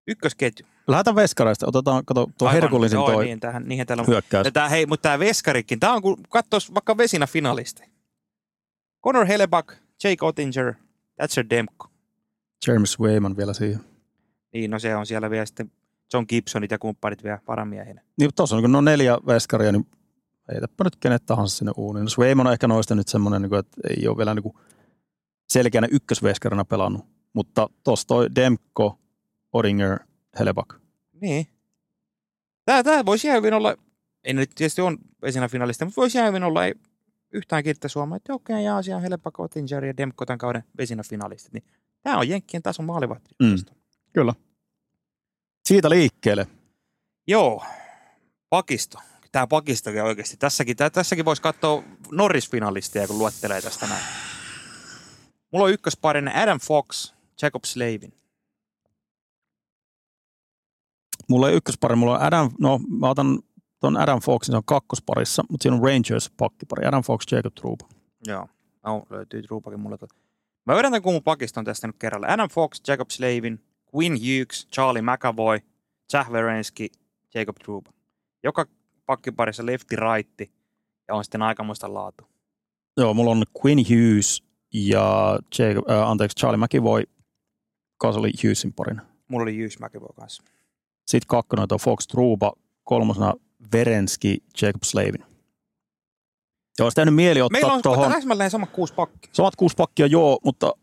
[0.08, 0.66] Ykkösketju.
[0.88, 1.66] Lähdetään veskareista.
[1.68, 4.08] Otetaan, kato, tuo Aivan, herkullisin joo, toi Niin, tähän, niihin täällä on.
[4.08, 4.46] hyökkäys.
[4.46, 7.84] Ja tää, hei, mutta tämä veskarikin, tämä on kun katsois vaikka vesinä finalisti.
[9.04, 9.70] Connor Hellebuck,
[10.04, 10.74] Jake Ottinger,
[11.16, 11.88] Thatcher Demko.
[12.68, 13.80] James Wayman vielä siihen.
[14.54, 15.72] Niin, no se on siellä vielä sitten
[16.14, 18.02] John Gibsonit ja kumppanit vielä varamiehinä.
[18.18, 19.88] Niin tuossa on, kun ne on neljä veskaria, niin
[20.52, 22.04] heitäpä nyt kenet tahansa sinne uuniin.
[22.04, 24.56] No Swayman on ehkä noista nyt semmoinen, niin kuin, että ei ole vielä niin kuin
[25.50, 27.06] selkeänä ykkösveskarina pelannut.
[27.34, 29.00] Mutta tuossa toi Demko,
[29.54, 30.00] Odinger,
[30.40, 30.76] Helebak.
[31.22, 31.48] Niin.
[32.66, 33.76] Tää, tää voisi ihan hyvin olla,
[34.24, 36.74] ei nyt tietysti on vesinä finalisti, mutta voisi ihan hyvin olla ei
[37.34, 41.04] yhtään kiittää Suomea, että okei, jaa, siellä on Hellebuck, Ottinger ja Demko tämän kauden vesinä
[41.10, 41.54] finalistit.
[41.54, 41.64] Niin
[42.02, 43.36] tämä on Jenkkien tason maalivahti.
[43.40, 43.56] Mm.
[44.14, 44.34] Kyllä.
[45.70, 46.48] Siitä liikkeelle.
[47.28, 47.64] Joo,
[48.50, 49.00] pakisto.
[49.32, 50.38] Tämä pakistokin oikeasti.
[50.38, 54.04] Tässäkin, tää, tässäkin voisi katsoa Norris-finalistia, kun luettelee tästä näin.
[55.52, 58.14] Mulla on ykkösparinen Adam Fox, Jacob Slavin.
[61.28, 63.40] Mulla ei ykköspari, mulla on Adam, no mä otan
[63.80, 66.86] ton Adam Foxin, se on kakkosparissa, mutta siinä on Rangers pakkipari.
[66.86, 67.88] Adam Fox, Jacob Trouba.
[68.28, 68.48] Joo.
[68.86, 69.98] No, löytyy Truupakin mulle.
[70.66, 72.28] Mä vedän tämän kun pakiston tästä nyt kerralla.
[72.28, 75.60] Adam Fox, Jacob Slavin, Quinn Hughes, Charlie McAvoy,
[76.14, 76.90] Jack Werenski,
[77.36, 77.92] Jacob Trouba.
[78.44, 78.66] Joka
[79.06, 80.52] pakkiparissa lefti raitti
[81.08, 82.24] ja on sitten aikamoista laatu.
[82.98, 87.04] Joo, mulla on Quinn Hughes ja Jacob, äh, anteeksi, Charlie McEvoy,
[87.98, 89.02] kanssa oli Hughesin parina.
[89.28, 90.44] Mulla oli Hughes McAvoy kanssa.
[91.08, 93.34] Sitten kakkonen on Fox Truba, kolmosena
[93.74, 95.26] Verenski, Jacob Slavin.
[96.80, 98.12] Ja olisi tehnyt mieli ottaa Meillä on tuohon.
[98.12, 99.30] täsmälleen sama kuusi pakki.
[99.32, 100.74] Samat kuusi pakkia joo, mutta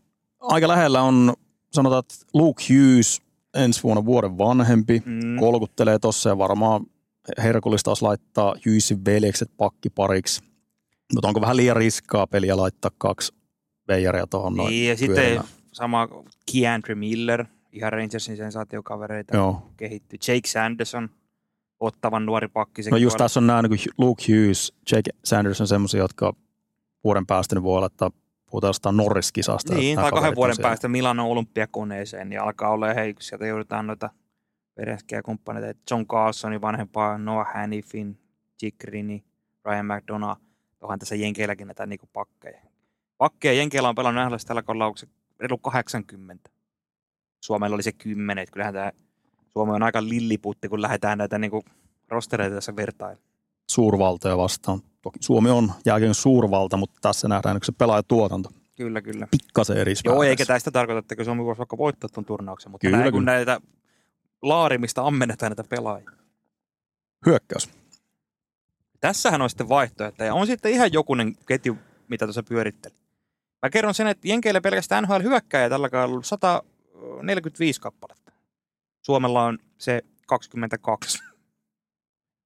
[0.41, 1.35] aika lähellä on,
[1.73, 3.23] sanotaan, että Luke Hughes
[3.55, 5.37] ensi vuonna vuoden vanhempi, Mm.
[5.41, 6.87] kolkuttelee tossa ja varmaan
[7.39, 10.43] herkullista olisi laittaa Hughesin veljekset pakkipariksi.
[11.15, 13.35] Mutta onko vähän liian riskaa peliä laittaa kaksi
[13.89, 15.41] veijaria tuohon noin Niin, ja sitten
[15.73, 16.09] sama
[16.53, 19.73] Keandre Miller, ihan Rangersin sensaatiokavereita Joo.
[19.77, 20.19] kehittyy.
[20.29, 21.09] Jake Sanderson,
[21.81, 22.83] ottavan nuori pakki.
[22.91, 26.33] No just tässä on nämä niin Luke Hughes, Jake Sanders on semmoisia, jotka
[27.05, 28.11] vuoden päästä ne voi laittaa,
[28.51, 29.75] puhutaan jostain Norris-kisasta.
[29.75, 30.69] Niin, tai kahden vuoden siellä.
[30.69, 34.11] päästä Milano olympiakoneeseen, niin alkaa olla, hei, kun sieltä joudutaan noita
[34.77, 38.19] Verenskiä kumppaneita, John Carlsonin vanhempaa, Noah Hannifin,
[38.59, 39.25] Chikrini,
[39.65, 40.41] Ryan McDonough,
[40.81, 42.61] onhan tässä Jenkeilläkin näitä niinku pakkeja.
[43.19, 45.07] Pakkeja Jenkeillä on pelannut NHL tällä kaudella, onko se
[45.41, 46.51] reilu 80.
[47.45, 48.93] Suomella oli se 10, että kyllähän tämä
[49.53, 51.63] Suomi on aika lilliputti, kun lähdetään näitä niinku
[52.09, 53.27] rostereita tässä vertailemaan.
[53.71, 54.81] Suurvaltoja vastaan.
[55.07, 58.51] Toki Suomi on jälkeen suurvalta, mutta tässä nähdään se pelaajatuotanto.
[58.77, 59.29] Kyllä, kyllä.
[59.31, 62.99] Pikkasen eri Joo, eikä tästä tarkoita, että Suomi voisi vaikka voittaa tuon turnauksen, mutta Kyllä,
[62.99, 63.33] näin, kun kyllä.
[63.33, 63.61] näitä
[64.43, 66.11] laarimista ammennetaan näitä pelaajia.
[67.27, 67.71] Hyökkäys.
[69.01, 71.77] Tässähän on sitten vaihtoehto, ja on sitten ihan jokunen ketju,
[72.09, 72.95] mitä tuossa pyöritteli.
[73.63, 78.33] Mä kerron sen, että Jenkeillä pelkästään NHL hyökkäjä tällä kaudella ollut 145 kappaletta.
[79.03, 81.19] Suomella on se 22.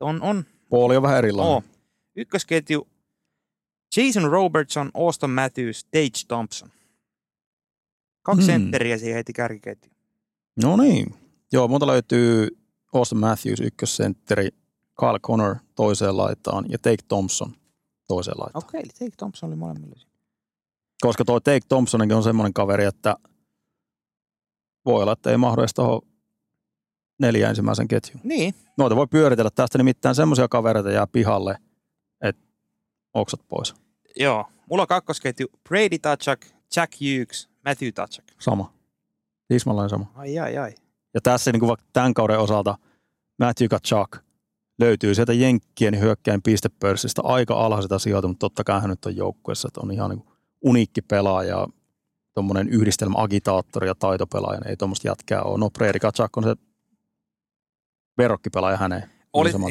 [0.00, 1.56] On, on, Puoli on vähän erilainen.
[1.56, 1.62] on.
[2.20, 2.88] Ykkösketju
[3.96, 6.68] Jason Robertson, Austin Matthews, Tage Thompson.
[8.22, 8.46] Kaksi Hmm.
[8.46, 9.92] sentteriä siihen heti kärkiketju.
[10.62, 11.14] No niin.
[11.52, 12.48] Joo, monta löytyy
[12.94, 14.48] Austin Matthews ykkössentteri,
[15.00, 17.54] Kyle Connor toiseen laitaan ja Take Thompson
[18.08, 18.64] toiseen laitaan.
[18.64, 20.00] Okei, eli Tage Thompson oli molemmilla.
[21.00, 23.16] Koska tuo Take Thompsonkin on semmoinen kaveri, että
[24.84, 26.02] voi olla, että ei mahdu edes tuohon
[27.18, 28.20] neljä ensimmäisen ketjuun.
[28.24, 31.56] Niin, Noita voi pyöritellä tästä nimittäin semmoisia kavereita jää pihalle,
[33.14, 33.74] oksat pois.
[34.16, 34.44] joo.
[34.70, 36.46] Mulla on kakkosketju Brady Tatchak,
[36.76, 38.24] Jack Hughes, Matthew Tatchak.
[38.40, 38.72] Sama.
[39.48, 40.06] Tismalleen sama.
[40.14, 40.74] Ai ai ai.
[41.14, 42.78] Ja tässä niin kuin vaikka tämän kauden osalta
[43.38, 44.18] Matthew Kachak
[44.78, 49.68] löytyy sieltä Jenkkien hyökkäin pistepörssistä aika alhaiselta sijoilta, mutta totta kai hän nyt on joukkueessa,
[49.68, 51.66] että on ihan niin kuin uniikki pelaaja,
[52.34, 55.58] tuommoinen yhdistelmä agitaattori ja taitopelaaja, niin ei tuommoista jätkää ole.
[55.58, 56.54] No Brady Kachak on se
[58.18, 59.10] verrokkipelaaja häneen.
[59.32, 59.68] Oli, Sama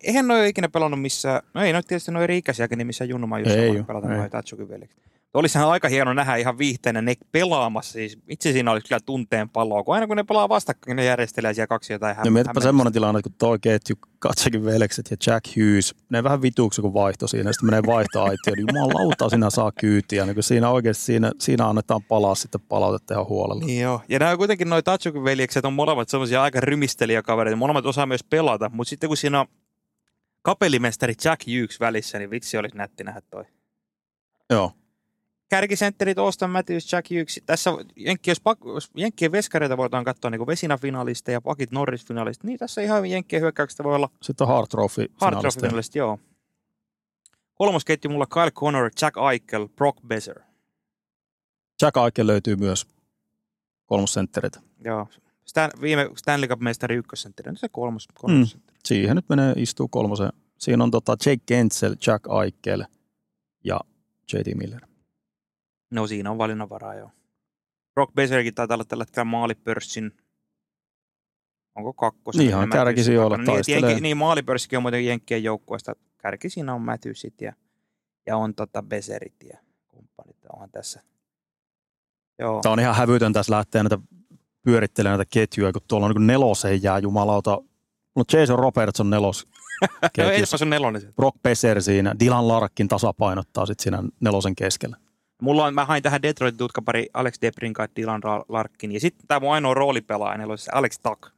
[0.00, 3.08] eihän noi ole ikinä pelannut missään, no ei noi tietysti noin eri ikäisiäkin, niin missään
[3.08, 4.18] junnumaan Ei just oo, pelata ei.
[4.18, 4.96] noin Tatsukin veljeksi.
[5.34, 7.92] Olisihan aika hieno nähdä ihan viihteenä ne pelaamassa.
[7.92, 11.54] Siis itse siinä olisi kyllä tunteen paloa, kun aina kun ne pelaa vastakkain, ne järjestelee
[11.54, 15.94] siellä kaksi jotain No mietipä semmoinen tilanne, kun toi ketju, Katsakin velekset ja Jack Hughes,
[16.10, 20.34] ne vähän vituuksi kun vaihto siinä, sitten menee vaihtoaitioon, niin jumalauta sinä saa kyytiä, niin
[20.34, 23.66] kun siinä oikeasti siinä, siinä annetaan palaa sitten palautetta ihan huolella.
[23.66, 24.00] Niin joo.
[24.08, 27.56] Ja nämä kuitenkin noi Tatsukin veljekset on molemmat semmoisia aika rymistelijäkavereita.
[27.56, 29.46] Molemmat osaa myös pelata, mutta sitten kun siinä on
[30.42, 33.44] kapellimestari Jack Hughes välissä, niin vitsi olisi nätti nähdä toi.
[34.50, 34.72] Joo.
[35.52, 37.42] Kärkisentterit Austin Matthews, Jack Hughes.
[37.46, 42.58] Tässä Jenkki, jos, pak, jos Jenkkien veskareita voidaan katsoa niin vesinä-finalista ja pakit Norris-finalista, niin
[42.58, 45.06] tässä ihan Jenkkien hyökkäyksestä voi olla Sitten Hard Trophy.
[45.20, 45.40] finalisteja.
[45.40, 46.18] trophy-finalista, joo.
[47.54, 50.40] Kolmas ketju mulla Kyle Connor, Jack Eichel, Brock Besser.
[51.82, 52.86] Jack Eichel löytyy myös
[53.86, 54.60] kolmosenttereitä.
[54.84, 55.08] Joo.
[55.44, 58.60] Stan, viime Stanley Cup-mestari ykkössentteri, nyt se kolmas, kolmas Mm.
[58.84, 60.32] Siihen nyt menee, istuu kolmosen.
[60.58, 62.84] Siinä on tota Jake Gensel, Jack Eichel
[63.64, 63.80] ja
[64.32, 64.54] J.D.
[64.54, 64.91] Miller.
[65.92, 67.10] No siinä on valinnanvaraa jo.
[67.94, 70.12] Brock Beserkin taitaa olla tällä hetkellä maalipörssin,
[71.74, 72.46] onko kakkosen?
[72.46, 73.90] Ihan kärkisijoilla niin, että taistelee.
[73.90, 75.92] Jenki, niin maalipörssikin on muuten Jenkkien joukkueesta.
[76.18, 77.52] Kärki siinä on Matthewsit ja,
[78.26, 80.36] ja on tota Beserit ja kumppanit.
[80.52, 81.02] Onhan tässä.
[82.38, 82.60] Joo.
[82.62, 83.98] Tämä on ihan hävytön tässä lähteä näitä
[84.62, 87.58] pyörittelemään näitä ketjuja, kun tuolla on niin neloseen jää jumalauta.
[88.14, 89.48] On Jason Robertson nelos
[89.82, 90.32] No ketjussa.
[90.32, 91.14] Edespas on nelonen.
[91.16, 94.96] Brock Besser siinä, Dylan Larkin tasapainottaa sitten siinä nelosen keskellä.
[95.42, 98.92] Mulla on, mä hain tähän Detroitin tutkapari Alex Debrinkat, Dylan Ra- Larkin.
[98.92, 101.32] Ja sitten tämä mun ainoa roolipelaaja, niin olisi Alex Tuck.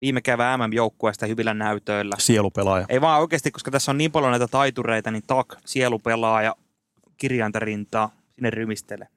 [0.00, 2.16] Viime kevään MM-joukkueesta hyvillä näytöillä.
[2.18, 2.86] Sielupelaaja.
[2.88, 6.56] Ei vaan oikeasti, koska tässä on niin paljon näitä taitureita, niin Tak, sielupelaaja,
[7.16, 9.08] kirjaintarintaa, sinne rymistele.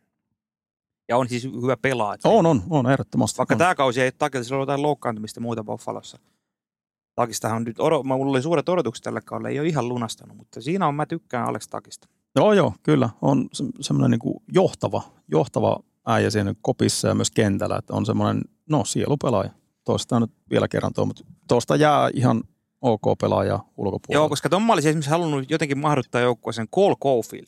[1.09, 2.17] Ja on siis hyvä pelaaja.
[2.23, 3.37] On, on, on, ehdottomasti.
[3.37, 3.59] Vaikka on.
[3.59, 6.19] tämä kausi ei takilta, sillä on jotain loukkaantumista muuta Buffalossa.
[7.15, 10.87] Takistahan on nyt, mulla oli suuret odotukset tällä kaudella, ei ole ihan lunastanut, mutta siinä
[10.87, 12.07] on, mä tykkään Alex Takista.
[12.35, 13.09] Joo, joo, kyllä.
[13.21, 18.05] On se, semmoinen niin kuin johtava, johtava äijä siinä kopissa ja myös kentällä, että on
[18.05, 19.49] semmoinen, no, sielupelaaja.
[19.83, 22.43] Toista nyt vielä kerran tuo, mutta tuosta jää ihan
[22.81, 24.23] ok pelaaja ulkopuolella.
[24.23, 27.47] Joo, koska Tom mä olisin esimerkiksi halunnut jotenkin mahduttaa joukkueeseen Cole Caulfield.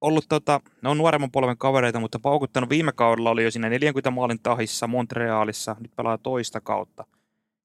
[0.00, 4.10] Ollut tota, ne on nuoremman polven kavereita, mutta paukuttanut viime kaudella oli jo siinä 40
[4.10, 7.04] maalin tahissa Montrealissa, nyt pelaa toista kautta.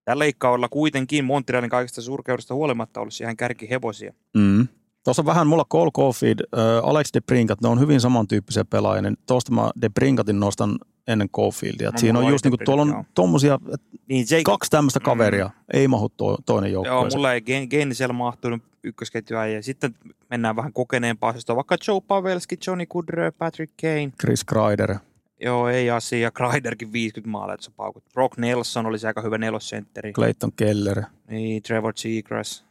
[0.05, 4.13] Tällä kaudella kuitenkin Montrealin kaikista surkeudesta huolimatta ollut ihan kärkihevosia.
[4.33, 4.67] Mm.
[5.07, 9.01] Tuossa on vähän mulla Cole Caulfield, äh, Alex de Brinkat, ne on hyvin samantyyppisiä pelaajia,
[9.01, 11.91] niin tuosta mä de Brinkatin nostan ennen Caulfieldia.
[11.91, 15.49] No, siinä on just oli niinku, tuolla on tommosia, että Niin Jake, kaksi tämmöistä kaveria,
[15.73, 17.19] ei mahu to, toinen Joo, joukkueeseen.
[17.19, 19.95] mulla ei Gen- Gensel mahtunut ykkösketjua ja sitten
[20.29, 24.11] mennään vähän kokeneempaa osastoon, vaikka Joe Pavelski, Johnny Goodrow, Patrick Kane.
[24.21, 24.95] Chris Kreider.
[25.41, 26.19] Joo, ei asia.
[26.19, 28.03] Ja Kreiderkin 50 maalia, että sä paukut.
[28.13, 30.13] Brock Nelson olisi aika hyvä nelosentteri.
[30.13, 31.03] Clayton Keller.
[31.29, 32.66] Niin, Trevor Seagrass.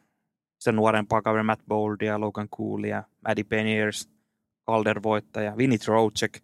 [0.58, 4.08] Sitten nuorempaa kaveri Matt Boldia, Logan Coolia, Maddie Beniers,
[4.66, 6.40] Calder voittaja, Vinny Trocek.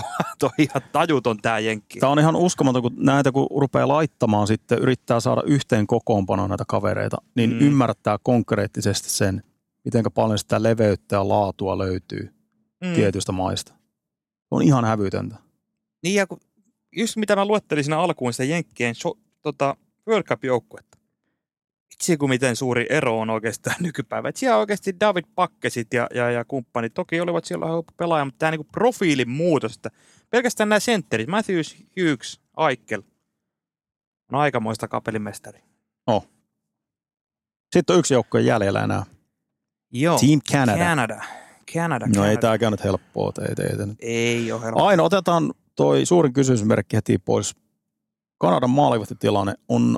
[0.38, 2.00] Tuo on ihan tajuton tää jenkki.
[2.00, 6.64] Tämä on ihan uskomaton, kun näitä kun rupeaa laittamaan sitten, yrittää saada yhteen kokoonpanoon näitä
[6.68, 7.56] kavereita, niin Mm.
[7.56, 7.62] mm.
[7.62, 9.42] ymmärtää konkreettisesti sen,
[9.84, 12.32] miten paljon sitä leveyttä ja laatua löytyy
[12.80, 12.88] Mm.
[12.88, 12.94] mm.
[12.94, 13.74] tietystä maista.
[14.50, 15.36] On ihan hävytöntä.
[16.02, 16.40] Niin ja kun,
[16.96, 19.76] just mitä mä luettelin siinä alkuun sitä Jenkkien so, tota,
[20.08, 20.91] World Cup-joukkuetta.
[21.92, 24.28] Itse kun miten suuri ero on oikeastaan nykypäivä.
[24.28, 27.66] Et siellä oikeasti David Pakkesit ja, ja, ja kumppanit, toki olivat siellä
[27.96, 29.90] pelaaja, mutta tämä niinku profiilin muutos, että
[30.30, 33.02] pelkästään nämä sentterit, Matthews, Hughes, Aikel,
[34.32, 35.62] on aikamoista kapelimestari.
[37.72, 39.04] Sitten on yksi joukkue jäljellä enää.
[39.92, 40.18] Joo.
[40.18, 40.84] Team Canada.
[40.84, 41.22] Canada.
[41.74, 42.06] Canada.
[42.06, 42.40] No ei Canada.
[42.40, 43.32] tämäkään nyt helppoa.
[43.40, 43.94] Ei, ei, ei.
[43.98, 44.84] Ei ole helppo.
[44.84, 47.56] Aina otetaan toi suurin kysymysmerkki heti pois.
[48.38, 49.96] Kanadan maalivahtitilanne on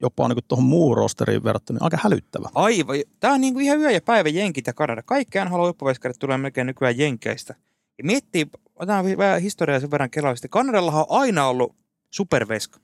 [0.00, 2.48] jopa niin tuohon muuhun rosteriin verrattuna aika hälyttävä.
[2.54, 2.96] Aivan.
[3.20, 5.02] Tämä on niinku ihan yö ja päivä jenkit ja Kanada.
[5.02, 7.54] Kaikki NHL huippuveskarit tulee melkein nykyään jenkeistä.
[7.98, 10.48] Ja miettii, otetaan vähän historiaa sen verran kelaista.
[10.48, 11.76] Kanadallahan on aina ollut
[12.10, 12.80] superveska.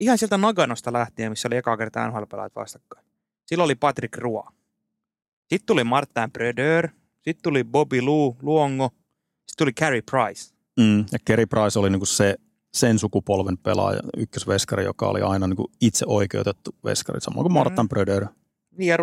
[0.00, 3.06] Ihan sieltä Naganosta lähtien, missä oli eka kerta NHL-pelaajat vastakkain.
[3.46, 4.42] Silloin oli Patrick Roy.
[5.40, 6.88] Sitten tuli Martin Brodeur.
[7.22, 8.90] Sitten tuli Bobby Lou, Luongo.
[9.46, 10.54] Sitten tuli Carey Price.
[10.80, 10.98] Mm.
[11.12, 12.36] Ja Kerry Price oli niinku se,
[12.74, 17.82] sen sukupolven pelaaja, ykkösveskari, joka oli aina niinku itse oikeutettu veskari, samoin kuin Martin Mm.
[17.82, 17.88] mm.
[17.88, 18.26] Bröder.
[18.78, 18.96] Niin ja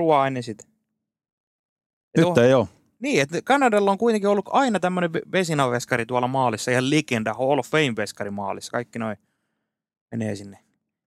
[0.43, 0.63] sitä.
[2.17, 2.67] Ja Nyt tuohon- ei ole.
[2.99, 7.67] Niin, että Kanadalla on kuitenkin ollut aina tämmöinen vesinaveskari tuolla maalissa, ihan legenda, Hall of
[7.71, 8.71] Fame-veskari maalissa.
[8.71, 9.17] Kaikki noin
[10.11, 10.57] menee sinne.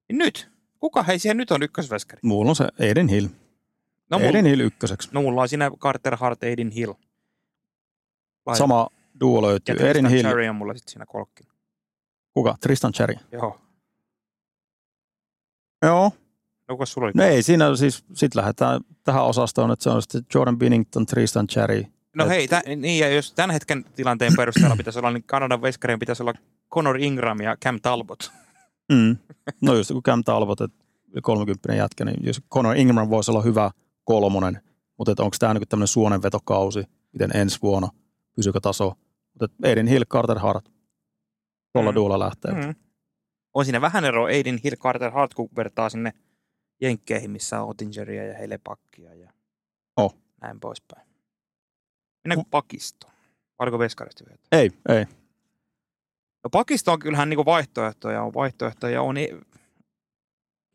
[0.08, 0.50] Niin nyt,
[0.80, 2.20] kuka hei siellä nyt on ykkösveskari?
[2.22, 3.26] Mulla on se Aiden Hill.
[4.10, 5.08] No, mulla, Aiden Hill ykköseksi.
[5.12, 6.92] no mulla on siinä Carter Hart, Aiden Hill.
[8.46, 8.88] Vai- Sama
[9.20, 9.72] duo ja löytyy.
[9.72, 10.22] Aiden Tristan Hill.
[10.22, 11.50] Cherry on mulla sitten siinä kolkkina.
[12.34, 12.54] Kuka?
[12.60, 13.14] Tristan Cherry.
[13.32, 13.60] Joo.
[15.82, 16.12] Joo.
[16.68, 17.12] No, kuka sulla oli?
[17.14, 21.46] No ei siinä siis, sit lähdetään tähän osastoon, että se on sitten Jordan Binnington, Tristan
[21.46, 21.84] Cherry.
[22.16, 25.62] No et- hei, tä, niin ja jos tämän hetken tilanteen perusteella pitäisi olla, niin Kanadan
[25.62, 26.34] veskarien pitäisi olla
[26.72, 28.32] Connor Ingram ja Cam Talbot.
[28.92, 29.16] Mm.
[29.60, 30.76] No just kun Cam Talbot, että
[31.22, 33.70] 30 jätkä, niin jos Conor Ingram voisi olla hyvä
[34.04, 34.60] kolmonen,
[34.98, 37.88] mutta että onko tämä niinku tämmöinen suonenvetokausi, miten ensi vuonna,
[38.36, 38.92] pysyykö taso.
[39.40, 40.68] Mutta Aiden Hill, Carter Hart,
[41.74, 42.20] tuolla Mm.
[42.20, 42.52] lähtee.
[42.66, 42.74] Mm.
[43.54, 46.12] On siinä vähän ero Aiden Hill Carter Hart, kun vertaa sinne
[46.80, 49.32] Jenkkeihin, missä on Ottingeria ja Heilepakkia ja
[49.96, 50.16] Oh.
[50.40, 51.06] näin poispäin.
[52.24, 53.12] Mennäänkö pakistoon?
[53.58, 54.38] Oliko veskarista vielä?
[54.52, 55.04] Ei, ei.
[56.44, 59.40] No pakisto on kyllähän niinku vaihtoehtoja, on vaihtoehtoja, on ei-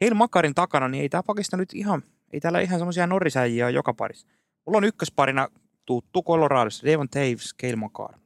[0.02, 3.72] Heil Makarin takana, niin ei tämä pakisto nyt ihan, ei täällä ihan semmoisia norisäjiä ole
[3.72, 4.28] joka parissa.
[4.66, 5.48] Mulla on ykkösparina
[5.86, 8.20] tuttu Coloradossa, Devon Taves, Keil Makar.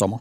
[0.00, 0.20] Sama.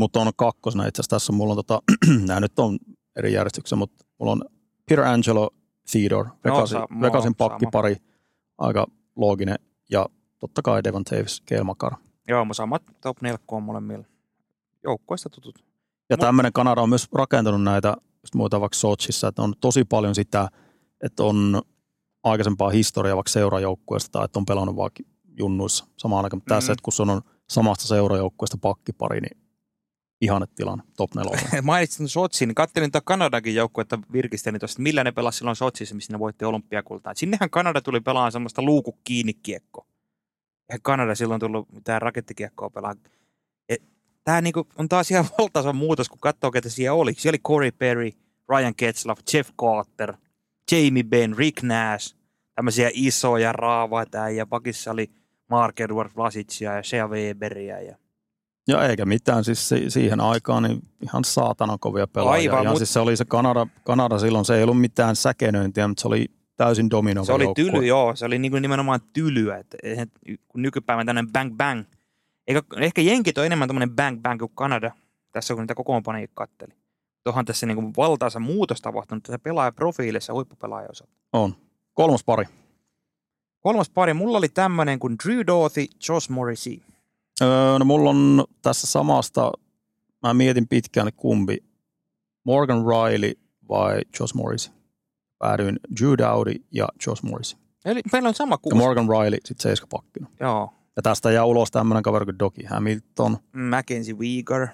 [0.00, 1.32] Mutta on kakkosena itse asiassa tässä.
[1.32, 1.82] Mulla on tota,
[2.26, 2.78] nämä nyt on
[3.16, 4.42] eri järjestyksessä, mutta mulla on
[4.88, 5.50] Peter Angelo
[5.92, 7.96] Theodore, Vegasin, sa- mulla Vegasin pakkipari,
[8.58, 8.86] aika
[9.16, 9.58] looginen,
[9.90, 10.06] ja
[10.38, 11.92] totta kai Devon Taves, Kale Makar.
[12.28, 14.04] Joo, mun samat top 4 on molemmilla.
[14.84, 15.64] Joukkoista tutut.
[16.10, 17.88] Ja Mut- tämmöinen Kanada on myös rakentanut näitä,
[18.22, 20.48] jos muuta vaikka Sochissa, että on tosi paljon sitä,
[21.04, 21.62] että on
[22.24, 25.02] aikaisempaa historiaa vaikka seurajoukkueesta tai että on pelannut vaikka
[25.38, 26.36] junnuissa samaan aikaan.
[26.38, 26.72] Mutta tässä, Mhm.
[26.72, 27.20] että kun sun on
[27.50, 29.40] samasta seurajoukkueesta pakkipari, niin
[30.20, 31.44] ihanne tilanne, top nelonen.
[31.62, 36.12] Mainitsin Sotsin, niin kattelin tuota Kanadakin joukkuetta virkistelin tuosta, millä ne pelasi silloin Sotsissa, missä
[36.12, 37.14] ne voitti olympiakultaa.
[37.14, 39.86] Sinnehän Kanada tuli pelaamaan semmoista luuku kiinni kiekko.
[40.68, 42.94] Eihän Kanada silloin tullut mitään rakettikiekkoa pelaa.
[44.24, 47.14] Tämä niinku on taas ihan valtaisa muutos, kun katsoo, ketä siellä oli.
[47.14, 48.10] Siellä oli Corey Perry,
[48.48, 50.14] Ryan Getzlaff, Jeff Carter,
[50.72, 52.16] Jamie Benn, Rick Nash,
[52.54, 55.10] tämmöisiä isoja raavaita ja pakissa oli
[55.50, 57.96] Mark Edward Vlasicia ja Shea Weberia ja
[58.68, 62.50] Ja eikä mitään, siis si- siihen aikaan niin ihan saatana kovia pelaajia.
[62.50, 65.88] Aivan, Aivan, mut- siis se oli se Kanada, Kanada silloin, se ei ollut mitään säkenöintiä,
[65.88, 67.64] mutta se oli täysin dominoiva Se oli joukkue.
[67.64, 68.16] tyly, joo.
[68.16, 69.56] Se oli niinku nimenomaan tylyä.
[69.56, 70.08] Et, eihän-
[70.48, 71.84] kun nykypäivän tämmöinen bang bang.
[72.46, 74.90] Eikä, ehkä jenkit on enemmän tämmöinen bang bang kuin Kanada.
[75.32, 76.72] Tässä kun niitä kokoonpanoja katteli.
[77.24, 81.12] Tuohan tässä niinku valtaisa muutos tapahtunut tässä pelaajaprofiilissa huippupelaajan osalta.
[81.32, 81.54] On.
[81.94, 82.44] Kolmas pari.
[83.60, 86.80] Kolmas pari, mulla oli tämmöinen kuin Drew Doughty, Josh Morrissey.
[87.42, 89.52] Öö, no mulla on tässä samasta,
[90.22, 91.56] mä mietin pitkään kumpi,
[92.44, 93.32] Morgan Riley
[93.68, 94.72] vai Josh Morris.
[95.38, 97.56] Päädyin Drew Dowdy ja Josh Morris.
[97.84, 98.76] Eli meillä on sama Ja kuusi.
[98.76, 100.26] Morgan Riley sitten seiskapakkina.
[100.40, 100.74] Joo.
[100.96, 103.36] Ja tästä jää ulos tämmöinen kaveri kuin Doki Hamilton.
[103.52, 104.68] Mackenzie Weegar,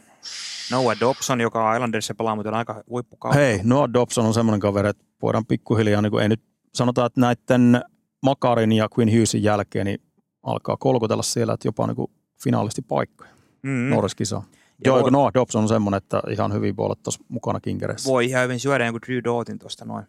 [0.70, 3.38] Noah Dobson, joka Islanderissa pelaa muuten aika huippukautta.
[3.38, 6.42] Hei, Noah Dobson on semmoinen kaveri, että voidaan pikkuhiljaa, niin kuin ei nyt
[6.74, 7.82] sanotaan, että näiden
[8.22, 10.02] Makarin ja Quinn Hughesin jälkeen niin
[10.42, 12.10] alkaa kolkutella siellä, että jopa niin kuin
[12.42, 13.30] finaalisti paikkoja.
[13.62, 13.70] Mm.
[13.70, 13.90] Mm.
[13.90, 14.36] Norris-kisa.
[14.36, 14.42] Ja
[14.84, 18.12] Joo, voi- kun Noah Dobson on semmoinen, että ihan hyvin voi olla tuossa mukana kinkereissä.
[18.12, 20.06] voi ihan hyvin syödä jonkun Drew Doughtin tuosta noin.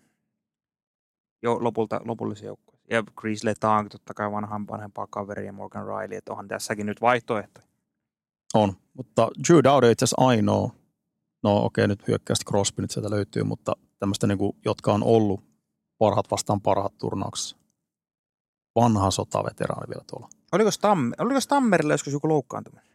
[1.44, 2.80] Jo lopulta, lopullisen joukkueen.
[2.90, 7.02] Ja Chris Letang, totta kai vanhan, vanhempaa kaveria ja Morgan Riley, että onhan tässäkin nyt
[7.02, 7.62] vaihtoehto.
[8.54, 10.72] On, mutta Drew Dowdy on itse asiassa ainoa,
[11.44, 15.04] no okei okay, nyt hyökkäistä Crosby nyt sieltä löytyy, mutta tämmöistä niin kuin, jotka on
[15.04, 15.44] ollut
[15.98, 17.58] parhaat vastaan parhaat turnauksessa.
[18.76, 20.30] Vanha sotaveteraani vielä tuolla.
[20.52, 22.88] Oliko, Stamm, oliko Stammerilla joskus joku loukkaantuminen?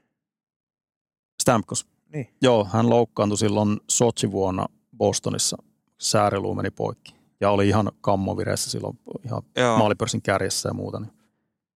[1.42, 1.86] Stamkos.
[2.12, 2.34] Niin.
[2.42, 5.57] Joo, hän loukkaantui silloin Sochi vuonna Bostonissa.
[6.00, 7.14] Sääriluu meni poikki.
[7.40, 9.78] Ja oli ihan kammovireessä silloin ihan Joo.
[9.78, 11.00] maalipörssin kärjessä ja muuta.
[11.00, 11.12] Niin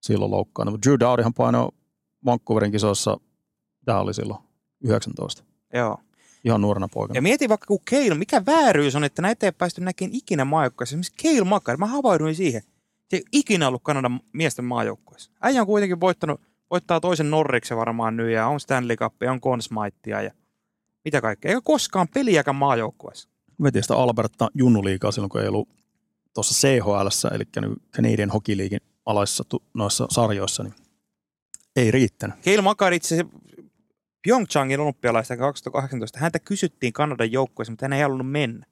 [0.02, 0.72] silloin loukkaantui.
[0.72, 1.68] Mutta Drew Dowdyhan painoi
[2.24, 3.16] Vancouverin kisoissa,
[3.84, 4.40] tämä oli silloin
[4.84, 5.44] 19.
[5.74, 5.98] Joo.
[6.44, 7.16] Ihan nuorena poikana.
[7.16, 10.92] Ja mieti vaikka kun Keil, mikä vääryys on, että näitä ei päästy näkemään ikinä maajoukkueessa.
[10.92, 12.62] Esimerkiksi Keil Makar, mä havahduin siihen.
[13.10, 15.30] Se ei ikinä ollut Kanadan miesten maajoukkueessa.
[15.42, 16.40] Äijä on kuitenkin voittanut,
[16.70, 20.30] voittaa toisen Norriksen varmaan nyt ja on Stanley Cupia, on Conn Smythea ja
[21.04, 21.48] mitä kaikkea.
[21.48, 23.28] Eikä koskaan peliäkään maajoukkueessa.
[23.62, 25.68] Veti sitä Alberta junnuliikaa silloin, kun ei ollut
[26.34, 27.44] tuossa CHL, eli
[27.96, 29.44] Canadian Hockey Leaguein alaisissa
[29.74, 30.74] noissa sarjoissa, niin
[31.76, 32.36] ei riittänyt.
[32.40, 33.38] Keil Makar itse asiassa
[34.22, 38.66] Pyeongchangin olympialaista 2018, häntä kysyttiin Kanadan joukkueessa, mutta hän ei halunnut mennä.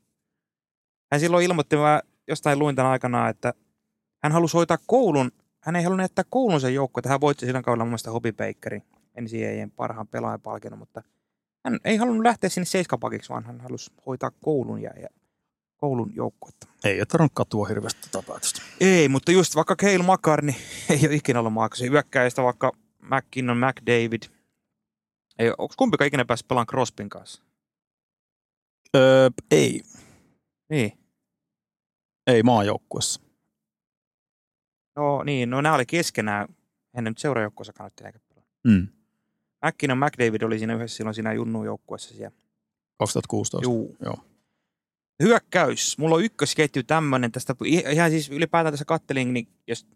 [1.12, 3.54] Hän silloin ilmoitti, mä jostain luin tämän aikana, että
[4.24, 7.08] hän halusi hoitaa koulun, hän ei halunnut jättää koulunsa joukkuetta.
[7.08, 8.82] Hän voitti silloin kaudella mun mielestä Hobby Bakerin
[9.20, 11.02] NCAAn parhaan pelaajapalkinnon, mutta
[11.64, 15.08] hän ei halunnut lähteä sinne seiskapakiksi, vaan hän halusi hoitaa koulun ja, ja
[15.76, 16.66] koulun joukkuetta.
[16.84, 18.62] Ei ole tarvinnut katua hirveästi tätä päätöstä.
[18.80, 20.56] Ei, mutta just vaikka Keil Makar, niin
[20.90, 21.88] ei ole ikinä ollut maaksi.
[21.90, 22.72] Hyökkäistä vaikka
[23.02, 24.22] McKinnon, McDavid.
[25.38, 27.42] Ei, onko kumpikaan ikinä päässyt pelaamaan Crospin kanssa?
[28.96, 29.82] Öö, ei,
[30.70, 30.92] Niin.
[32.26, 33.23] ei maajoukkuessa.
[34.96, 36.48] No niin, no nämä oli keskenään.
[36.94, 38.44] Hän nyt seurajoukkueessa kannatti eikä pelaa.
[38.64, 38.88] Mm.
[39.66, 42.36] McKinnon, McDavid oli siinä yhdessä silloin siinä Junnu joukkueessa siellä.
[42.98, 43.70] 2016.
[43.70, 43.96] Juu.
[44.04, 44.16] Joo.
[45.22, 45.98] Hyökkäys.
[45.98, 47.32] Mulla on ykkösketju tämmöinen.
[47.32, 49.86] Tästä, ihan siis ylipäätään tässä kattelin, niin jos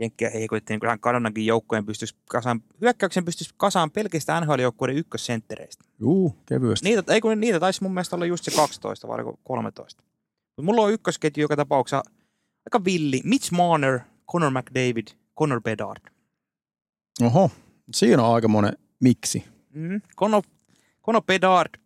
[0.00, 5.84] Jenkkiä heikoitti, niin kyllähän Kanadankin joukkojen pystyisi kasaan, hyökkäyksen pystyisi kasaan pelkistä NHL-joukkueiden ykkössenttereistä.
[6.00, 6.88] Juu, kevyesti.
[6.88, 10.02] Niitä, ei kun niitä taisi mun mielestä olla just se 12 vai oliko 13.
[10.56, 12.02] Mutta mulla on ykkösketju joka tapauksessa
[12.66, 13.20] aika villi.
[13.24, 14.00] Mitch Marner,
[14.32, 15.06] Connor McDavid,
[15.38, 16.10] Connor Bedard.
[17.22, 17.50] Oho,
[17.94, 19.44] siinä on aika monen miksi.
[19.70, 20.00] Mm.
[20.16, 20.42] Connor,
[21.02, 21.80] Connor Bedard,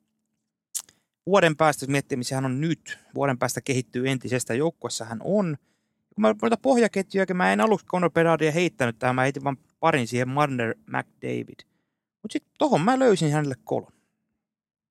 [1.27, 5.57] vuoden päästä, jos miettii, missä hän on nyt, vuoden päästä kehittyy entisestä joukkuessa hän on.
[6.15, 10.07] Kun mä noita pohjaketjuja, mä en aluksi Connor Bedardia heittänyt tähän, mä heitin vaan parin
[10.07, 11.61] siihen Marner McDavid.
[12.23, 13.93] Mutta sitten tohon mä löysin hänelle kolon.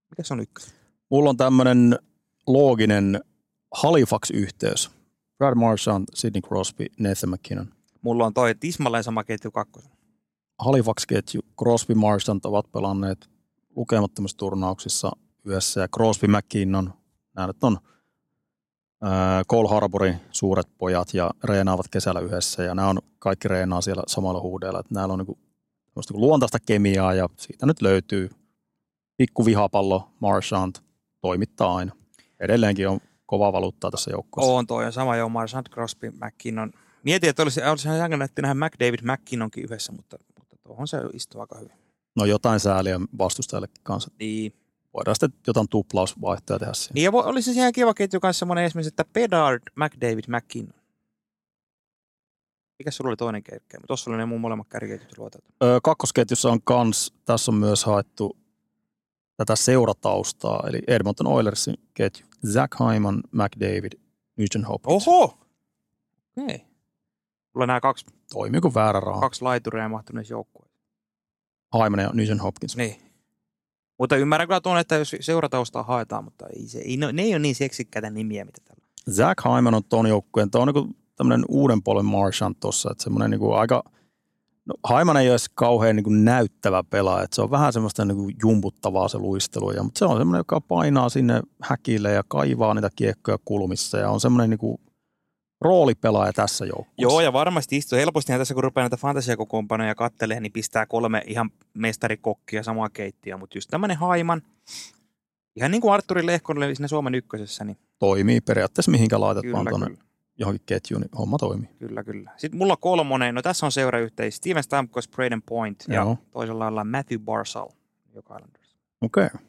[0.09, 0.75] Mikä se on ykkös?
[1.09, 1.99] Mulla on tämmöinen
[2.47, 3.21] looginen
[3.73, 5.00] Halifax-yhteys.
[5.41, 7.67] Brad Marchand, Sidney Crosby, Nathan McKinnon.
[8.01, 9.91] Mulla on toi tismalleen sama ketju kakkosen.
[10.59, 13.29] Halifax-ketju, Crosby, Marchand ovat pelanneet
[13.75, 15.11] lukemattomissa turnauksissa
[15.45, 16.93] yhdessä ja Crosby McKinnon,
[17.35, 17.77] nämä nyt on
[19.01, 24.03] ää, Cole Harborin suuret pojat ja reenaavat kesällä yhdessä ja nämä on kaikki reenaa siellä
[24.07, 25.39] samalla huudella, että näillä on niinku,
[25.95, 28.29] niinku luontaista kemiaa ja siitä nyt löytyy
[29.17, 30.75] pikku vihapallo, Marchand
[31.21, 31.93] toimittaa aina.
[32.39, 32.99] Edelleenkin on
[33.31, 34.53] kova valuuttaa tässä joukkueessa.
[34.53, 36.71] On toi on sama jo Marchand Crosby McKinnon.
[37.03, 41.41] Mietin, että olisi, olisi ihan jännä nähdä McDavid McKinnonkin yhdessä, mutta, mutta tuohon se istuu
[41.41, 41.77] aika hyvin.
[42.15, 44.11] No jotain sääliä vastustajallekin kanssa.
[44.19, 44.53] Niin.
[44.93, 46.93] Voidaan sitten jotain tuplausvaihtoja tehdä siihen.
[46.93, 50.81] Niin ja vo- olisi ihan kiva ketju kanssa semmoinen esimerkiksi, että Bedard, McDavid, McKinnon.
[52.79, 53.77] Mikä sulla oli toinen kerkkä?
[53.87, 55.47] Tuossa oli ne mun molemmat kärkiketjut luoteltu.
[55.63, 58.37] Öö, kakkosketjussa on kans, tässä on myös haettu
[59.45, 62.25] tätä seurataustaa, eli Edmonton Oilersin ketju.
[62.47, 63.91] Zach Hyman, McDavid,
[64.37, 65.07] Nugent Hopkins.
[65.07, 65.23] Oho!
[65.23, 66.55] Okei.
[66.55, 66.67] Okay.
[67.53, 69.21] Mulla nämä kaksi, Toimii kuin väärä raha.
[69.21, 70.77] kaksi laituria mahtuneessa joukkueessa.
[71.83, 72.77] Hyman ja Nugent Hopkins.
[72.77, 72.95] Niin.
[73.97, 77.33] Mutta ymmärrän kyllä tuon, että jos seurataustaa haetaan, mutta ei se, ei, no, ne ei
[77.33, 79.13] ole niin seksikkäitä nimiä, mitä tällä on.
[79.13, 83.31] Zach Hyman on ton joukkueen, tuo on niin tämmöinen uuden polven Marchand tuossa, että semmoinen
[83.31, 83.83] niin aika,
[84.65, 88.35] no Hyman ei ole edes kauhean niin näyttävä pelaaja, että se on vähän semmoista niin
[88.41, 92.89] jumputtavaa se luistelu, ja, mutta se on semmoinen, joka painaa sinne häkille ja kaivaa niitä
[92.95, 94.79] kiekkoja kulmissa ja on semmoinen niin
[95.61, 97.01] roolipelaaja tässä joukkueessa.
[97.01, 97.97] Joo, ja varmasti istuu.
[97.97, 103.37] Helpostihan tässä, kun rupeaa näitä fantasiakokoonpanoja kattelee, niin pistää kolme ihan mestarikokkia samaa keittiöä.
[103.37, 104.41] Mutta just tämmöinen haiman,
[105.55, 109.97] ihan niin kuin Arturi Lehkonen oli siinä Suomen ykkösessä, niin Toimii periaatteessa mihinkä vaan tuonne
[110.41, 111.69] johonkin ketjuun, niin homma toimii.
[111.79, 112.31] kyllä, kyllä.
[112.37, 114.35] Sitten mulla kolmonen, no tässä on seurayhteis.
[114.35, 116.17] Steven Stamkos, Braden Point ja Joo.
[116.31, 117.69] toisella lailla Matthew Barsal,
[118.13, 118.77] joka Islanders.
[119.01, 119.25] Okei.
[119.25, 119.39] Okay.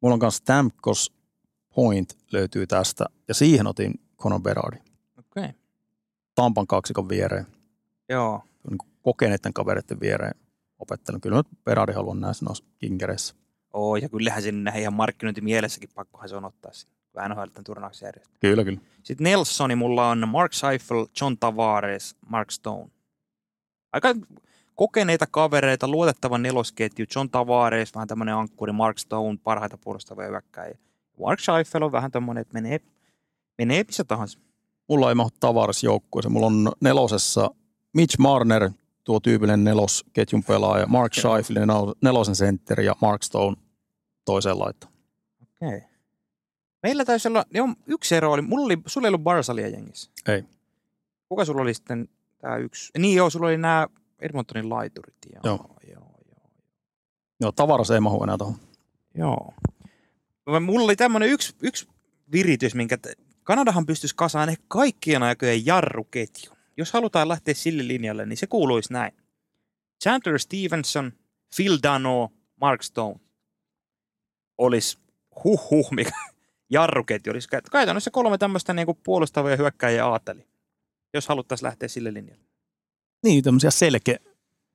[0.00, 1.12] Mulla on kanssa Stamkos
[1.74, 4.76] Point löytyy tästä, ja siihen otin Conor Berardi.
[5.18, 5.44] Okei.
[5.44, 5.52] Okay.
[6.34, 7.46] Tampan kaksikon viereen,
[8.08, 8.42] Joo.
[8.70, 10.34] niin kokeneiden kavereiden viereen
[10.78, 11.20] opettelen.
[11.20, 13.34] Kyllä nyt Berardi haluan näissä noissa kinkereissä.
[13.72, 18.06] Oo, ja kyllähän sinne ihan markkinointimielessäkin pakkohan se on ottaa sinne, kun NHL tämän turnauksen
[18.06, 18.36] järjestää.
[18.40, 18.80] Kyllä, kyllä.
[19.02, 22.90] Sitten Nelsoni mulla on Mark Seifel, John Tavares, Mark Stone.
[23.92, 24.14] Aika
[24.74, 30.78] kokeneita kavereita, luotettava nelosketju, John Tavares, vähän tämmöinen ankkuri, Mark Stone, parhaita puolustavia hyökkäjiä.
[31.20, 32.80] Mark Seifel on vähän tämmöinen, että menee,
[33.58, 34.38] menee missä tahansa.
[34.88, 36.32] Mulla ei mahdu Tavares joukkueeseen.
[36.32, 37.50] Mulla on nelosessa
[37.92, 38.70] Mitch Marner,
[39.04, 43.56] tuo tyypillinen nelosketjun pelaaja, Mark Scheifele, nel- nelosen sentteri ja Mark Stone
[44.24, 44.92] toiseen laittoon.
[45.42, 45.82] Okei.
[46.84, 50.10] Meillä taisi olla, joo, yksi ero oli, mulla oli, sulla ei ollut Barsalia jengissä.
[50.28, 50.44] Ei.
[51.28, 52.08] Kuka sulla oli sitten
[52.38, 52.90] tämä yksi?
[52.98, 53.88] Niin joo, sulla oli nämä
[54.18, 55.16] Edmontonin laiturit.
[55.32, 55.70] Joo, Joo.
[55.92, 56.50] joo, joo.
[57.40, 58.56] Joo, Tavares ei mahu enää tuohon.
[59.14, 59.54] Joo.
[60.60, 61.88] Mulla oli tämmöinen yksi, yksi
[62.32, 66.52] viritys, minkä t- Kanadahan pystyisi kasaan ehkä kaikkien aikojen jarruketju.
[66.76, 69.12] Jos halutaan lähteä sille linjalle, niin se kuuluisi näin.
[70.02, 71.12] Chandler Stevenson,
[71.56, 73.20] Phil Dano, Mark Stone.
[74.58, 74.98] Olisi
[75.44, 76.12] huh huh, mikä
[76.70, 77.48] jarruketju olisi.
[77.56, 80.46] Kä- Käytännössä kolme tämmöistä niinku puolustavia hyökkäjiä aateli.
[81.14, 82.44] Jos haluttaisiin lähteä sille linjalle.
[83.24, 84.18] Niin, tämmöisiä selkeä,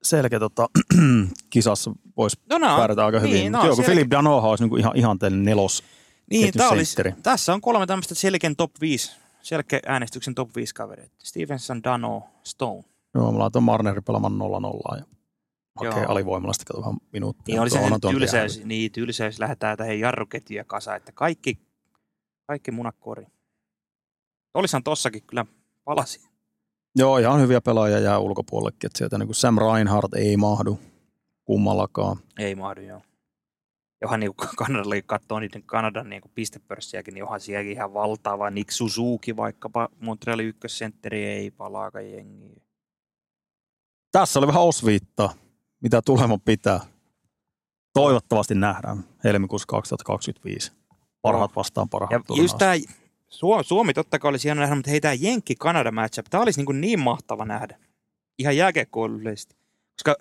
[0.04, 0.68] selkeä tota,
[1.50, 3.34] kisassa voisi No on- pärjätä aika hyvin.
[3.34, 5.84] niin, Niin, nää on Joo, kun Philip Danoha olisi niinku ihan ihanteellinen nelos.
[6.32, 9.12] Niin, tää olisi, tässä on kolme tämmöistä selkeän top 5,
[9.42, 11.16] selkeä äänestyksen top 5 kavereita.
[11.24, 12.84] Stevenson, Dano, Stone.
[13.16, 14.34] Joo, mä laitoin Marnerin pelaamaan
[14.94, 15.04] 0-0 ja
[15.76, 17.54] hakee alivoimalla sitten vähän minuuttia.
[17.54, 17.80] Niin oli se
[18.12, 21.60] tylsä, ihan niin, tylsä, jos lähdetään tähän jarruketjuja kasaan, että kaikki,
[22.50, 23.26] kaikki munat kori.
[24.54, 25.46] Olisihan tossakin kyllä
[25.84, 26.30] palasi.
[26.96, 28.88] Joo, ihan hyviä pelaajia jää ulkopuolellekin.
[28.88, 30.80] Että sieltä niin Sam Reinhardt ei mahdu
[31.46, 32.18] kummallakaan.
[32.40, 33.02] Ei mahdu, joo.
[34.02, 38.50] Johan niin Kanadalle katsoo niiden Kanadan niin pistepörssiäkin, niin onhan sielläkin ihan valtava.
[38.50, 42.62] Nick Suzuki vaikkapa, Montrealin ykkössentteri ei palaakaan jengiä.
[44.12, 45.34] Tässä oli vähän osviittaa,
[45.82, 46.80] mitä tulema pitää.
[47.94, 50.79] Toivottavasti nähdään helmikuussa 2025.
[51.22, 52.44] Parhaat vastaan parhaat Ja turnaus.
[52.44, 52.74] just tämä
[53.28, 56.66] Suomi, Suomi totta kai olisi hieno nähdä, mutta hei tämä Jenkki-Kanada matchup, tämä olisi niin,
[56.66, 57.78] kuin niin mahtava nähdä.
[58.40, 59.56] Ihan jääkiekkoilullisesti.
[59.94, 60.16] Koska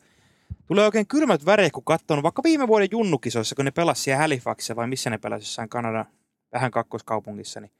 [0.66, 4.77] tulee oikein kylmät väreet, kun katsoo vaikka viime vuoden junnukisoissa, kun ne pelasivat siellä Halifaxissa
[4.77, 6.05] vai missä ne pelasivat jossain Kanadan
[6.53, 7.70] vähän kakkoskaupungissa, niin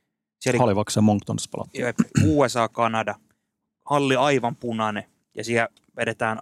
[0.41, 1.85] siellä Halifax ja Monctonissa pelattiin.
[2.25, 3.15] USA, Kanada,
[3.85, 5.05] halli aivan punainen
[5.35, 6.39] ja siellä vedetään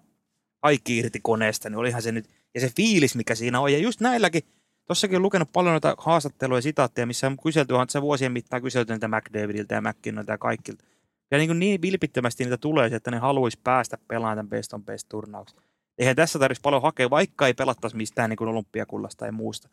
[0.61, 4.01] kaikki irti koneesta, niin olihan se nyt, ja se fiilis, mikä siinä on, ja just
[4.01, 4.43] näilläkin,
[4.86, 8.62] tossakin on lukenut paljon noita haastatteluja ja sitaatteja, missä on kyselty, onhan se vuosien mittaan
[8.62, 10.84] kyselty niitä McDavidiltä ja McKinnonilta ja kaikilta.
[11.30, 14.84] Ja niin, kuin niin vilpittömästi niitä tulee, että ne haluaisi päästä pelaamaan tämän best on
[14.84, 15.60] best turnauksen.
[15.98, 19.68] Eihän tässä tarvitsisi paljon hakea, vaikka ei pelattaisi mistään niin kuin olympiakullasta tai muusta.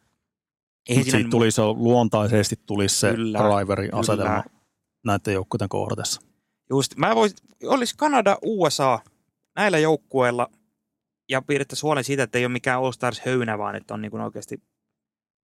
[0.89, 3.99] Eihän Mutta siitä tulisi se luontaisesti tulisi se Kyllä, driveri kyllä.
[3.99, 4.43] asetelma
[5.05, 6.21] näiden joukkueiden kohdatessa.
[6.69, 8.99] Just, mä vois, olisi Kanada, USA
[9.55, 10.49] näillä joukkueilla
[11.29, 14.11] ja pidettäisiin huolen siitä, että ei ole mikään All Stars höynä, vaan että on niin
[14.11, 14.61] kuin oikeasti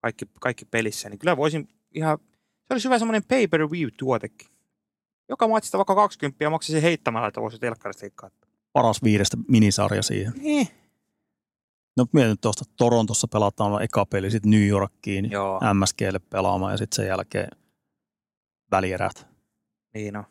[0.01, 2.17] kaikki, kaikki pelissä, niin kyllä voisin ihan,
[2.67, 4.47] se olisi hyvä semmoinen pay-per-view-tuotekin.
[5.29, 8.49] Joka matsista vaikka 20 ja maksaisi heittämällä, että voisi telkkarista katsoa.
[8.73, 10.33] Paras viidestä minisarja siihen.
[10.37, 10.67] Niin.
[11.97, 16.95] No mietin tuosta Torontossa pelataan eka peli, sitten New Yorkiin, Joo, MSGlle pelaamaan ja sitten
[16.95, 17.49] sen jälkeen
[18.71, 19.27] välierät.
[19.93, 20.23] niin no.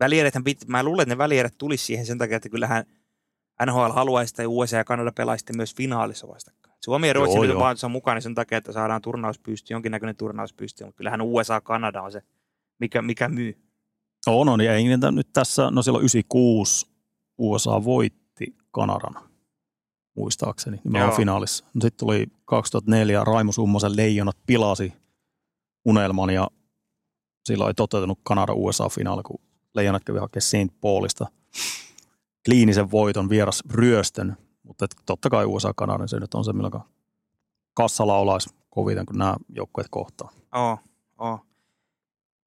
[0.00, 2.84] Välierethän pit, mä luulen, että ne välierät tulisi siihen sen takia, että kyllähän
[3.66, 6.59] NHL haluaisi, että USA ja Kanada pelaisitte myös finaalissa vastakkain.
[6.84, 7.60] Suomi ja Ruotsi Joo, nyt joo.
[7.60, 12.12] vaan on mukana sen takia, että saadaan turnauspysty, jonkinnäköinen turnauspysty, mutta kyllähän USA Kanada on
[12.12, 12.22] se,
[12.78, 13.58] mikä, mikä myy.
[14.26, 16.86] On, on, ja niitä nyt tässä, no silloin 96
[17.38, 19.14] USA voitti Kanadan,
[20.16, 21.64] muistaakseni, nimenomaan finaalissa.
[21.74, 24.92] No sitten tuli 2004, Raimo Summosen leijonat pilasi
[25.84, 26.48] unelman ja
[27.44, 29.40] silloin ei toteutunut Kanada USA-finaali, kun
[29.74, 30.80] leijonat kävi hakemaan St.
[30.80, 31.26] Paulista
[32.44, 34.36] kliinisen voiton vieras ryöstön,
[34.70, 36.82] mutta totta kai USA-Kanada, niin se nyt on se, milloin
[37.74, 40.30] kassalla olaisi koviten, kun nämä joukkueet kohtaa.
[40.54, 40.78] Oo,
[41.18, 41.40] oo.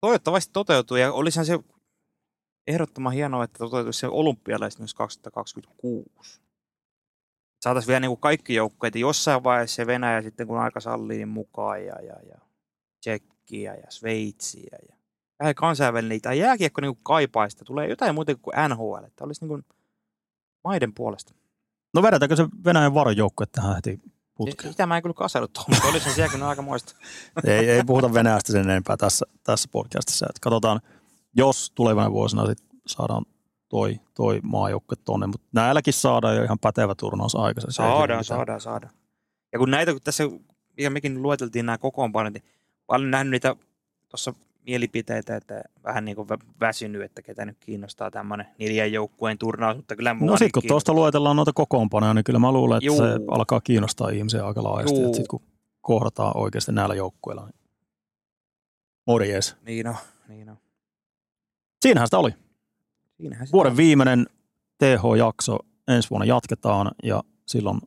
[0.02, 1.60] Toivottavasti toteutuu ja olisihan se
[2.68, 6.42] ehdottoman hienoa, että toteutuisi se olympialaiset myös 2026.
[7.62, 11.86] Saataisiin vielä niin kuin kaikki joukkueet jossain vaiheessa Venäjä sitten kun aika sallii niin mukaan
[11.86, 12.38] ja, ja, ja
[13.00, 14.96] Tsekkiä ja Sveitsiä ja
[15.40, 16.22] vähän kansainvälinen.
[16.22, 16.98] Tai jääkiekko niin
[17.48, 17.66] sitä.
[17.66, 19.66] Tulee jotain muuta kuin NHL, että olisi niin kuin
[20.64, 21.34] maiden puolesta.
[21.94, 24.00] No vedetäänkö se Venäjän varojoukkue tähän heti
[24.36, 24.74] putkeen?
[24.74, 26.96] Sitä mä en kyllä kasannut tuohon, mutta olisi siellä kyllä aika moista.
[27.48, 30.26] ei, ei puhuta Venäjästä sen enempää tässä, tässä podcastissa.
[30.30, 30.82] Et katsotaan,
[31.36, 33.26] jos tulevana vuosina sit saadaan
[33.70, 37.74] toi, toi maajoukkue tonne, mutta näilläkin saadaan jo ihan pätevä turnaus aikaisemmin.
[37.74, 38.94] Se Saadaan, saadaan, saadaan.
[39.54, 40.24] Ja kun näitä, kun tässä,
[40.80, 42.44] ja mekin lueteltiin nämä kokoonpanot, niin
[42.88, 43.56] paljon nähnyt niitä
[44.10, 44.34] tuossa
[44.66, 49.78] mielipiteitä, että vähän niin kuin vä- väsynyt, että ketä nyt kiinnostaa tämmöinen neljän joukkueen turnaus,
[49.78, 52.98] mutta kyllä No sitten kun tuosta luetellaan noita kokoonpanoja, niin kyllä mä luulen, että Juu.
[52.98, 55.02] se alkaa kiinnostaa ihmisiä aika laajasti.
[55.02, 55.14] Juu.
[55.14, 55.42] Sitten kun
[55.82, 57.56] kohdataan oikeasti näillä joukkueilla, niin
[59.08, 59.56] morjes.
[59.66, 59.96] Niin on,
[60.28, 60.58] niin on.
[61.82, 62.32] Siinähän sitä oli.
[63.18, 64.26] Siinähän se Vuoden viimeinen
[64.78, 65.58] TH-jakso.
[65.88, 67.82] Ensi vuonna jatketaan ja silloin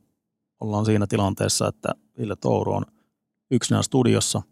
[0.60, 1.88] ollaan siinä tilanteessa, että
[2.18, 2.84] Ville Touru on
[3.50, 4.42] yksinään studiossa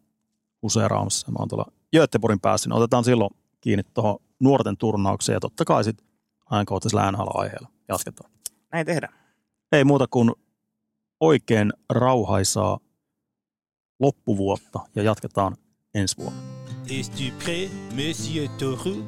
[0.63, 1.33] useeraamassa.
[1.33, 3.31] Mä oon tuolla Göteborgin päässä, niin otetaan silloin
[3.61, 6.07] kiinni tuohon nuorten turnaukseen ja totta kai sitten
[6.51, 8.31] ajankohtaisella NHL-aiheella jatketaan.
[8.73, 9.15] Näin tehdään.
[9.73, 10.33] Ei muuta kuin
[11.21, 12.79] oikein rauhaisaa
[14.01, 15.57] loppuvuotta ja jatketaan
[15.95, 16.41] ensi vuonna.
[16.91, 19.05] Es-tu prêt, Monsieur Toru?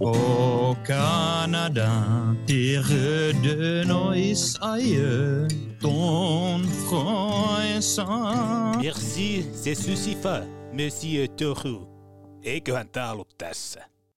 [0.00, 1.90] Au Canada,
[2.46, 5.48] terre de nos aïeux,
[5.80, 7.98] ton front est
[8.82, 10.44] Merci, c'est suffisant,
[10.76, 11.88] Monsieur Toru.
[12.42, 13.88] Eiköhän tää ollut tässä.